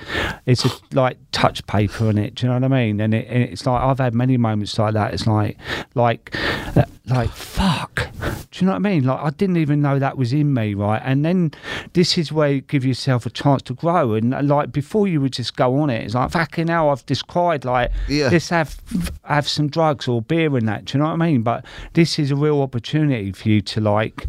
[0.45, 2.36] it's a, like touch paper on it.
[2.36, 2.99] Do you know what I mean?
[3.01, 5.13] And, it, and it's like I've had many moments like that.
[5.13, 5.57] It's like
[5.95, 6.36] like
[6.78, 8.07] uh, like fuck.
[8.51, 9.03] Do you know what I mean?
[9.03, 11.01] Like I didn't even know that was in me, right?
[11.03, 11.51] And then
[11.93, 14.13] this is where you give yourself a chance to grow.
[14.13, 16.03] And uh, like before, you would just go on it.
[16.05, 17.65] It's like fucking hell, I've just cried.
[17.65, 18.30] Like Yeah.
[18.32, 18.80] let's have
[19.23, 20.86] have some drugs or beer and that.
[20.86, 21.41] Do you know what I mean?
[21.41, 24.28] But this is a real opportunity for you to like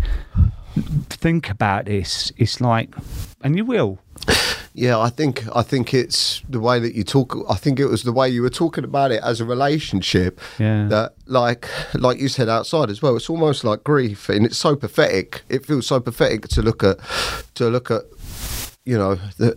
[1.10, 2.32] think about this.
[2.36, 2.94] It's like,
[3.42, 3.98] and you will.
[4.76, 7.34] Yeah, I think I think it's the way that you talk.
[7.48, 10.38] I think it was the way you were talking about it as a relationship.
[10.58, 10.86] Yeah.
[10.88, 13.16] That like like you said outside as well.
[13.16, 15.42] It's almost like grief, and it's so pathetic.
[15.48, 16.98] It feels so pathetic to look at
[17.54, 18.02] to look at.
[18.86, 19.56] You know, the,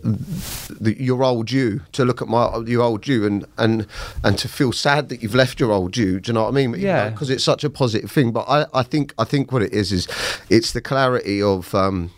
[0.80, 1.82] the, your old you.
[1.92, 3.86] To look at my your old you, and and
[4.24, 6.18] and to feel sad that you've left your old you.
[6.18, 6.74] Do you know what I mean?
[6.76, 7.10] Yeah.
[7.10, 8.32] Because it's such a positive thing.
[8.32, 10.08] But I, I think I think what it is is,
[10.50, 11.74] it's the clarity of.
[11.74, 12.10] Um,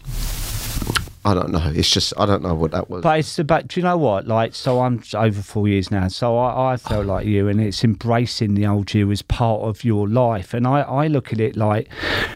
[1.24, 1.70] I don't know.
[1.72, 3.02] It's just I don't know what that was.
[3.02, 4.26] But it's about, do you know what?
[4.26, 6.08] Like, so I'm over four years now.
[6.08, 9.84] So I, I felt like you, and it's embracing the old you as part of
[9.84, 10.52] your life.
[10.52, 11.88] And I, I look at it like,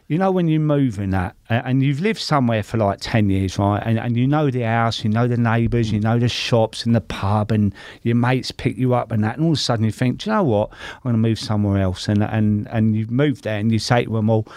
[0.07, 3.59] you know, when you move in that, and you've lived somewhere for like 10 years,
[3.59, 3.81] right?
[3.85, 6.95] And, and you know the house, you know the neighbours, you know the shops and
[6.95, 7.73] the pub, and
[8.03, 9.37] your mates pick you up and that.
[9.37, 10.71] And all of a sudden you think, do you know what?
[10.73, 12.09] I'm going to move somewhere else.
[12.09, 14.49] And, and, and you've moved there and you say to them, all,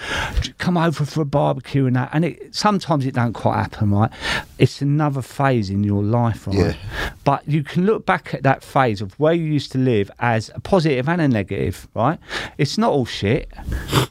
[0.58, 2.10] come over for a barbecue and that.
[2.12, 4.12] And it, sometimes it don't quite happen, right?
[4.58, 6.58] It's another phase in your life, right?
[6.58, 6.76] Yeah.
[7.24, 10.50] But you can look back at that phase of where you used to live as
[10.56, 12.18] a positive and a negative, right?
[12.58, 13.52] It's not all shit.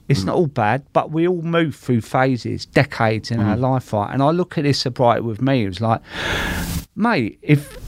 [0.08, 4.12] It's not all bad, but we all move through phases, decades in our life, right?
[4.12, 6.00] And I look at this sobriety with me, it was like,
[6.94, 7.78] mate, if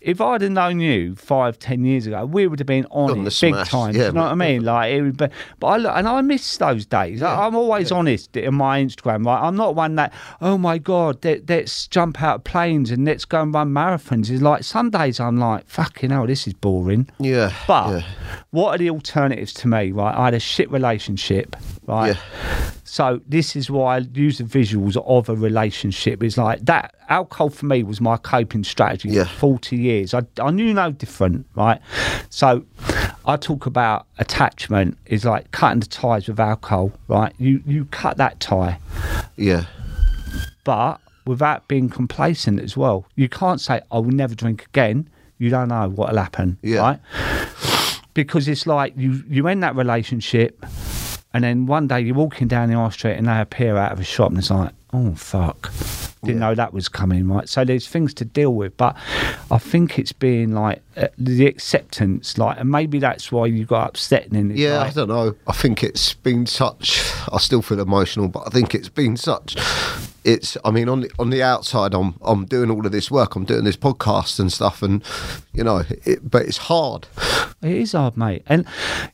[0.00, 3.26] if I'd have known you five, ten years ago, we would have been on, On
[3.26, 3.94] it big time.
[3.94, 4.64] yeah, you know what I mean?
[4.64, 5.26] Like it would be,
[5.58, 7.22] but I look, and I miss those days.
[7.22, 9.26] I, I'm always honest in my Instagram.
[9.26, 13.04] Right, I'm not one that oh my god, let, let's jump out of planes and
[13.04, 14.30] let's go and run marathons.
[14.30, 17.08] It's like some days I'm like fucking hell, this is boring.
[17.18, 17.52] Yeah.
[17.66, 18.02] But yeah.
[18.50, 19.92] what are the alternatives to me?
[19.92, 21.56] Right, I had a shit relationship.
[21.86, 22.16] Right.
[22.92, 26.24] So this is why I use the visuals of a relationship.
[26.24, 29.24] It's like that alcohol for me was my coping strategy Yeah.
[29.24, 30.12] for 40 years.
[30.12, 31.80] I, I knew no different, right?
[32.30, 32.64] So
[33.24, 37.32] I talk about attachment is like cutting the ties with alcohol, right?
[37.38, 38.80] You you cut that tie,
[39.36, 39.66] Yeah.
[40.64, 43.06] but without being complacent as well.
[43.14, 45.08] You can't say I will never drink again.
[45.38, 46.80] You don't know what'll happen, Yeah.
[46.80, 46.98] right?
[48.14, 50.66] Because it's like you you end that relationship,
[51.32, 54.00] and then one day you're walking down the high street and they appear out of
[54.00, 55.70] a shop, and it's like, oh fuck,
[56.24, 57.48] didn't know that was coming, right?
[57.48, 58.96] So there's things to deal with, but
[59.50, 63.88] I think it's being like uh, the acceptance, like, and maybe that's why you got
[63.88, 64.24] upset.
[64.24, 65.34] And then it's Yeah, I don't know.
[65.46, 67.02] I think it's been such.
[67.32, 69.56] I still feel emotional, but I think it's been such.
[70.24, 70.58] It's.
[70.64, 73.36] I mean, on the on the outside, I'm I'm doing all of this work.
[73.36, 75.02] I'm doing this podcast and stuff, and
[75.52, 77.06] you know, it, but it's hard.
[77.62, 78.42] It is hard, mate.
[78.46, 78.66] And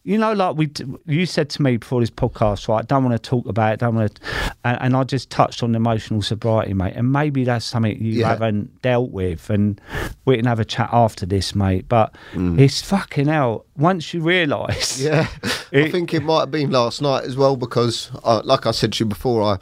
[0.04, 0.70] you know, like we,
[1.06, 2.86] you said to me before this podcast, right?
[2.86, 3.80] Don't want to talk about it.
[3.80, 4.52] Don't want to.
[4.64, 6.94] And, and I just touched on emotional sobriety, mate.
[6.94, 8.28] And maybe that's something you Yeah.
[8.28, 9.50] haven't dealt with.
[9.50, 9.80] And
[10.24, 11.86] we can have a chat after this, mate.
[11.88, 13.64] But it's fucking hell.
[13.76, 15.06] Once you realise, Mm.
[15.72, 18.70] Yeah, I think it might have been last night as well because, uh, like I
[18.70, 19.58] said to you before, I,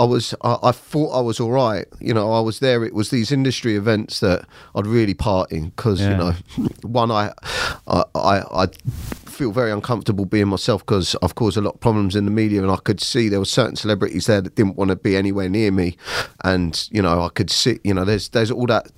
[0.00, 1.86] I was, I, I thought I was all right.
[2.00, 2.82] You know, I was there.
[2.84, 7.32] It was these industry events that I'd really part in because you know, one, I,
[7.86, 8.66] I, I, I
[9.26, 12.62] feel very uncomfortable being myself because I've caused a lot of problems in the media,
[12.62, 15.48] and I could see there were certain celebrities there that didn't want to be anywhere
[15.48, 15.96] near me,
[16.44, 18.88] and you know, I could see, you know, there's, there's all that,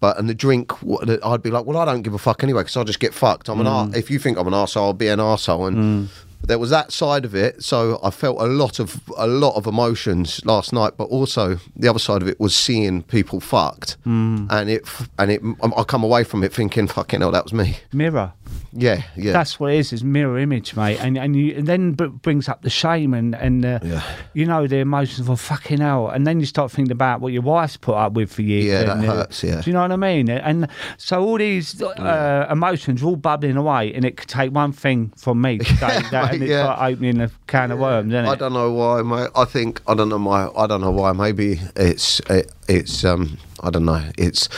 [0.00, 2.62] but and the drink, what- I'd be like, well, I don't give a fuck anyway
[2.62, 3.48] because I'll just get fucked.
[3.48, 3.92] I'm an mm.
[3.92, 5.68] ar- if you think I'm an arsehole, I'll be an arsehole.
[5.68, 6.08] And mm.
[6.44, 7.62] There was that side of it.
[7.62, 11.88] So I felt a lot of a lot of emotions last night, but also the
[11.88, 13.96] other side of it was seeing people fucked.
[14.04, 14.46] Hmm.
[14.50, 14.88] And it
[15.18, 17.78] and it I come away from it thinking, fucking hell, that was me.
[17.92, 18.32] mirror.
[18.74, 19.32] Yeah, yeah.
[19.32, 20.98] That's what it is, is mirror image, mate.
[21.00, 24.02] And and you and then b- brings up the shame and and uh, Yeah.
[24.32, 26.08] you know the emotions of oh, fucking hell.
[26.08, 28.58] And then you start thinking about what your wife's put up with for you.
[28.62, 29.60] Yeah, that and, uh, hurts, yeah.
[29.60, 30.30] Do you know what I mean?
[30.30, 34.72] And so all these uh, emotions are all bubbling away, and it could take one
[34.72, 35.78] thing from me to take
[36.10, 36.66] that, and mate, it's yeah.
[36.66, 38.28] like opening a can of worms, isn't it?
[38.28, 39.30] I don't know why, mate.
[39.36, 40.48] I think I don't know my.
[40.56, 41.12] I don't know why.
[41.12, 44.02] Maybe it's it, it's um I don't know.
[44.16, 44.48] It's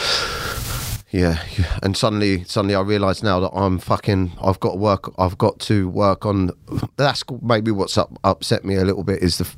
[1.14, 1.38] yeah,
[1.82, 4.32] and suddenly suddenly I realise now that I'm fucking.
[4.42, 5.12] I've got to work.
[5.16, 6.50] I've got to work on.
[6.96, 9.22] That's maybe what's up, upset me a little bit.
[9.22, 9.48] Is the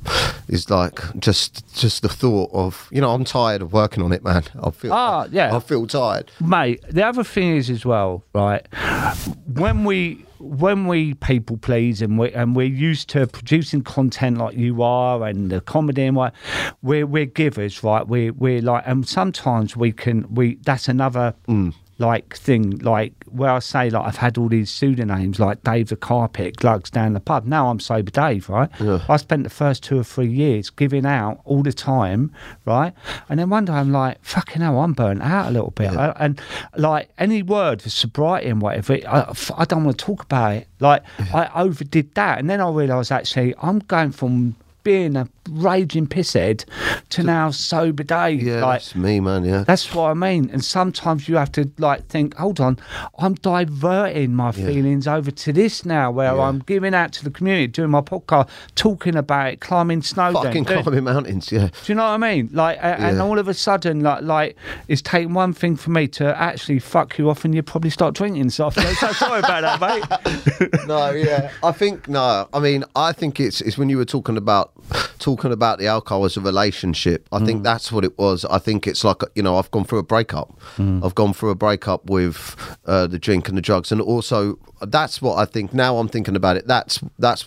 [0.47, 4.23] is like just just the thought of you know I'm tired of working on it,
[4.23, 4.43] man.
[4.61, 5.55] I feel Ah, yeah.
[5.55, 6.31] I feel tired.
[6.39, 8.65] Mate, the other thing is as well, right?
[9.47, 14.55] When we when we people please and we and we're used to producing content like
[14.55, 16.33] you are and the comedy and what
[16.81, 18.07] we're we're givers, right?
[18.07, 21.73] We're we're like and sometimes we can we that's another mm.
[21.99, 25.95] Like thing like where I say like I've had all these pseudonyms like Dave the
[25.95, 27.45] Carpet, Glugs down the pub.
[27.45, 28.69] Now I'm sober Dave, right?
[29.09, 32.31] I spent the first two or three years giving out all the time,
[32.65, 32.93] right?
[33.29, 35.91] And then one day I'm like, fucking hell, I'm burnt out a little bit.
[35.97, 36.39] I- and
[36.77, 40.67] like any word for sobriety and whatever, I, I don't want to talk about it.
[40.79, 46.07] Like I overdid that, and then I realised actually I'm going from being a raging
[46.07, 46.65] pisshead
[47.09, 48.41] to now sober Dave.
[48.43, 49.43] Yeah, like that's me, man.
[49.45, 49.63] Yeah.
[49.65, 50.49] that's what I mean.
[50.51, 52.77] And sometimes you have to like think, hold on,
[53.19, 56.41] I'm diverting my feelings over to this now, where Yeah.
[56.41, 60.33] I'm giving out to the community, doing my podcast, talking about it, climbing snow.
[60.33, 61.51] Fucking climbing mountains.
[61.51, 61.67] Yeah.
[61.67, 62.49] do you know what I mean?
[62.51, 64.55] Like, and all of a sudden, like, like
[64.87, 68.15] it's taken one thing for me to actually fuck you off, and you probably start
[68.15, 68.49] drinking.
[68.49, 70.85] So, so sorry about that, mate.
[70.87, 71.51] no, yeah.
[71.63, 72.47] I think no.
[72.53, 74.71] I mean, I think it's it's when you were talking about
[75.19, 77.27] talking about the alcohol as a relationship.
[77.31, 77.45] I Mm.
[77.45, 78.45] think that's what it was.
[78.45, 80.53] I think it's like you know, I've gone through a breakup.
[80.77, 81.03] Mm.
[81.03, 85.21] I've gone through a breakup with uh, the drink and the drugs, and also that's
[85.21, 85.73] what I think.
[85.73, 86.67] Now I'm thinking about it.
[86.67, 87.41] That's that's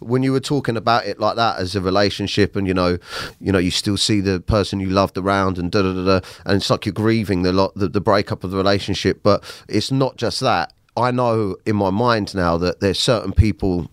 [0.00, 2.98] when you were talking about it like that as a relationship, and you know,
[3.40, 6.26] you know, you still see the person you loved around, and da da da, da
[6.44, 9.22] and it's like you're grieving the lot the, the breakup of the relationship.
[9.22, 10.73] But it's not just that.
[10.96, 13.90] I know in my mind now that there's certain people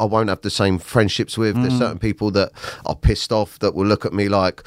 [0.00, 1.54] I won't have the same friendships with.
[1.60, 2.50] There's certain people that
[2.86, 4.62] are pissed off that will look at me like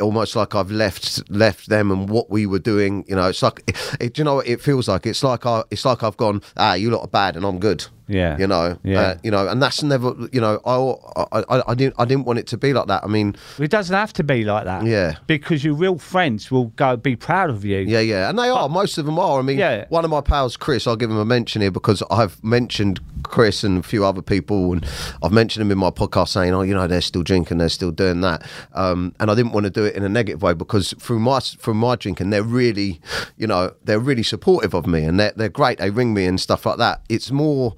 [0.00, 3.04] almost like I've left left them and what we were doing.
[3.08, 5.06] You know, it's like it, it, do you know what it feels like?
[5.06, 7.86] It's like I it's like I've gone ah you lot are bad and I'm good.
[8.06, 8.36] Yeah.
[8.38, 9.00] you know, Yeah.
[9.00, 12.38] uh, you know, and that's never you know I, I I didn't I didn't want
[12.38, 13.02] it to be like that.
[13.04, 14.84] I mean, it doesn't have to be like that.
[14.84, 15.16] Yeah.
[15.26, 17.78] Because your real friends will go be proud of you.
[17.78, 18.68] Yeah, yeah, and they are.
[18.68, 19.38] Most of them are.
[19.38, 19.86] I mean, Yeah.
[19.88, 23.64] one of my pals, Chris, I'll give him a mention here because I've mentioned Chris
[23.64, 24.86] and a few other people, and
[25.22, 27.90] I've mentioned them in my podcast saying, "Oh, you know, they're still drinking, they're still
[27.90, 28.42] doing that,"
[28.74, 31.40] um, and I didn't want to do it in a negative way because through my
[31.40, 33.00] through my drinking, they're really,
[33.38, 35.78] you know, they're really supportive of me and they're they're great.
[35.78, 37.00] They ring me and stuff like that.
[37.08, 37.74] It's more,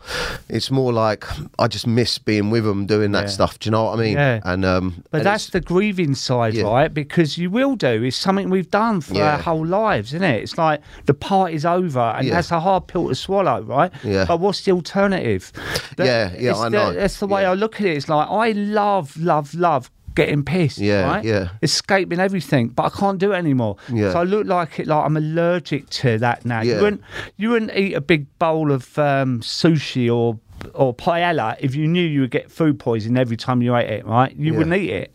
[0.49, 1.25] it's more like
[1.59, 3.31] I just miss being with them doing that Yeah.
[3.31, 3.59] stuff.
[3.59, 4.15] Do you know what I mean?
[4.15, 4.41] Yeah.
[4.45, 6.65] And um, But and that's the grieving side, Yeah.
[6.65, 6.93] right?
[6.93, 8.03] Because you will do.
[8.03, 9.33] It's something we've done for Yeah.
[9.33, 10.43] our whole lives, isn't it?
[10.43, 12.35] It's like the party's over, and Yeah.
[12.35, 13.91] that's a hard pill to swallow, right?
[14.05, 14.25] Yeah.
[14.27, 15.53] But what's the alternative?
[15.99, 16.93] Yeah, yeah, it's I the- know.
[16.93, 17.51] That's the way Yeah.
[17.51, 17.97] I look at it.
[17.97, 20.79] It's like I love, love, love getting pissed.
[20.79, 21.25] Yeah, right?
[21.25, 21.51] yeah.
[21.63, 23.77] Escaping everything, but I can't do it anymore.
[23.93, 24.11] Yeah.
[24.13, 24.89] So I look like it.
[24.89, 26.63] Like I'm allergic to that now.
[26.63, 27.03] You wouldn't,
[27.37, 30.41] you wouldn't eat a big bowl of um, sushi or.
[30.73, 34.07] Or paella, if you knew you would get food poisoning every time you ate it,
[34.07, 34.35] right?
[34.35, 34.59] You Yeah.
[34.59, 35.15] wouldn't eat it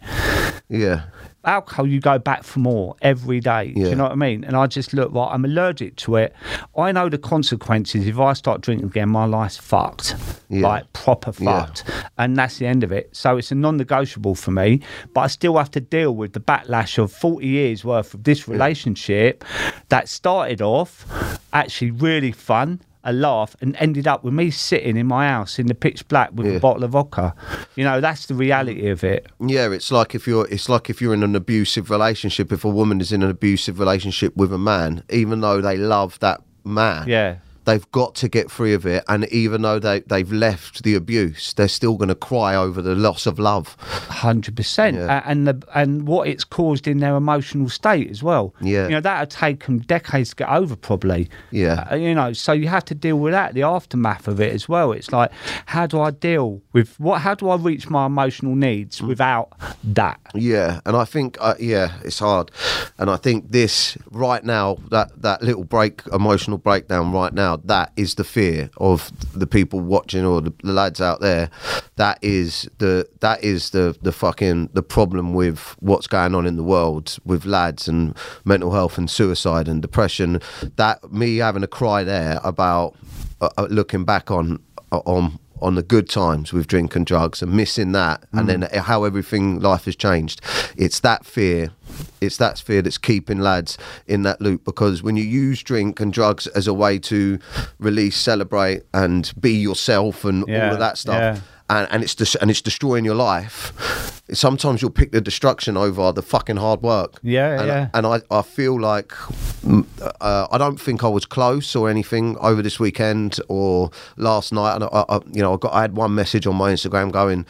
[0.72, 1.02] yeah,
[1.46, 3.72] alcohol you go back for more every day?
[3.74, 4.44] Do you know what i mean?
[4.44, 6.34] And i just look right i'm allergic to it.
[6.78, 8.08] I know the consequences.
[8.08, 10.16] If i start drinking again my life's fucked.
[10.50, 10.68] Yeah.
[10.68, 11.66] like proper Yeah.
[11.66, 11.84] fucked.
[12.18, 13.16] And that's the end of it.
[13.16, 14.82] So it's a non-negotiable for me
[15.14, 18.48] but i still have to deal with the backlash of 40 years worth of this
[18.48, 19.44] relationship
[19.90, 21.06] that started off
[21.54, 25.66] actually really fun a laugh and ended up with me sitting in my house in
[25.68, 26.54] the pitch black with Yeah.
[26.54, 27.34] a bottle of vodka
[27.76, 31.02] you know that's the reality of it Yeah, it's like if you're it's like if
[31.02, 32.52] you're in an abusive relationship.
[32.52, 36.20] If a woman is in an abusive relationship with a man, even though they love
[36.20, 39.04] that man, yeah they've got to get free of it.
[39.08, 42.96] And even though they they've left the abuse, they're still going to cry over the
[42.96, 43.76] loss of love.
[44.10, 45.22] hundred percent, Yeah.
[45.26, 48.54] and the and what it's caused in their emotional state as well.
[48.62, 48.86] Yeah.
[48.86, 51.30] you know that'll take them decades to get over, probably.
[51.52, 51.88] Yeah.
[51.92, 54.68] Uh, you know, so you have to deal with that, the aftermath of it as
[54.68, 54.92] well.
[54.92, 55.32] It's like,
[55.68, 57.22] how do I deal with what?
[57.22, 59.54] How do I reach my emotional needs without
[59.84, 60.20] that?
[60.34, 62.52] Yeah, and I think uh, yeah, it's hard,
[62.98, 67.92] and I think this right now that that little break, emotional breakdown right now, that
[67.96, 71.50] is the fear of the people watching or the, the lads out there.
[71.96, 76.58] That is the that is the the fucking the problem with what's going on in
[76.58, 80.40] the world with lads and mental health and suicide and depression.
[80.76, 82.96] That me having a cry there about
[83.42, 87.54] uh, uh, looking back on on on the good times with drink and drugs and
[87.54, 88.76] missing that and then mm.
[88.78, 90.42] how everything life has changed
[90.76, 91.72] it's that fear
[92.20, 96.14] it's that fear that's keeping lads in that loop because when you use drink and
[96.14, 97.38] drugs as a way to
[97.80, 101.42] release celebrate and be yourself and all of that stuff yeah.
[101.72, 106.12] And, and it's des- and it's destroying your life sometimes you'll pick the destruction over
[106.14, 107.90] the fucking hard work Yeah, and, yeah.
[107.94, 109.86] and I, I feel like mm,
[110.22, 114.76] uh, I don't think I was close or anything over this weekend or last night.
[114.76, 117.46] And I, I, you know, I got I had one message on my Instagram going,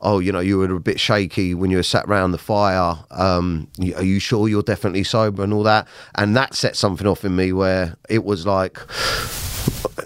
[0.00, 2.96] "Oh, you know, you were a bit shaky when you were sat around the fire.
[3.12, 7.24] Um, are you sure you're definitely sober and all that?" And that set something off
[7.24, 8.78] in me where it was like.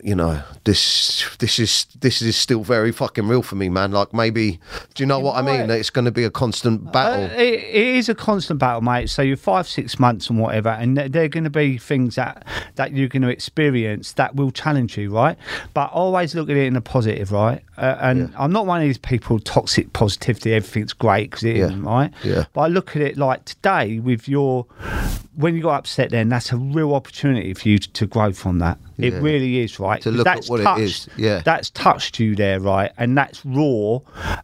[0.03, 3.93] You know, this this is this is still very fucking real for me, man.
[3.93, 4.61] Like maybe,
[4.95, 5.67] do you know what I mean?
[5.69, 7.25] That it's going to be a constant battle.
[7.25, 9.11] Uh, it, it is a constant battle, mate.
[9.11, 12.47] So you're five, six months and whatever, and there- are going to be things that
[12.77, 15.37] that you're going to experience that will challenge you, right?
[15.75, 17.63] But always look at it in a positive, right?
[17.77, 20.55] Uh, and I'm not one of these people toxic positivity.
[20.55, 21.69] Everything's great because it Yeah.
[21.69, 22.13] not right?
[22.23, 22.45] Yeah.
[22.53, 24.67] But I look at it like today with your
[25.35, 28.59] when you got upset, then that's a real opportunity for you to, to grow from
[28.59, 28.79] that.
[28.99, 29.20] It Yeah.
[29.20, 30.01] really is, right?
[30.03, 31.40] To look at that's what it touched, is, yeah.
[31.44, 32.90] that's touched you there, right?
[32.99, 33.99] And that's raw,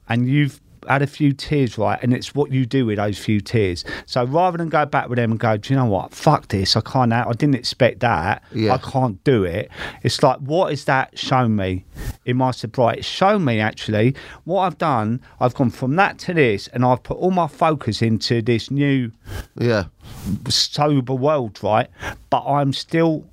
[0.08, 1.98] and you've had a few tears, right?
[2.02, 3.86] And it's what you do with those few tears.
[4.04, 6.12] So rather than go back with them and go, do you know what?
[6.12, 6.76] Fuck this.
[6.76, 7.10] I can't.
[7.10, 8.42] I didn't expect that.
[8.52, 8.74] Yeah.
[8.74, 9.70] I can't do it.
[10.02, 11.86] It's like, what has that shown me
[12.26, 12.98] in my sobriety?
[12.98, 15.22] It's shown me actually what I've done.
[15.40, 19.10] I've gone from that to this, and I've put all my focus into this new
[19.58, 19.84] yeah,
[20.48, 21.88] sober world, right?
[22.30, 23.24] But I'm still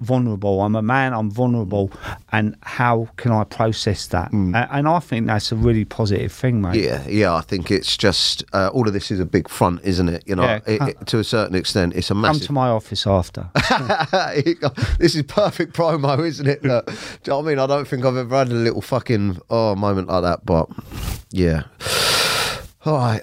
[0.00, 0.62] vulnerable.
[0.62, 1.12] I'm a man.
[1.12, 1.90] I'm vulnerable,
[2.32, 4.32] and how can I process that?
[4.32, 6.82] A- And, I think that's a really positive thing, mate.
[6.82, 7.34] Yeah, yeah.
[7.34, 10.22] I think it's just uh, all of this is a big front, isn't it?
[10.26, 10.60] You know, Yeah.
[10.66, 12.40] it, it- to a certain extent, it's a massive.
[12.42, 13.50] Come to my office after.
[14.98, 16.64] this is perfect promo, isn't it?
[16.64, 16.96] Look, do you
[17.28, 17.58] know what I mean?
[17.58, 20.68] I don't think I've ever had a little fucking oh moment like that, but
[21.30, 21.64] yeah.
[22.86, 23.20] All right.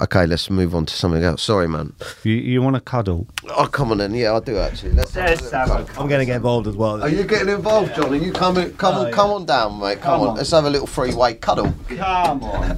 [0.00, 1.42] Okay, let's move on to something else.
[1.42, 1.94] Sorry, man.
[2.22, 3.26] you you want to cuddle?
[3.50, 4.14] Oh, come on then.
[4.14, 4.92] Yeah, I do actually.
[4.92, 6.02] Let's have a Let's have a cuddle.
[6.02, 7.02] I'm going to get involved as well.
[7.02, 8.12] Are you getting involved, John?
[8.12, 8.72] Are you coming?
[8.74, 10.00] Come on, Oh, come on down, mate.
[10.00, 10.28] Come, Come on.
[10.28, 10.34] on.
[10.36, 11.72] let's have a little freeway cuddle.
[11.96, 12.76] Come on.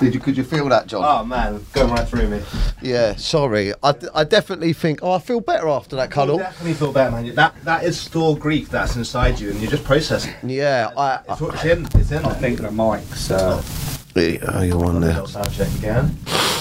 [0.00, 0.20] Did you?
[0.20, 1.04] Could you feel that, John?
[1.06, 2.42] Oh man, going right through me.
[2.82, 3.14] Yeah.
[3.16, 3.72] Sorry.
[3.82, 5.00] I, I definitely think.
[5.02, 6.38] Oh, I feel better after that You cuddle.
[6.38, 7.34] definitely feel better, man.
[7.34, 10.34] That that is stored grief that's inside you, and you're just processing.
[10.42, 10.90] Yeah.
[10.96, 11.20] I.
[11.28, 11.86] It's, it's in.
[12.00, 12.24] It's in.
[12.24, 13.30] I think the mic's.
[13.30, 15.26] Uh, I oh, you're on there.
[15.26, 16.16] Sound check again.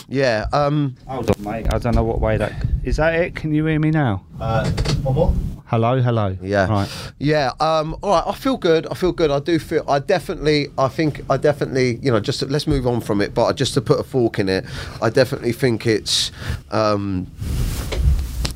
[0.08, 0.46] Yeah.
[0.54, 0.96] Um.
[1.08, 1.68] hold on, mate.
[1.74, 2.98] I don't know what way that is.
[2.98, 3.36] That it?
[3.36, 4.24] Can you hear me now?
[4.40, 4.70] Uh,
[5.04, 5.34] one more.
[5.68, 6.36] Hello, hello.
[6.42, 6.68] Yeah.
[6.68, 6.90] Right.
[7.20, 7.52] Yeah.
[7.60, 7.96] Um.
[8.02, 8.24] All right.
[8.26, 8.88] I feel good.
[8.88, 9.30] I feel good.
[9.30, 9.84] I do feel.
[9.88, 10.68] I definitely.
[10.78, 11.22] I think.
[11.30, 11.98] I definitely.
[12.02, 12.20] You know.
[12.20, 13.34] Just to, let's move on from it.
[13.34, 14.66] But just to put a fork in it,
[15.02, 16.32] I definitely think it's.
[16.72, 17.28] Um.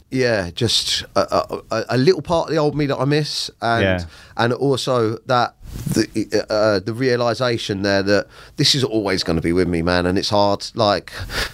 [0.09, 3.83] Yeah, just a, a, a little part of the old me that I miss, and
[3.83, 4.05] Yeah.
[4.37, 5.55] and also that
[5.93, 10.05] the uh, the realization there that this is always going to be with me, man,
[10.05, 10.65] and it's hard.
[10.75, 11.11] Like,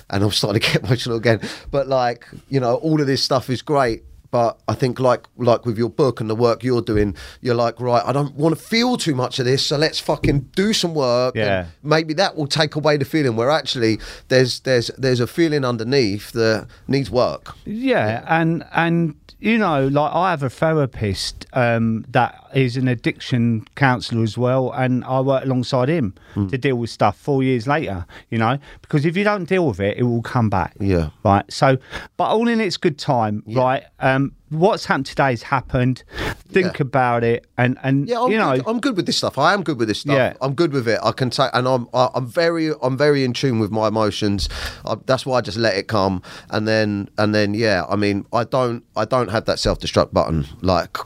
[0.10, 1.42] and I'm starting to get emotional again.
[1.72, 4.04] But like, you know, all of this stuff is great.
[4.32, 7.82] But I think, like, like with your book and the work you're doing, you're like,
[7.82, 10.94] right, I don't want to feel too much of this, so let's fucking do some
[10.94, 11.36] work.
[11.36, 11.66] and Yeah.
[11.82, 13.36] maybe that will take away the feeling.
[13.36, 13.98] Where actually,
[14.28, 17.56] there's there's there's a feeling underneath that needs work.
[17.66, 23.66] Yeah, and and you know, like I have a therapist um, that is an addiction
[23.76, 26.48] counsellor as well, and I work alongside him Hmm.
[26.48, 28.06] to deal with stuff four years later.
[28.30, 30.76] You know, because if you don't deal with it, it will come back.
[30.80, 31.10] Yeah.
[31.24, 31.46] Right.
[31.52, 31.78] So,
[32.18, 33.44] but all in its good time.
[33.48, 33.84] Right.
[34.00, 36.04] Um, what's happened today has happened.
[36.52, 36.84] Think Yeah.
[36.88, 38.64] about it, and and Yeah, I'm, you know, good.
[38.68, 39.38] I'm good with this stuff.
[39.38, 40.16] I am good with this stuff.
[40.16, 40.34] Yeah.
[40.42, 41.00] I'm good with it.
[41.04, 44.50] I can take, and I'm I- I'm very I'm very in tune with my emotions.
[44.86, 47.86] I, that's why I just let it come, and then and then yeah.
[47.88, 50.46] I mean, I don't I don't have that self destruct button.
[50.62, 50.98] Like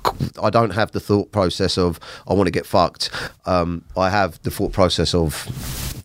[0.41, 3.09] I don't have the thought process of I want to get fucked.
[3.45, 5.45] Um, I have the thought process of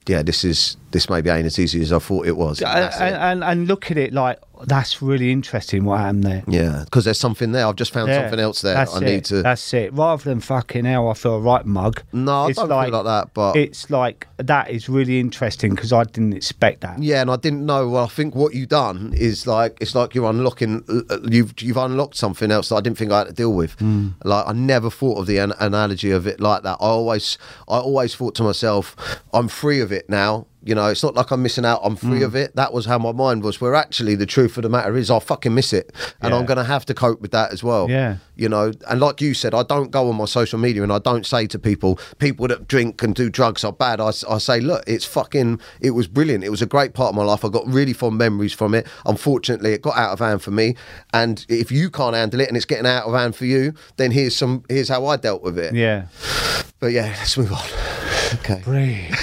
[0.09, 2.63] yeah, this is this maybe ain't as easy as I thought it was.
[2.63, 6.43] and, and, and, and look at it like that's really interesting what happened there.
[6.49, 7.67] yeah, because there's something there.
[7.67, 8.75] I've just found Yeah, something else there.
[8.75, 9.05] That's I it.
[9.05, 9.43] need to.
[9.43, 9.93] That's it.
[9.93, 12.03] Rather than fucking hell, I feel right mug.
[12.13, 15.93] No, I it's don't feel like that, but- it's like that is really interesting because
[15.93, 17.01] I didn't expect that.
[17.03, 17.89] Yeah, and I didn't know.
[17.89, 20.85] Well, I think what you've done is like it's like you're unlocking.
[21.11, 23.81] uh, You've you've unlocked something else that I didn't think I had to deal with.
[24.25, 26.77] Like I never thought of the an- analogy of it like that.
[26.81, 27.37] I always
[27.69, 28.97] I always thought to myself,
[29.33, 30.47] I'm free of it now.
[30.69, 31.81] You know, it's not like I'm missing out.
[31.83, 32.27] I'm free mm.
[32.27, 32.55] of it.
[32.55, 33.59] That was how my mind was.
[33.59, 35.91] Where actually the truth of the matter is, I fucking miss it,
[36.21, 36.39] and Yeah.
[36.39, 37.89] I'm going to have to cope with that as well.
[37.89, 38.19] Yeah.
[38.37, 40.99] You know, and like you said, I don't go on my social media and I
[40.99, 43.99] don't say to people, people that drink and do drugs are bad.
[43.99, 46.45] I, I say, look, it's fucking, it was brilliant.
[46.45, 47.47] It was a great part of my life.
[47.47, 48.87] I got really fond memories from it.
[49.07, 50.77] Unfortunately, it got out of hand for me.
[51.15, 54.11] And if you can't handle it and it's getting out of hand for you, then
[54.11, 55.75] here's some, here's how I dealt with it.
[55.75, 56.09] Yeah.
[56.79, 58.08] But yeah, let's move on.
[58.35, 58.61] Okay.
[58.65, 59.15] Breathe.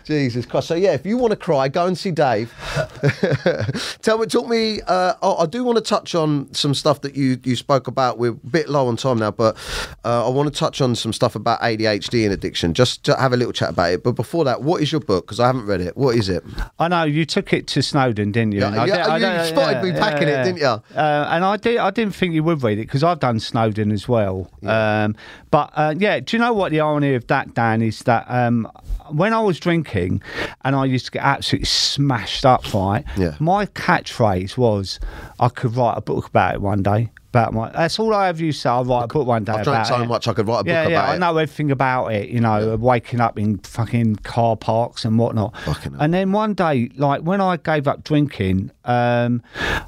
[0.04, 0.68] Jesus Christ.
[0.68, 2.52] So yeah, if you want to cry, go and see Dave.
[4.02, 4.80] Tell me, talk me.
[4.86, 8.18] Uh, oh, I do want to touch on some stuff that you you spoke about.
[8.18, 9.56] We're a bit low on time now, but
[10.04, 12.74] uh, I want to touch on some stuff about ADHD and addiction.
[12.74, 14.02] Just to have a little chat about it.
[14.02, 15.26] But before that, what is your book?
[15.26, 15.96] Because I haven't read it.
[15.96, 16.44] What is it?
[16.78, 18.60] I know you took it to Snowdon, didn't you?
[18.60, 20.66] Yeah, yeah, did- you spotted me packing it, didn't you?
[20.66, 21.78] Uh, and I did.
[21.78, 24.50] I didn't think you would read it because I've done Snowdon as well.
[24.64, 25.14] Um,
[25.56, 27.80] but uh, yeah, do you know what the irony of that, Dan?
[27.80, 28.70] Is that um,
[29.08, 30.20] when I was drinking
[30.64, 33.06] and I used to get absolutely smashed up, right?
[33.16, 33.36] Yeah.
[33.38, 35.00] My catchphrase was,
[35.40, 37.08] I could write a book about it one day.
[37.36, 38.68] About my, that's all I ever used to say.
[38.70, 40.06] I'll write a book one day I've about drank so it.
[40.06, 42.30] much I could write a book yeah, yeah, about I know everything about it.
[42.30, 45.54] You know, waking up in fucking car parks and whatnot.
[45.60, 49.42] Fucking and then one day, like when I gave up drinking, um,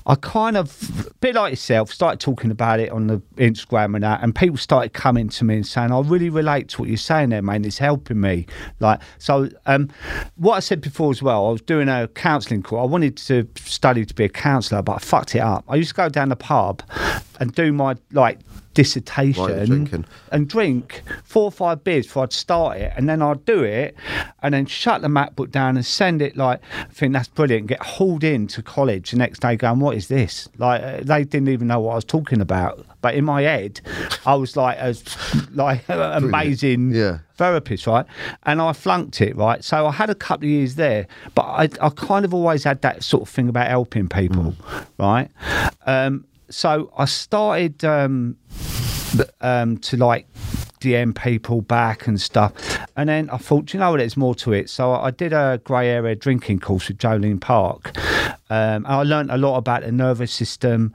[0.07, 4.05] I kind of, a bit like yourself, started talking about it on the Instagram and
[4.05, 6.99] that, and people started coming to me and saying, "I really relate to what you're
[6.99, 7.65] saying there, man.
[7.65, 8.47] It's helping me."
[8.81, 9.89] Like, so um,
[10.37, 12.83] what I said before as well, I was doing a counselling course.
[12.83, 15.65] I wanted to study to be a counsellor, but I fucked it up.
[15.69, 16.83] I used to go down the pub
[17.41, 18.39] and do my like
[18.75, 23.63] dissertation and drink four or five beers before I'd start it, and then I'd do
[23.65, 23.97] it,
[24.43, 26.37] and then shut the MacBook down and send it.
[26.37, 27.67] Like, I think that's brilliant.
[27.67, 31.49] Get hauled into college the next day, going, "What is this?" Like, uh, they didn't
[31.49, 32.85] even know what I was talking about.
[33.01, 33.81] But in my head,
[34.27, 34.95] I was like a
[35.53, 37.19] like amazing Yeah.
[37.37, 38.07] therapist, right?
[38.45, 39.63] And I flunked it, right?
[39.63, 42.83] So I had a couple of years there, but I, I kind of always had
[42.83, 44.55] that sort of thing about helping people,
[44.99, 45.29] right?
[45.87, 48.37] Um, so I started um,
[49.41, 50.27] um, to like
[50.81, 52.53] DM people back and stuff.
[52.97, 54.71] And then I thought, you know what, there's more to it.
[54.71, 57.97] So I did a grey area drinking course with Jolene Park.
[58.51, 60.95] Um, and I learned a lot about the nervous system,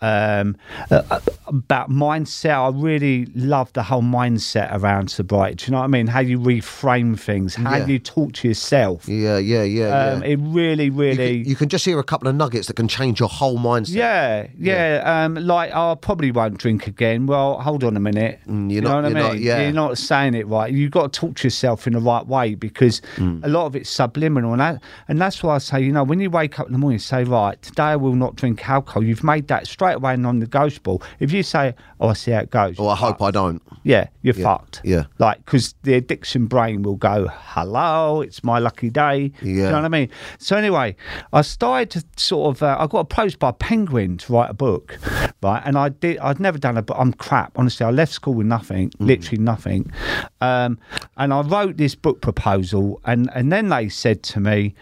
[0.00, 0.56] um,
[0.90, 2.54] uh, about mindset.
[2.54, 5.56] I really love the whole mindset around sobriety.
[5.56, 6.06] Do you know what I mean?
[6.06, 7.86] How you reframe things, how Yeah.
[7.86, 9.08] you talk to yourself.
[9.08, 10.28] Yeah, yeah, yeah, Um, yeah.
[10.28, 11.42] It really, You really.
[11.42, 13.94] can, you can just hear a couple of nuggets that can change your whole mindset.
[13.94, 15.02] Yeah, yeah.
[15.24, 17.26] Um, like I probably won't drink again.
[17.26, 18.40] Well, hold on a minute.
[18.48, 19.22] Mm, you you're know not- what I mean?
[19.22, 19.62] not- yeah.
[19.62, 20.72] You're not saying it right.
[20.72, 23.44] You've got to talk to yourself in the right way because Mm.
[23.44, 26.20] a lot of it's subliminal, and that, and that's why I say, you know, when
[26.20, 29.02] you wake up in the morning, say, right, today I will not drink alcohol.
[29.04, 31.02] You've made that straight away non-negotiable.
[31.20, 32.78] If you say, oh, I see how it goes.
[32.78, 33.62] Or I hope I don't.
[33.82, 34.80] Yeah, you're Yeah, fucked.
[34.84, 35.04] yeah.
[35.18, 39.32] Like, because the addiction brain will go, hello, it's my lucky day.
[39.42, 39.52] Yeah.
[39.52, 40.08] You know what I mean?
[40.38, 40.96] So, anyway,
[41.32, 44.98] I started to sort of, uh, I got approached by Penguin to write a book,
[45.42, 45.62] right?
[45.64, 46.96] And I did, I'd never done a book.
[46.98, 47.52] I'm crap.
[47.58, 49.06] Honestly, I left school with nothing, Mm.
[49.06, 49.92] literally nothing.
[50.40, 50.78] Um,
[51.16, 54.74] and I wrote this book proposal, and, and then they said to me,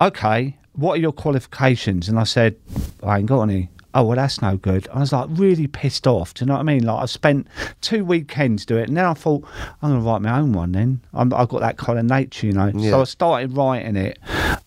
[0.00, 2.08] okay, what are your qualifications?
[2.08, 2.56] And I said,
[3.02, 3.70] I ain't got any.
[3.96, 4.88] Oh well, that's no good.
[4.92, 6.34] I was like really pissed off.
[6.34, 6.84] Do you know what I mean?
[6.84, 7.46] Like I spent
[7.80, 9.46] two weekends doing it, and then I thought
[9.82, 10.72] I'm going to write my own one.
[10.72, 12.72] Then I'm, I've got that kind of nature, you know.
[12.74, 12.90] Yeah.
[12.90, 14.18] So I started writing it,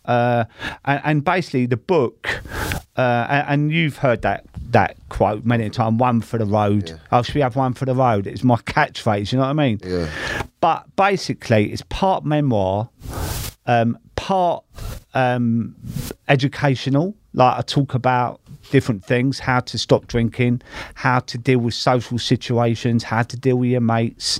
[0.05, 0.45] uh,
[0.85, 2.41] and, and basically the book.
[2.95, 5.99] Uh, and, and you've heard that that quote many times.
[5.99, 6.97] One for the road.
[7.11, 8.27] Oh, should we have one for the road?
[8.27, 9.31] It's my catchphrase.
[9.33, 9.79] You know what I mean?
[9.83, 10.09] Yeah.
[10.61, 12.89] But basically, it's part memoir,
[13.67, 14.63] um, part
[15.13, 15.75] um,
[16.27, 17.15] educational.
[17.33, 18.41] Like I talk about
[18.71, 20.61] different things, how to stop drinking,
[20.95, 24.39] how to deal with social situations, how to deal with your mates.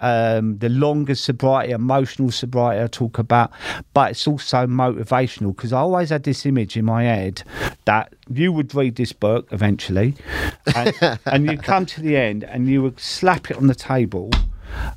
[0.00, 3.50] Um, the longer sobriety, emotional sobriety, I talk about.
[3.94, 7.42] But it's also motivational because I always had this image in my head
[7.84, 10.14] that you would read this book eventually,
[10.74, 14.30] and, and you come to the end and you would slap it on the table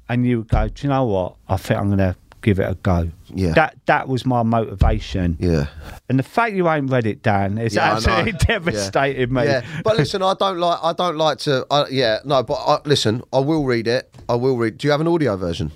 [0.09, 1.35] and you would go, Do you know what?
[1.47, 3.09] I think I'm going to give it a go.
[3.33, 3.53] Yeah.
[3.53, 5.37] That that was my motivation.
[5.39, 5.67] Yeah.
[6.09, 8.37] And the fact you ain't read it, Dan, is Yeah, absolutely Yeah.
[8.45, 9.43] devastated me.
[9.45, 10.79] Yeah, but listen, I don't like.
[10.83, 11.65] I don't like to.
[11.71, 14.13] I, yeah, no, but I, listen, I will read it.
[14.27, 14.77] I will read.
[14.77, 15.71] Do you have an audio version?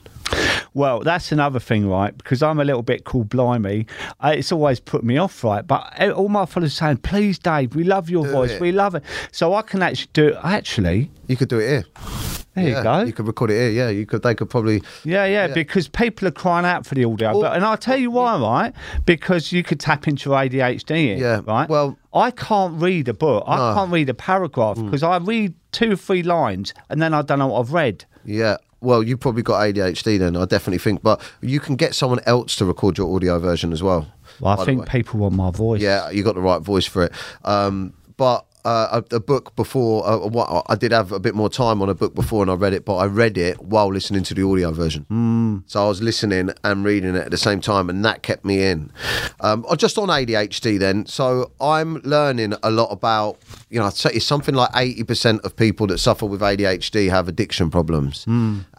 [0.73, 2.17] Well, that's another thing, right?
[2.17, 3.85] Because I'm a little bit called blimey.
[4.19, 5.65] Uh, it's always put me off, right?
[5.65, 8.59] But uh, all my fellows saying, "Please, Dave, we love your Do voice, it.
[8.61, 10.37] we love it." So I can actually do it.
[10.43, 12.34] Actually, You could do it here.
[12.55, 13.01] There yeah, you go.
[13.03, 13.69] You could record it here.
[13.69, 14.23] Yeah, you could.
[14.23, 14.81] They could probably.
[15.03, 15.53] Yeah, yeah, Yeah.
[15.53, 17.31] because people are crying out for the audio.
[17.33, 18.73] Well- but, and I'll tell you why, right?
[19.05, 21.69] Because you could tap into ADHD, Yeah, right?
[21.69, 23.43] well- I can't read a book.
[23.45, 23.61] I No.
[23.61, 23.73] Mm.
[23.75, 27.39] can't read a paragraph because I read two or three lines and then I don't
[27.39, 28.05] know what I've read.
[28.23, 28.55] Yeah.
[28.79, 30.37] Well, you probably got ADHD then.
[30.37, 33.81] I definitely think, but you can get someone else to record your audio version as
[33.83, 34.07] well.
[34.39, 35.81] Well, I think people want my voice.
[35.81, 37.11] Yeah, you got the right voice for it.
[37.43, 41.49] Um, but uh, a, a book before, uh, what I did have a bit more
[41.49, 44.23] time on a book before, and I read it, but I read it while listening
[44.23, 45.05] to the audio version.
[45.11, 45.63] Mm.
[45.67, 48.63] So I was listening and reading it at the same time, and that kept me
[48.63, 48.91] in.
[49.39, 51.05] Um, uh, just on ADHD, then.
[51.05, 53.37] So I'm learning a lot about.
[53.69, 58.25] You know, it's something like 80% of people that suffer with ADHD have addiction problems.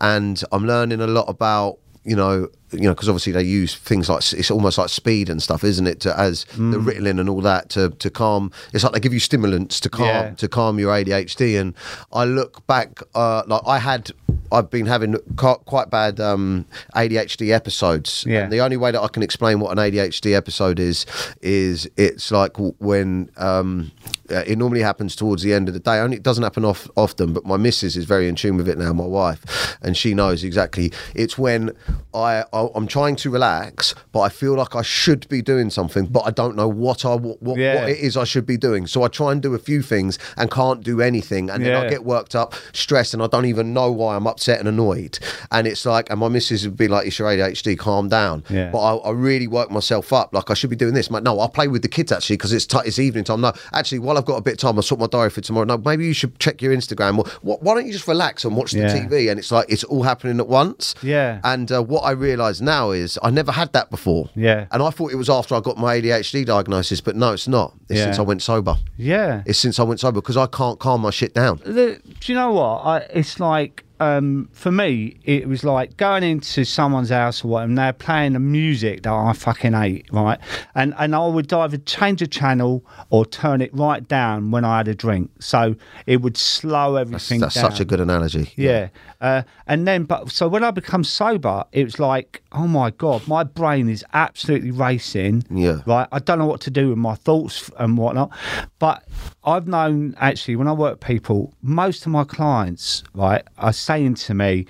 [0.00, 4.08] And I'm learning a lot about you know, you know, because obviously they use things
[4.08, 6.00] like it's almost like speed and stuff, isn't it?
[6.00, 8.52] To as the Ritalin and all that to to calm.
[8.72, 10.30] It's like they give you stimulants to calm Yeah.
[10.36, 11.60] to calm your ADHD.
[11.60, 11.74] And
[12.12, 14.10] I look back, uh, like I had
[14.52, 18.24] I've been having quite, bad um, ADHD episodes.
[18.26, 18.44] Yeah.
[18.44, 21.06] And the only way that I can explain what an ADHD episode is
[21.40, 23.92] is it's like when um,
[24.30, 25.98] uh, it normally happens towards the end of the day.
[26.00, 28.78] Only it doesn't happen off, often, but my missus is very in tune with it
[28.78, 28.92] now.
[28.92, 30.92] My wife, and she knows exactly.
[31.14, 31.72] It's when
[32.14, 36.06] I, I I'm trying to relax, but I feel like I should be doing something,
[36.06, 37.76] but I don't know what I what, what, Yeah.
[37.82, 38.86] what it is I should be doing.
[38.86, 41.88] So I try and do a few things and can't do anything, and then I
[41.88, 45.18] get worked up, stressed, and I don't even know why I'm upset and annoyed.
[45.50, 48.70] And it's like, and my missus would be like, "It's your ADHD, calm down." Yeah.
[48.70, 50.32] But I, I really work myself up.
[50.34, 51.08] Like I should be doing this.
[51.08, 53.40] I'm like, no, I'll play with the kids actually because it's t- it's evening time.
[53.40, 55.64] No, actually, while I've got a bit of time, I'll sort my diary for tomorrow.
[55.66, 57.18] No, maybe you should check your Instagram.
[57.18, 58.94] Or wh- why don't you just relax and watch the Yeah.
[59.06, 59.30] TV?
[59.30, 60.94] And it's like it's all happening at once.
[61.02, 61.40] Yeah.
[61.44, 64.28] And uh, what I realise now is I never had that before.
[64.34, 64.66] Yeah.
[64.70, 67.72] And I thought it was after I got my ADHD diagnosis, but no, it's not.
[67.88, 68.04] It's Yeah.
[68.06, 68.76] since I went sober.
[68.96, 69.42] Yeah.
[69.46, 71.60] It's since I went sober because I can't calm my shit down.
[71.64, 72.78] the, do you know what?
[72.84, 77.64] I, it's like um, for me, it was like going into someone's house or what,
[77.64, 80.38] and they're playing the music that I fucking hate, right?
[80.74, 84.78] And and I would either change the channel or turn it right down when I
[84.78, 85.74] had a drink, so
[86.06, 87.70] it would slow everything that's down.
[87.70, 88.52] such a good analogy.
[88.56, 88.88] Yeah.
[89.20, 93.26] Uh, and then, but so when I become sober, it was like, oh my God,
[93.26, 95.44] my brain is absolutely racing.
[95.50, 95.80] Yeah.
[95.86, 96.06] Right.
[96.12, 98.30] I don't know what to do with my thoughts and whatnot.
[98.78, 99.04] But
[99.44, 104.14] I've known actually, when I work with people, most of my clients, right, are saying
[104.16, 104.66] to me,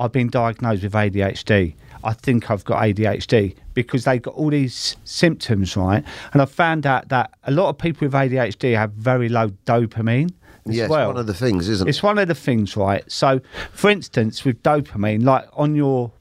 [0.00, 1.74] I've been diagnosed with ADHD.
[2.02, 6.04] I think I've got ADHD because they got all these symptoms, right?
[6.32, 10.32] And I found out that a lot of people with ADHD have very low dopamine.
[10.66, 11.08] as Yeah, it's well.
[11.08, 11.90] one of the things, isn't it?
[11.90, 13.04] It's one of the things, right?
[13.10, 13.40] So,
[13.72, 16.12] for instance, with dopamine, like on your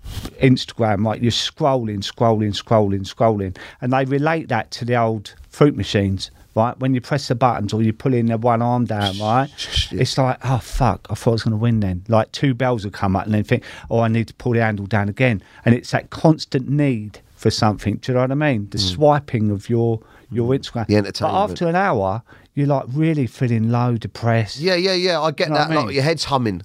[0.42, 5.76] Instagram, like you're scrolling, scrolling, scrolling, scrolling, and they relate that to the old fruit
[5.76, 6.78] machines, right?
[6.80, 9.50] When you press the buttons or you pull in the one arm down, right?
[9.92, 12.04] It's like, oh fuck, I thought I was going to win then.
[12.08, 14.62] Like two bells will come up and then think, oh, I need to pull the
[14.62, 17.98] handle down again, and it's that constant need for something.
[17.98, 18.70] Do you know what I mean?
[18.70, 20.00] The swiping of your
[20.32, 20.88] your Instagram.
[20.88, 21.04] Mm.
[21.06, 22.24] The But after an hour,
[22.54, 24.60] you're like really feeling low, depressed.
[24.60, 25.20] Yeah, yeah, yeah.
[25.22, 25.72] I get You know that.
[25.72, 26.62] I Like, your head's humming.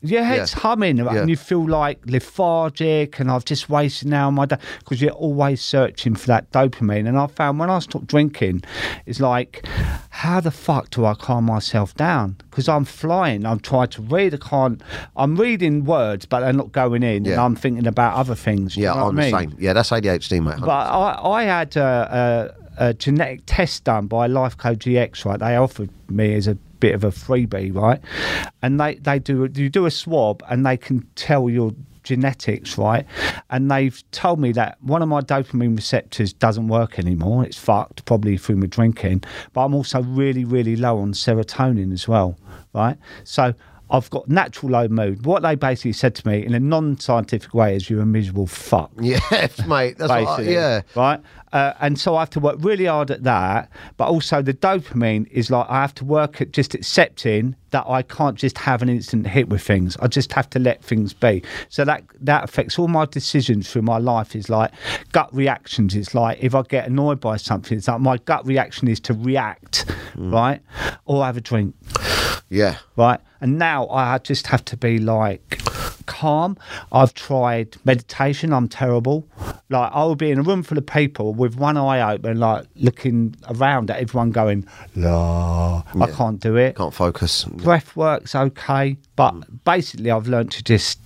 [0.00, 1.14] Your head's humming, right?
[1.14, 1.20] Yeah.
[1.22, 5.60] and you feel like lethargic, and I've just wasted now my day because you're always
[5.60, 7.08] searching for that dopamine.
[7.08, 8.62] And I found when I stopped drinking,
[9.06, 9.66] it's like,
[10.10, 12.36] how the fuck do I calm myself down?
[12.50, 13.44] Because I'm flying.
[13.44, 14.34] I'm trying to read.
[14.34, 14.80] I can't.
[15.16, 17.44] I'm reading words, but they're not going in, and Yeah.
[17.44, 18.76] I'm thinking about other things.
[18.76, 19.30] Yeah, I'm I the mean?
[19.50, 19.56] same.
[19.58, 20.60] Yeah, that's ADHD, mate.
[20.60, 25.38] But I, I had a, a genetic test done by Lifecode Gx, right?
[25.38, 28.00] They offered me as a bit of a freebie, right?
[28.62, 31.72] And they, they do you do a swab and they can tell your
[32.02, 33.06] genetics, right?
[33.50, 37.44] And they've told me that one of my dopamine receptors doesn't work anymore.
[37.44, 39.22] It's fucked, probably through my drinking.
[39.52, 42.36] But I'm also really, really low on serotonin as well,
[42.74, 42.96] right?
[43.24, 43.54] So
[43.92, 45.26] I've got natural low mood.
[45.26, 48.90] What they basically said to me in a non-scientific way is you're a miserable fuck
[49.00, 49.98] yes, mate.
[49.98, 50.80] That's what I, yeah.
[50.96, 51.20] Right.
[51.52, 53.70] Uh, and so I have to work really hard at that.
[53.98, 58.00] But also the dopamine is like I have to work at just accepting that I
[58.00, 59.98] can't just have an instant hit with things.
[59.98, 61.42] I just have to let things be.
[61.68, 64.34] So that that affects all my decisions through my life.
[64.34, 64.72] Is like
[65.12, 65.94] gut reactions.
[65.94, 69.12] It's like if I get annoyed by something, it's like my gut reaction is to
[69.12, 69.84] react,
[70.16, 70.32] Mm.
[70.32, 70.60] right,
[71.04, 71.74] or have a drink
[72.52, 72.76] Yeah.
[72.96, 73.18] right?
[73.40, 75.60] And now I just have to be like
[76.06, 76.56] calm.
[76.92, 78.52] I've tried meditation.
[78.52, 79.26] I'm terrible.
[79.70, 82.66] Like I will be in a room full of people with one eye open, like
[82.76, 85.82] looking around at everyone, going la.
[86.00, 86.76] I can't do it.
[86.76, 87.44] Can't focus.
[87.44, 91.00] Breath works okay, but basically I've learned to just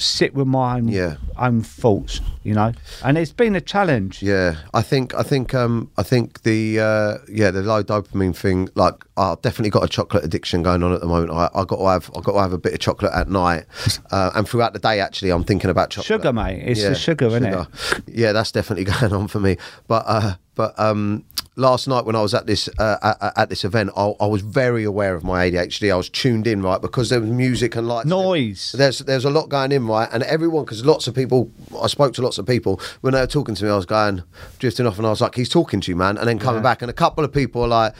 [0.00, 1.16] sit with my own, Yeah.
[1.36, 2.72] own thoughts, you know.
[3.04, 4.22] And it's been a challenge.
[4.22, 8.68] Yeah, I think I think um I think the uh yeah the low dopamine thing
[8.74, 11.32] like I've definitely got a chocolate addiction going on at the moment.
[11.32, 13.66] I I got to have I got to have a bit of chocolate at night,
[14.10, 16.06] uh, and throughout the day actually I'm thinking about chocolate.
[16.06, 16.62] Sugar, mate.
[16.64, 17.66] It's the sugar, isn't it?
[18.06, 19.56] Yeah, that's definitely going on for me.
[19.86, 21.24] But uh but um
[21.56, 24.42] last night when I was at this uh, at, at this event, I, I was
[24.42, 25.92] very aware of my ADHD.
[25.92, 28.08] I was tuned in right because there was music and lights.
[28.08, 28.72] Noise.
[28.72, 31.50] There's there's a lot going in right, and everyone because lots of people.
[31.80, 33.70] I spoke to lots of people when they were talking to me.
[33.70, 34.22] I was going
[34.58, 36.82] drifting off, and I was like, "He's talking to you, man," and then coming back,
[36.82, 37.94] and a couple of people are like,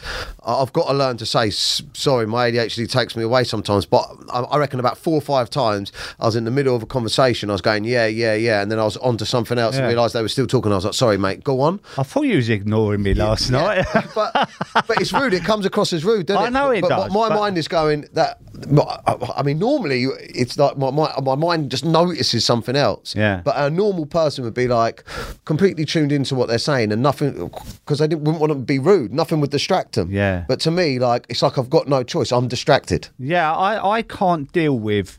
[0.45, 4.09] "I- "I've got to learn to say sorry." My ADHD takes me away sometimes, but
[4.33, 6.87] I, I reckon about four or five times I was in the middle of a
[6.87, 7.51] conversation.
[7.51, 9.85] I was going, "Yeah, yeah, yeah," and then I was on to something else and
[9.85, 9.89] Yeah.
[9.89, 10.73] realised they were still talking.
[10.73, 13.87] I was like, "Sorry, mate, go on." I thought you was ignoring me last night.
[14.15, 14.33] but
[14.75, 15.35] but it's rude.
[15.35, 16.51] It comes across as rude, doesn't I it?
[16.51, 18.39] know it but, does, But my but- mind is going that
[18.77, 23.15] I I mean, normally it's like my, my my mind just notices something else.
[23.17, 23.41] Yeah.
[23.45, 25.05] But a normal person would be like
[25.45, 27.49] completely tuned into what they're saying and nothing
[27.85, 29.13] because they didn't wouldn't want to be rude.
[29.13, 30.11] Nothing would distract them.
[30.11, 30.45] Yeah.
[30.49, 32.33] But to me, like it's like I've got no choice.
[32.33, 33.09] I'm distracted.
[33.19, 35.19] Yeah, I, I can't deal with.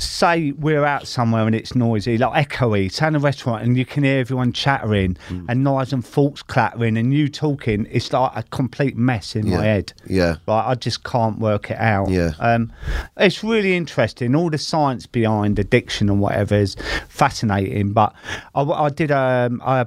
[0.00, 2.90] Say we're out somewhere and it's noisy, like echoey.
[2.90, 5.44] Say in a restaurant and you can hear everyone chattering Mm.
[5.48, 7.86] and knives and forks clattering and you talking.
[7.90, 9.56] It's like a complete mess in Yeah.
[9.58, 9.92] my head.
[10.06, 10.36] Yeah.
[10.46, 12.08] Like I just can't work it out.
[12.08, 12.30] Yeah.
[12.38, 12.72] Um,
[13.18, 14.34] it's really interesting.
[14.34, 16.76] All the science behind addiction and whatever is
[17.08, 17.92] fascinating.
[17.92, 18.14] But
[18.54, 19.10] I, I did.
[19.10, 19.84] Um, I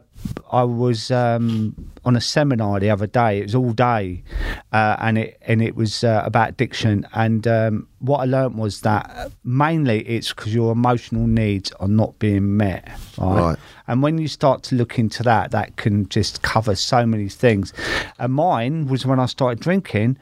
[0.52, 1.76] I was um,
[2.06, 3.40] on a seminar the other day.
[3.40, 4.24] It was all day,
[4.72, 7.08] uh, and it and it was uh, about addiction.
[7.14, 12.20] And um, what I learnt was that mainly it's because your emotional needs are not
[12.20, 12.88] being met.
[13.18, 13.40] Right?
[13.40, 13.58] Right.
[13.88, 17.74] And when you start to look into that, that can just cover so many things.
[18.20, 20.18] And mine was when I started drinking,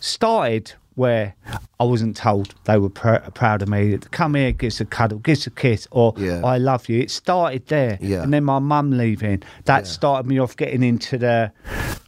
[0.00, 1.34] started where
[1.80, 3.96] I wasn't told they were pr- proud of me.
[4.10, 6.40] Come here, give us a cuddle, give us a kiss, or Yeah.
[6.44, 7.00] I love you.
[7.00, 7.98] It started there.
[8.00, 8.22] Yeah.
[8.22, 11.52] And then my mum leaving, that started me off getting into the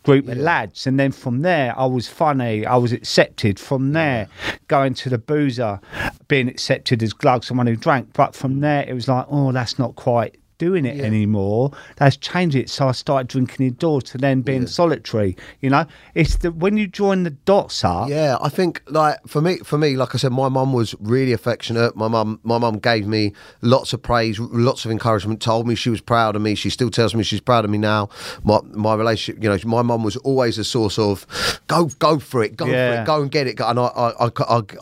[0.03, 0.87] group of lads.
[0.89, 3.61] And then from there, I was funny, I was accepted.
[3.61, 4.27] From there,
[4.67, 5.79] going to the boozer,
[6.27, 8.13] being accepted as glug, someone who drank.
[8.13, 11.73] But from there, it was like, oh, that's not quite doing it anymore.
[11.97, 12.69] That's changed it.
[12.69, 15.37] So I started drinking indoors to then being solitary.
[15.61, 18.09] You know, it's the when you join the dots up.
[18.11, 21.33] Yeah, I think like for me, for me, like I said, my mum was really
[21.33, 21.97] affectionate.
[21.97, 23.33] My mum, my mum gave me
[23.63, 25.41] lots of praise, lots of encouragement.
[25.41, 26.55] Told me she was proud of me.
[26.55, 28.11] She still tells me she's proud of me now.
[28.45, 31.27] My my relationship, you know, my mum was always a source of
[31.69, 33.59] go go for it, go for it, go and get it.
[33.61, 34.31] And I I I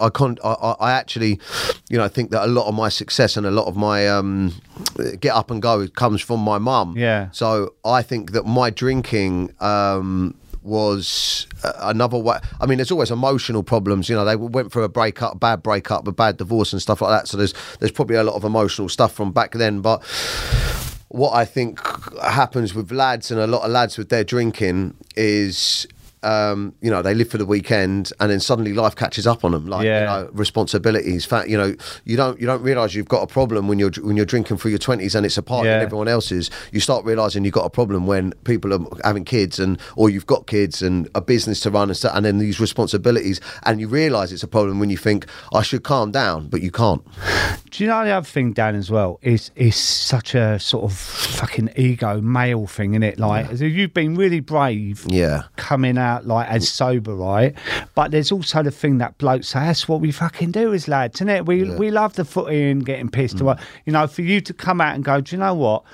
[0.01, 1.39] I, I, I I actually,
[1.91, 4.09] you know, I think that a lot of my success and a lot of my
[4.09, 4.55] um
[5.21, 6.97] get up and go comes from my mum.
[6.97, 7.31] Yeah.
[7.33, 9.55] So I think that my drinking.
[9.61, 11.47] um was
[11.81, 12.39] another way.
[12.61, 14.09] I mean, there's always emotional problems.
[14.09, 17.11] You know, they went through a breakup, bad breakup, a bad divorce, and stuff like
[17.11, 17.29] that.
[17.29, 19.81] So there's there's probably a lot of emotional stuff from back then.
[19.81, 20.05] But
[21.09, 21.81] what I think
[22.21, 25.87] happens with lads and a lot of lads with their drinking is.
[26.23, 29.53] Um, you know, they live for the weekend, and then suddenly life catches up on
[29.53, 29.67] them.
[29.67, 30.01] Like, Yeah.
[30.01, 31.25] you know, responsibilities.
[31.25, 31.75] Fact, you know,
[32.05, 34.71] you don't you don't realize you've got a problem when you're when you're drinking through
[34.73, 36.51] your twenties, and it's a party and everyone else's.
[36.73, 40.27] You start realizing you've got a problem when people are having kids, and or you've
[40.27, 43.87] got kids and a business to run, and, stuff, and then these responsibilities, and you
[43.89, 47.03] realize it's a problem when you think I should calm down, but you can't.
[47.71, 49.19] Do you know the other thing, Dan, as well?
[49.23, 53.19] Is is such a sort of fucking ego male thing, is it?
[53.19, 55.43] Like, as if you've been really brave, Yeah.
[55.57, 57.55] coming out like as sober, right?
[57.95, 61.17] But there's also the thing that blokes say that's what we fucking do as lads,
[61.19, 61.47] isn't it?
[61.47, 63.41] We we love the footy and getting pissed Mm.
[63.43, 63.57] away.
[63.87, 65.85] You know, for you to come out and go, do you know what?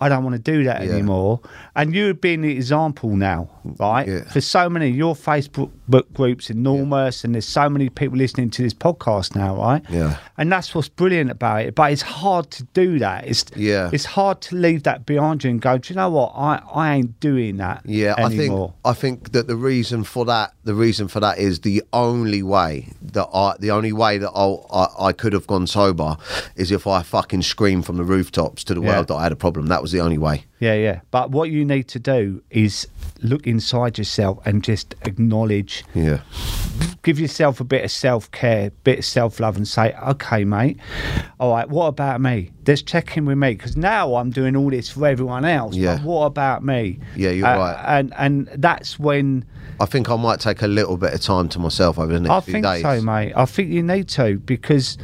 [0.00, 0.92] I don't want to do that Yeah.
[0.92, 1.40] anymore.
[1.76, 3.48] And you have been the example now,
[3.78, 4.06] right?
[4.08, 4.24] Yeah.
[4.24, 8.62] For so many, your Facebook book groups enormous, and there's so many people listening to
[8.62, 9.82] this podcast now, right?
[9.88, 10.16] Yeah.
[10.38, 11.74] And that's what's brilliant about it.
[11.74, 13.26] But it's hard to do that.
[13.26, 13.90] It's Yeah.
[13.92, 15.78] It's hard to leave that behind you and go.
[15.78, 16.32] Do you know what?
[16.36, 17.82] I I ain't doing that.
[17.84, 18.74] Yeah, anymore.
[18.84, 21.82] I think I think that the reason for that, the reason for that is the
[21.92, 26.16] only way that I, the only way that I'll, I, I could have gone sober,
[26.56, 28.88] is if I fucking screamed from the rooftops to the Yeah.
[28.96, 29.66] world that I had a problem.
[29.66, 30.44] That was the only way.
[30.58, 31.00] Yeah, yeah.
[31.10, 32.86] But what you need to do is
[33.22, 36.20] look inside yourself and just acknowledge, Yeah,
[37.02, 40.78] give yourself a bit of self care, bit of self love, and say, okay, mate,
[41.38, 42.50] all right, what about me?
[42.66, 45.74] Let's check in with me because now I'm doing all this for everyone else.
[45.74, 45.96] Yeah.
[45.96, 47.00] But what about me?
[47.16, 47.98] Yeah, you're Uh, right.
[47.98, 49.44] And and that's when
[49.80, 52.30] I think I might take a little bit of time to myself over the next
[52.30, 52.82] I few think days.
[52.82, 53.32] so, mate.
[53.34, 54.98] I think you need to because,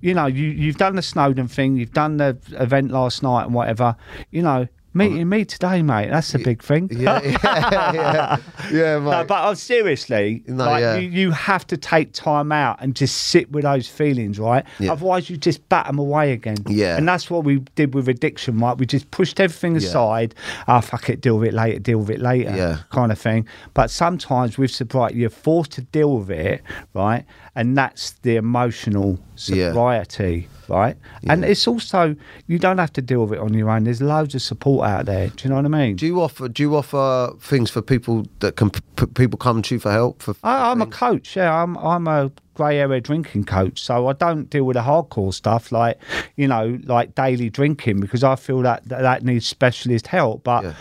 [0.00, 3.54] you know, you you've done the Snowdon thing, you've done the event last night and
[3.54, 3.96] whatever.
[4.32, 4.66] You know,
[4.96, 6.10] meeting me today, mate.
[6.10, 6.88] That's a big thing.
[6.92, 7.38] Yeah, yeah,
[7.92, 8.36] yeah,
[8.72, 9.10] yeah, mate.
[9.10, 10.96] No, but uh, seriously, No, like, yeah.
[10.96, 14.64] you, you have to take time out and just sit with those feelings, right?
[14.78, 14.92] Yeah.
[14.92, 16.56] Otherwise, you just bat them away again.
[16.66, 16.96] Yeah.
[16.96, 18.76] And that's what we did with addiction, right?
[18.76, 20.34] We just pushed everything aside.
[20.68, 22.78] Oh, fuck it, deal with it later, deal with it later, Yeah.
[22.90, 23.46] kind of thing.
[23.74, 26.62] But sometimes with sobriety, you're forced to deal with it,
[26.94, 27.24] right?
[27.56, 29.68] And that's the emotional Yeah.
[29.70, 30.48] sobriety.
[30.68, 30.96] Right,
[31.28, 32.16] and it's also
[32.48, 33.84] you don't have to deal with it on your own.
[33.84, 35.28] There's loads of support out there.
[35.28, 35.94] Do you know what I mean?
[35.94, 39.76] do you offer do you offer things for people that can p- people come to
[39.76, 40.22] you for help?
[40.22, 41.36] For I, I'm a coach.
[41.36, 43.80] Yeah, I'm I'm a grey area drinking coach.
[43.80, 46.00] So I don't deal with the hardcore stuff like
[46.34, 50.42] you know like daily drinking because I feel that that, that needs specialist help.
[50.42, 50.72] But Yeah.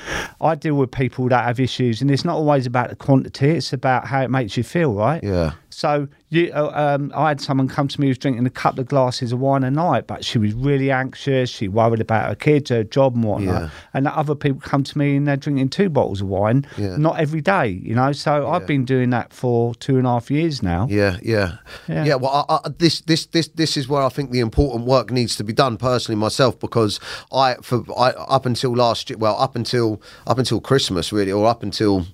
[0.42, 3.50] I deal with people that have issues, and it's not always about the quantity.
[3.52, 5.24] It's about how it makes you feel, right?
[5.24, 5.52] Yeah.
[5.70, 8.82] So you, uh, um, I had someone come to me who was drinking a couple
[8.82, 11.50] of glasses of wine a night, but she was really anxious.
[11.50, 13.62] She worried about her kids, her job, and whatnot.
[13.64, 13.70] Yeah.
[13.94, 16.98] And other people come to me and they're drinking two bottles of wine, Yeah.
[16.98, 18.12] not every day, you know.
[18.12, 20.88] So I've been doing that for two and a half years now.
[20.90, 21.58] Yeah, yeah,
[21.88, 22.06] Yeah.
[22.06, 22.16] yeah.
[22.16, 25.36] well, I, I, this, this, this, this is where I think the important work needs
[25.38, 27.00] to be done personally myself because
[27.32, 31.46] I, for I, up until last year, well, up until up until Christmas really, or
[31.48, 32.06] up until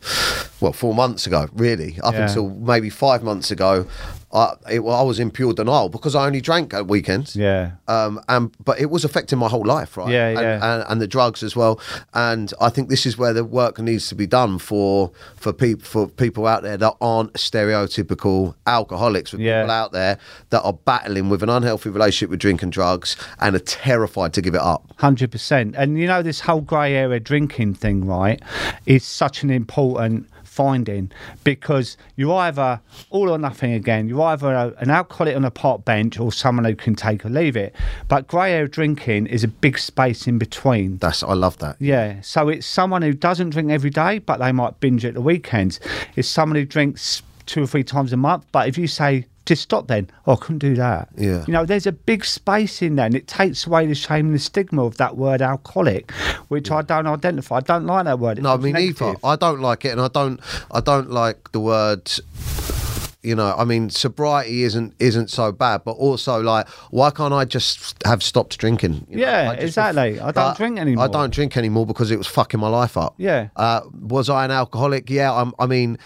[0.60, 2.27] well, four months ago, really, up Yeah.
[2.27, 3.85] until maybe five months ago,
[4.33, 7.35] I, it, well, I was in pure denial because I only drank at weekends.
[7.35, 7.71] Yeah.
[7.87, 10.09] Um, and but it was affecting my whole life, right?
[10.09, 10.73] Yeah, and, yeah.
[10.75, 11.79] And, and the drugs as well.
[12.13, 15.83] And I think this is where the work needs to be done for for people
[15.85, 19.61] for people out there that aren't stereotypical alcoholics, with Yeah.
[19.63, 20.17] people out there
[20.49, 24.41] that are battling with an unhealthy relationship with drink and drugs and are terrified to
[24.41, 24.93] give it up.
[24.97, 25.75] Hundred percent.
[25.77, 28.41] And you know this whole grey area drinking thing, right?
[28.85, 31.09] Is such an important finding
[31.45, 34.09] because you're either all or nothing again.
[34.09, 37.29] You're either a, an alcoholic on a park bench or someone who can take or
[37.29, 37.73] leave it.
[38.09, 40.97] But grey area drinking is a big space in between.
[40.97, 41.77] That's I love that.
[41.79, 45.21] Yeah, so it's someone who doesn't drink every day, but they might binge at the
[45.21, 45.79] weekends.
[46.17, 49.63] It's someone who drinks two or three times a month, but if you say just
[49.63, 51.09] stop, then oh, I couldn't do that.
[51.17, 51.43] Yeah.
[51.45, 54.35] you know, there's a big space in there, and it takes away the shame and
[54.35, 56.11] the stigma of that word alcoholic,
[56.47, 57.57] which I don't identify.
[57.57, 58.37] I don't like that word.
[58.37, 59.17] It No, I mean negative.
[59.23, 60.39] I don't like it, and I don't.
[60.71, 62.09] I don't like the word.
[63.23, 67.45] You know, I mean, sobriety isn't isn't so bad, but also like, why can't I
[67.45, 69.05] just have stopped drinking?
[69.09, 70.19] You know, Yeah, I exactly.
[70.19, 71.03] I don't drink anymore.
[71.03, 73.13] I don't drink anymore because it was fucking my life up.
[73.17, 73.49] Yeah.
[73.55, 75.09] Uh, was I an alcoholic?
[75.09, 75.31] Yeah.
[75.33, 75.99] I'm, I mean,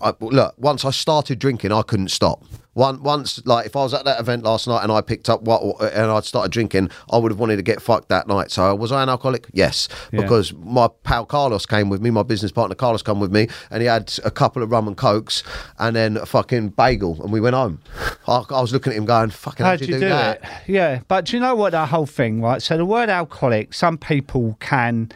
[0.00, 0.54] I, look.
[0.58, 2.44] Once I started drinking, I couldn't stop.
[2.74, 5.42] One, once, like, if I was at that event last night and I picked up
[5.42, 5.60] what
[5.92, 8.50] and I'd started drinking, I would have wanted to get fucked that night.
[8.50, 9.46] So, was I an alcoholic?
[9.52, 10.22] Yes, Yeah.
[10.22, 13.82] because my pal Carlos came with me, my business partner Carlos came with me, and
[13.82, 15.42] he had a couple of rum and cokes
[15.78, 17.78] and then a fucking bagel, and we went home.
[18.26, 20.48] I, I was looking at him going, "Fucking, how'd How'd you, do, that?" it?
[20.70, 22.62] Yeah, but do you know what that whole thing, right?
[22.62, 25.12] So the word alcoholic, some people can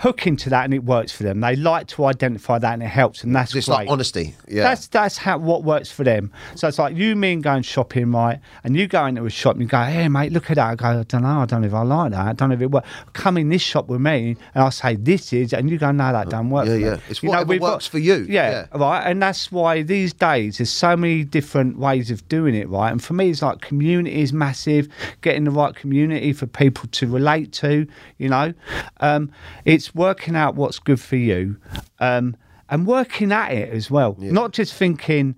[0.00, 1.40] hook into that and it works for them.
[1.40, 3.76] They like to identify that and it helps, and that's It's great.
[3.76, 4.34] like honesty.
[4.48, 6.30] Yeah, That's that's how what works for them.
[6.54, 8.38] So it's like you mean going shopping, right?
[8.64, 10.74] And you go into a shop and you go, "Hey, mate, look at that." I
[10.74, 11.40] go, "I don't know.
[11.40, 12.26] I don't know if I like that.
[12.26, 14.96] I don't know if it works." Come in this shop with me, and I say,
[14.96, 16.96] "This is," and you go, "No, that don't work." Yeah, for me." yeah.
[17.08, 18.26] It's You whatever we've works for you.
[18.28, 18.66] Yeah, Yeah.
[18.78, 19.02] right.
[19.08, 22.90] And that's why these days there's so many different ways of doing it, right?
[22.92, 24.88] And for me, it's like community is massive.
[25.22, 27.86] Getting the right community for people to relate to,
[28.18, 28.52] you know,
[29.00, 29.30] um,
[29.64, 31.56] it's working out what's good for you.
[31.98, 32.36] Um,
[32.70, 35.34] and working at it as well, not just thinking,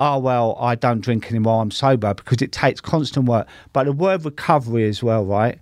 [0.00, 1.60] "Oh well, I don't drink anymore.
[1.62, 3.46] I'm sober," because it takes constant work.
[3.72, 5.58] But the word recovery as well, right?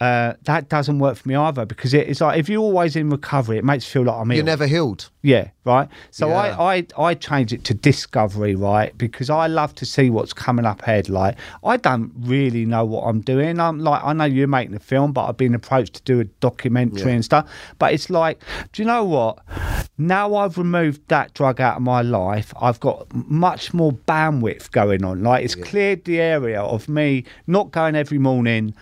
[0.00, 3.10] Uh, that doesn't work for me either because it, it's like if you're always in
[3.10, 4.46] recovery, it makes you feel like I'm you're ill.
[4.46, 5.10] never healed.
[5.22, 5.88] Yeah, right.
[6.10, 6.56] So Yeah.
[6.58, 8.96] I, I I change it to discovery, right?
[8.96, 11.08] Because I love to see what's coming up ahead.
[11.10, 13.60] Like I don't really know what I'm doing.
[13.60, 16.24] I'm like I know you're making a film, but I've been approached to do a
[16.40, 17.08] documentary Yeah.
[17.16, 17.50] and stuff.
[17.78, 18.42] But it's like,
[18.72, 19.38] do you know what?
[19.98, 25.04] Now I've removed that drug out of my life, I've got much more bandwidth going
[25.04, 25.22] on.
[25.22, 28.74] Like it's cleared the area of me not going every morning.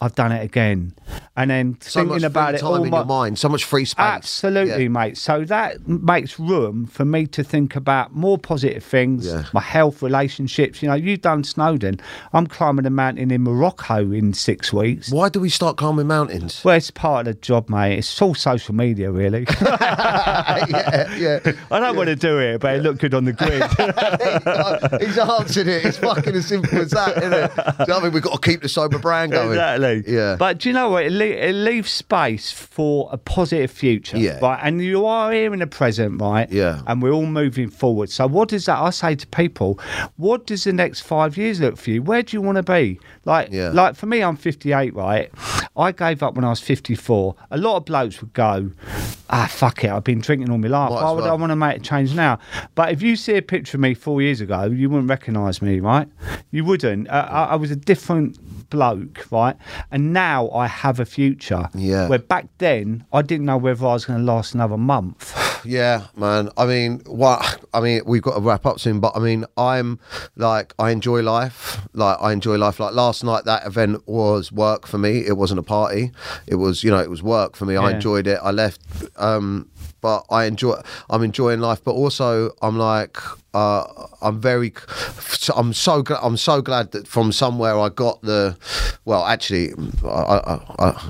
[0.00, 0.92] I've done it again,
[1.34, 4.04] and then So thinking about it all in my, your mind, so much free space.
[4.04, 4.88] Absolutely, Yeah.
[4.90, 5.16] mate.
[5.16, 9.44] So that makes room for me to think about more positive things, Yeah.
[9.54, 10.82] my health, relationships.
[10.82, 12.00] You know, you've done Snowdon.
[12.34, 15.10] I'm climbing a mountain in Morocco in six weeks.
[15.10, 16.60] Why do we start climbing mountains?
[16.62, 17.98] Well, it's part of the job, mate.
[17.98, 19.46] It's all social media, really.
[19.60, 21.40] yeah, yeah.
[21.70, 23.32] I don't want to do it, but it looked good on the
[24.92, 25.00] grid.
[25.00, 25.84] He's answered it.
[25.84, 27.54] It's fucking as simple as that, isn't it?
[27.54, 28.12] Do you know I mean?
[28.12, 29.50] We've got to keep the sober brand going.
[29.50, 30.04] Exactly.
[30.06, 30.36] Yeah.
[30.36, 31.04] But do you know what?
[31.04, 34.18] It, le- it leaves space for a positive future.
[34.18, 34.38] Yeah.
[34.40, 34.60] Right.
[34.62, 36.50] And you are here in the present, right?
[36.50, 36.82] Yeah.
[36.86, 38.10] And we're all moving forward.
[38.10, 38.78] So what does that?
[38.78, 39.78] I say to people,
[40.16, 42.02] what does the next five years look for you?
[42.02, 42.98] Where do you want to be?
[43.24, 43.70] Like, Yeah.
[43.70, 45.30] like for me, I'm 58, right?
[45.76, 47.34] I gave up when I was 54.
[47.50, 48.70] A lot of blokes would go,
[49.30, 49.90] ah, fuck it.
[49.90, 50.90] I've been drinking all my life.
[50.90, 52.38] Might As would I want to make a change now?
[52.74, 55.80] But if you see a picture of me four years ago, you wouldn't recognise me,
[55.80, 56.08] right?
[56.50, 57.08] You wouldn't.
[57.08, 58.38] Uh, I, I was a different
[58.70, 59.56] bloke, right?
[59.90, 61.68] And now I have a future.
[61.74, 62.08] Yeah.
[62.08, 65.32] Where back then I didn't know whether I was going to last another month.
[65.66, 66.50] Yeah, man.
[66.58, 67.64] I mean, what?
[67.72, 69.98] I mean, we've got to wrap up soon, but I mean, I'm
[70.36, 71.80] like, I enjoy life.
[71.94, 72.78] Like, I enjoy life.
[72.78, 75.24] Like last night, that event was work for me.
[75.26, 76.10] It wasn't a party.
[76.46, 77.76] It was, you know, it was work for me.
[77.76, 78.38] I enjoyed it.
[78.42, 78.82] I left,
[79.16, 79.70] um,
[80.04, 80.78] but I enjoy.
[81.08, 83.16] I'm enjoying life, but also I'm like,
[83.54, 84.72] uh, I'm very,
[85.56, 88.56] I'm so gl- I'm so glad that from somewhere I got the,
[89.04, 89.72] well, actually,
[90.04, 90.54] I I,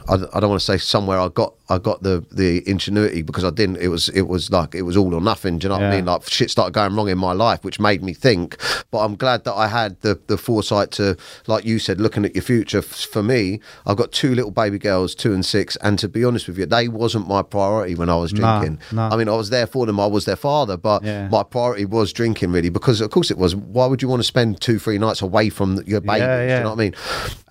[0.08, 3.44] I, I don't want to say somewhere I got I got the the ingenuity because
[3.44, 3.76] I didn't.
[3.76, 5.58] It was it was like it was all or nothing.
[5.58, 6.04] Do you know what I mean?
[6.04, 8.56] Like shit started going wrong in my life, which made me think.
[8.90, 11.16] But I'm glad that I had the the foresight to,
[11.46, 12.82] like you said, looking at your future.
[12.82, 16.46] For me, I've got two little baby girls, two and six, and to be honest
[16.48, 18.78] with you, they wasn't my priority when I was drinking.
[18.92, 19.02] no.
[19.08, 19.98] I mean, I was there for them.
[19.98, 21.28] I was their father, but Yeah.
[21.28, 23.54] my priority was drinking really because of course it was.
[23.54, 26.20] Why would you want to spend two three nights away from your baby?
[26.20, 26.94] Yeah, Do you know what I mean?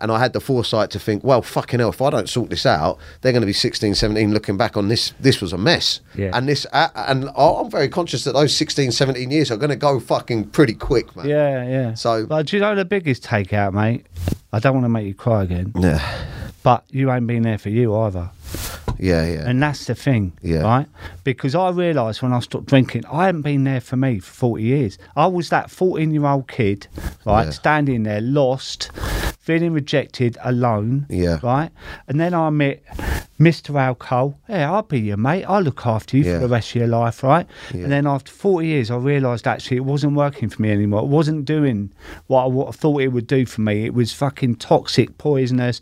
[0.01, 2.65] And I had the foresight to think, well, fucking hell, if I don't sort this
[2.65, 5.13] out, they're going to be 16, 17 looking back on this.
[5.19, 6.01] This was a mess.
[6.15, 6.31] Yeah.
[6.33, 9.75] And this, uh, and I'm very conscious that those 16, 17 years are going to
[9.75, 11.27] go fucking pretty quick, man.
[11.29, 11.93] Yeah, yeah.
[11.93, 14.05] So- but do you know the biggest takeout, mate?
[14.51, 16.01] I don't want to make you cry again, Yeah.
[16.63, 18.29] but you ain't been there for you either.
[18.99, 19.49] Yeah, yeah.
[19.49, 20.61] And that's the thing, Yeah.
[20.61, 20.87] right?
[21.23, 24.63] Because I realised when I stopped drinking, I hadn't been there for me for 40
[24.63, 24.97] years.
[25.15, 26.87] I was that 14 year old kid,
[27.25, 27.49] right, Yeah.
[27.51, 28.91] standing there, lost,
[29.43, 31.37] feeling rejected, alone, Yeah.
[31.43, 31.69] right?
[32.07, 32.81] And then I met
[33.37, 33.77] Mr.
[33.77, 34.39] Alcohol.
[34.47, 35.43] Yeah, I'll be your mate.
[35.43, 36.35] I'll look after you Yeah.
[36.35, 37.45] for the rest of your life, right?
[37.73, 37.83] Yeah.
[37.83, 41.01] And then after 40 years, I realised actually it wasn't working for me anymore.
[41.01, 41.91] It wasn't doing
[42.27, 43.83] what I, what I thought it would do for me.
[43.83, 45.81] It was fucking toxic, poisonous,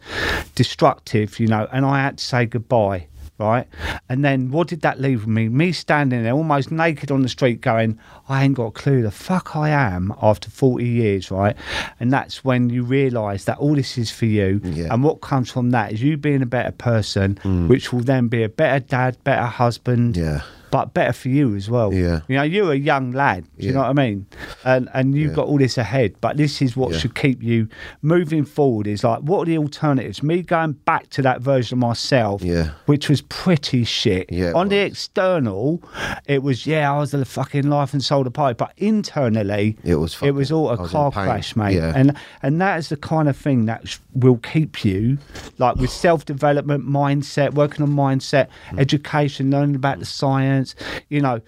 [0.55, 3.05] destructive, you know, and I had to say goodbye.
[3.41, 3.67] Right,
[4.07, 5.49] and then what did that leave me?
[5.49, 7.97] Me standing there almost naked on the street, going,
[8.29, 11.55] "I ain't got a clue the fuck I am." After forty years, right,
[11.99, 14.93] and that's when you realise that all this is for you, Yeah.
[14.93, 17.67] and what comes from that is you being a better person, mm.
[17.67, 20.41] which will then be a better dad, better husband, Yeah.
[20.71, 21.93] But better for you as well.
[21.93, 22.21] Yeah.
[22.27, 23.43] You know, you're a young lad.
[23.59, 23.73] Do you Yeah.
[23.75, 24.25] know what I mean?
[24.65, 25.35] And and you've Yeah.
[25.35, 26.15] got all this ahead.
[26.21, 26.97] But this is what Yeah.
[26.99, 27.67] should keep you
[28.01, 28.87] moving forward.
[28.87, 30.23] Is like, what are the alternatives?
[30.23, 32.69] Me going back to that version of myself, Yeah.
[32.85, 34.31] which was pretty shit.
[34.31, 35.81] Yeah, On the external,
[36.25, 38.55] it was yeah, I was the fucking life and soul of the party.
[38.57, 41.75] But internally, It was it was all a was car crash, mate.
[41.75, 41.91] Yeah.
[41.95, 45.17] And and that is the kind of thing that will keep you
[45.57, 48.79] like with self development, mindset, working on mindset, Mm.
[48.79, 50.60] education, learning about the science.
[51.09, 51.41] You know,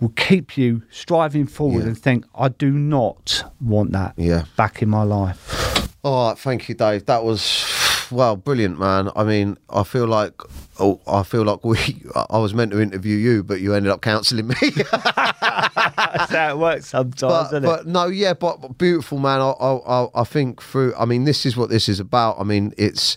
[0.00, 1.88] will keep you striving forward Yeah.
[1.88, 4.44] and think, I do not want that Yeah.
[4.56, 5.88] back in my life.
[6.02, 7.06] All right, thank you, Dave.
[7.06, 7.64] That was
[8.10, 9.10] well, brilliant, man.
[9.16, 10.34] I mean, I feel like
[10.78, 11.78] oh, I feel like we.
[12.30, 14.54] I was meant to interview you, but you ended up counselling me.
[15.40, 17.86] That's how it works sometimes, but, but it?
[17.86, 19.40] no, yeah, but, but beautiful, man.
[19.40, 20.94] I, I, I- I think through.
[20.96, 22.38] I mean, this is what this is about.
[22.38, 23.16] I mean, it's.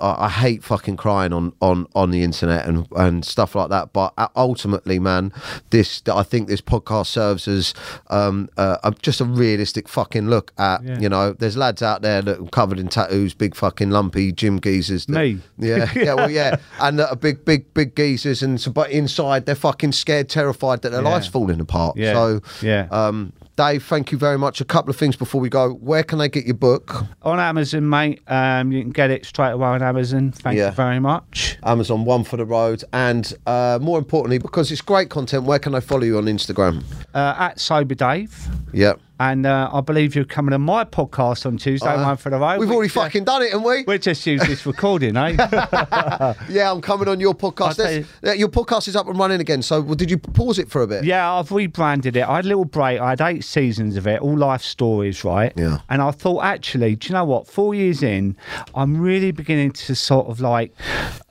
[0.00, 3.92] I, I hate fucking crying on, on, on the internet and, and stuff like that.
[3.92, 5.32] But uh, ultimately, man,
[5.70, 6.02] this.
[6.06, 7.74] I think this podcast serves as
[8.10, 10.82] um, uh, just a realistic fucking look at.
[10.84, 10.98] Yeah.
[11.00, 14.60] You know, there's lads out there that are covered in tattoos, big fucking lumpy gym
[14.60, 15.06] geezers.
[15.06, 15.38] that- Me.
[15.58, 19.46] Yeah, yeah, well, yeah, and that are big, big, big geezers, and so, but inside
[19.46, 21.08] they're fucking scared, terrified that their Yeah.
[21.10, 21.96] life's falling apart.
[21.96, 22.86] Yeah, So, yeah.
[22.90, 24.60] um, Dave, thank you very much.
[24.60, 25.70] A couple of things before we go.
[25.70, 27.04] Where can they get your book?
[27.22, 30.30] On Amazon, mate, um, you can get it straight away on Amazon.
[30.32, 30.66] Thank Yeah.
[30.66, 31.56] you very much.
[31.64, 35.44] Amazon, one for the road, and uh, more importantly, because it's great content.
[35.44, 36.82] Where can I follow you on Instagram?
[37.14, 38.46] Uh, at Sober Dave.
[38.74, 42.28] Yeah, And uh, I believe you're coming on my podcast on Tuesday, Uh, one for
[42.30, 42.58] the road.
[42.60, 43.84] we've already fucking done it, haven't we?
[43.86, 45.36] We'll just use this recording, eh?
[46.50, 47.66] Yeah, I'm coming on your podcast.
[47.68, 49.62] I'll tell There's- yeah, Your podcast is up and running again.
[49.62, 51.04] So, well, did you pause it for a bit?
[51.04, 52.28] yeah, I've rebranded it.
[52.28, 53.00] I had a little break.
[53.00, 55.52] I had eight seasons of it, all life stories, right?
[55.56, 55.78] Yeah.
[55.88, 57.46] And I thought, actually, do you know what?
[57.46, 58.36] Four years in,
[58.74, 60.74] I'm really beginning to sort of like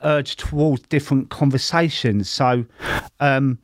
[0.02, 2.28] urge towards different conversations.
[2.28, 2.64] So,
[3.20, 3.58] um,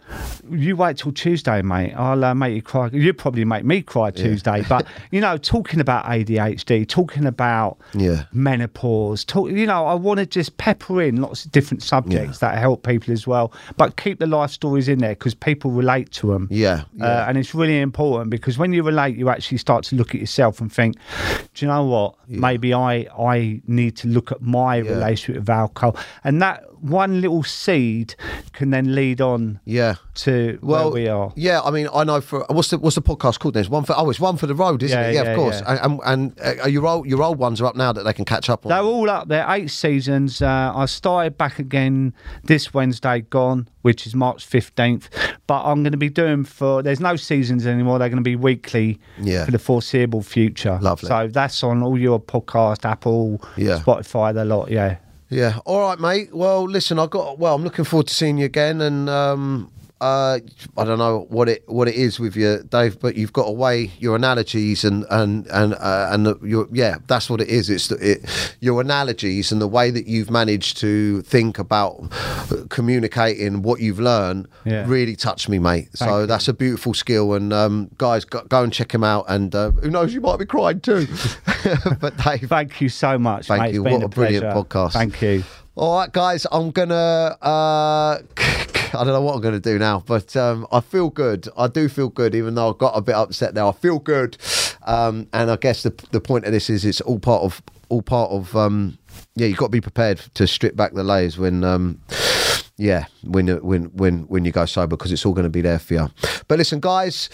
[0.48, 1.92] you wait till Tuesday, mate.
[1.94, 2.88] I'll uh, make you cry.
[2.92, 8.24] You probably make me cry Tuesday, but you know, talking about ADHD, talking about Yeah.
[8.32, 9.24] menopause.
[9.24, 12.86] Talk, you know, I want to just pepper in lots of different subjects that help
[12.86, 16.48] people as well, but keep the life stories in there because people relate to them.
[16.50, 16.84] Yeah.
[17.00, 20.20] Uh, and it's really important because when you relate, you actually start to look at
[20.20, 20.96] yourself and think,
[21.54, 22.14] do you know what?
[22.28, 27.42] Maybe I I need to look at my relationship with alcohol, and that one little
[27.42, 28.14] seed
[28.52, 29.94] can then lead on Yeah.
[30.16, 31.32] to Well, where we are.
[31.36, 33.54] Yeah, I mean, I know for what's the what's the podcast called?
[33.54, 35.14] There's one for oh, it's one for the road, isn't Yeah, it?
[35.14, 35.60] Yeah, yeah, of course.
[35.60, 35.78] yeah.
[35.84, 38.24] And, and, and uh, your old your old ones are up now that they can
[38.24, 38.70] catch up on.
[38.70, 40.42] They're all up there, eight seasons.
[40.42, 42.12] Uh, I started back again
[42.44, 45.08] this Wednesday, gone, which is March 15th.
[45.46, 47.98] But I'm going to be doing for, there's no seasons anymore.
[47.98, 49.44] They're going to be weekly Yeah.
[49.44, 50.78] for the foreseeable future.
[50.80, 51.08] Lovely.
[51.08, 53.78] So that's on all your podcast, Apple, Yeah.
[53.80, 54.96] Spotify, the lot, yeah.
[55.32, 55.60] Yeah.
[55.64, 56.34] All right, mate.
[56.34, 57.38] Well, listen, I got.
[57.38, 59.72] Well, I'm looking forward to seeing you again, and um,
[60.02, 60.40] uh,
[60.76, 63.52] I don't know what it what it is with you, Dave, but you've got a
[63.52, 67.70] way your analogies and and and uh, and the, your yeah, that's what it is.
[67.70, 72.08] It's the, it, your analogies and the way that you've managed to think about
[72.50, 74.84] uh, communicating what you've learned Yeah.
[74.88, 75.88] really touched me, mate.
[75.94, 76.26] Thank so you.
[76.26, 79.26] that's a beautiful skill, and um, guys, go, go and check him out.
[79.28, 81.06] And uh, who knows, you might be crying too.
[82.00, 83.46] but Dave, Thank you so much.
[83.46, 83.74] Thank mate.
[83.74, 83.84] You.
[83.84, 84.94] What a brilliant podcast.
[84.94, 85.44] Thank you.
[85.76, 87.36] All right, guys, I'm gonna.
[87.40, 88.18] Uh,
[88.98, 91.48] I don't know what I'm gonna do now, but um, I feel good.
[91.56, 93.64] I do feel good, even though I got a bit upset there.
[93.64, 94.36] I feel good,
[94.86, 98.02] um, and I guess the the point of this is it's all part of all
[98.02, 98.54] part of.
[98.56, 98.98] Um,
[99.34, 101.64] yeah, you've got to be prepared to strip back the layers when.
[101.64, 102.00] Um,
[102.78, 105.78] yeah, when when when when you go sober, because it's all going to be there
[105.78, 106.08] for you.
[106.48, 107.28] But listen, guys,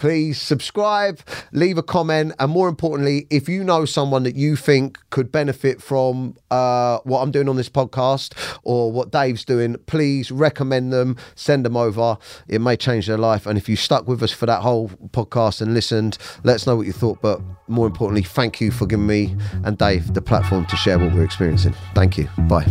[0.00, 1.20] please subscribe,
[1.52, 5.80] leave a comment, and more importantly, if you know someone that you think could benefit
[5.80, 8.32] from uh, what I'm doing on this podcast
[8.64, 12.16] or what Dave's doing, please recommend them, send them over.
[12.48, 13.46] It may change their life.
[13.46, 16.76] And if you stuck with us for that whole podcast and listened, let us know
[16.76, 17.20] what you thought.
[17.20, 21.12] But more importantly, thank you for giving me and Dave the platform to share what
[21.12, 21.74] we're experiencing.
[21.94, 22.28] Thank you.
[22.48, 22.66] Bye.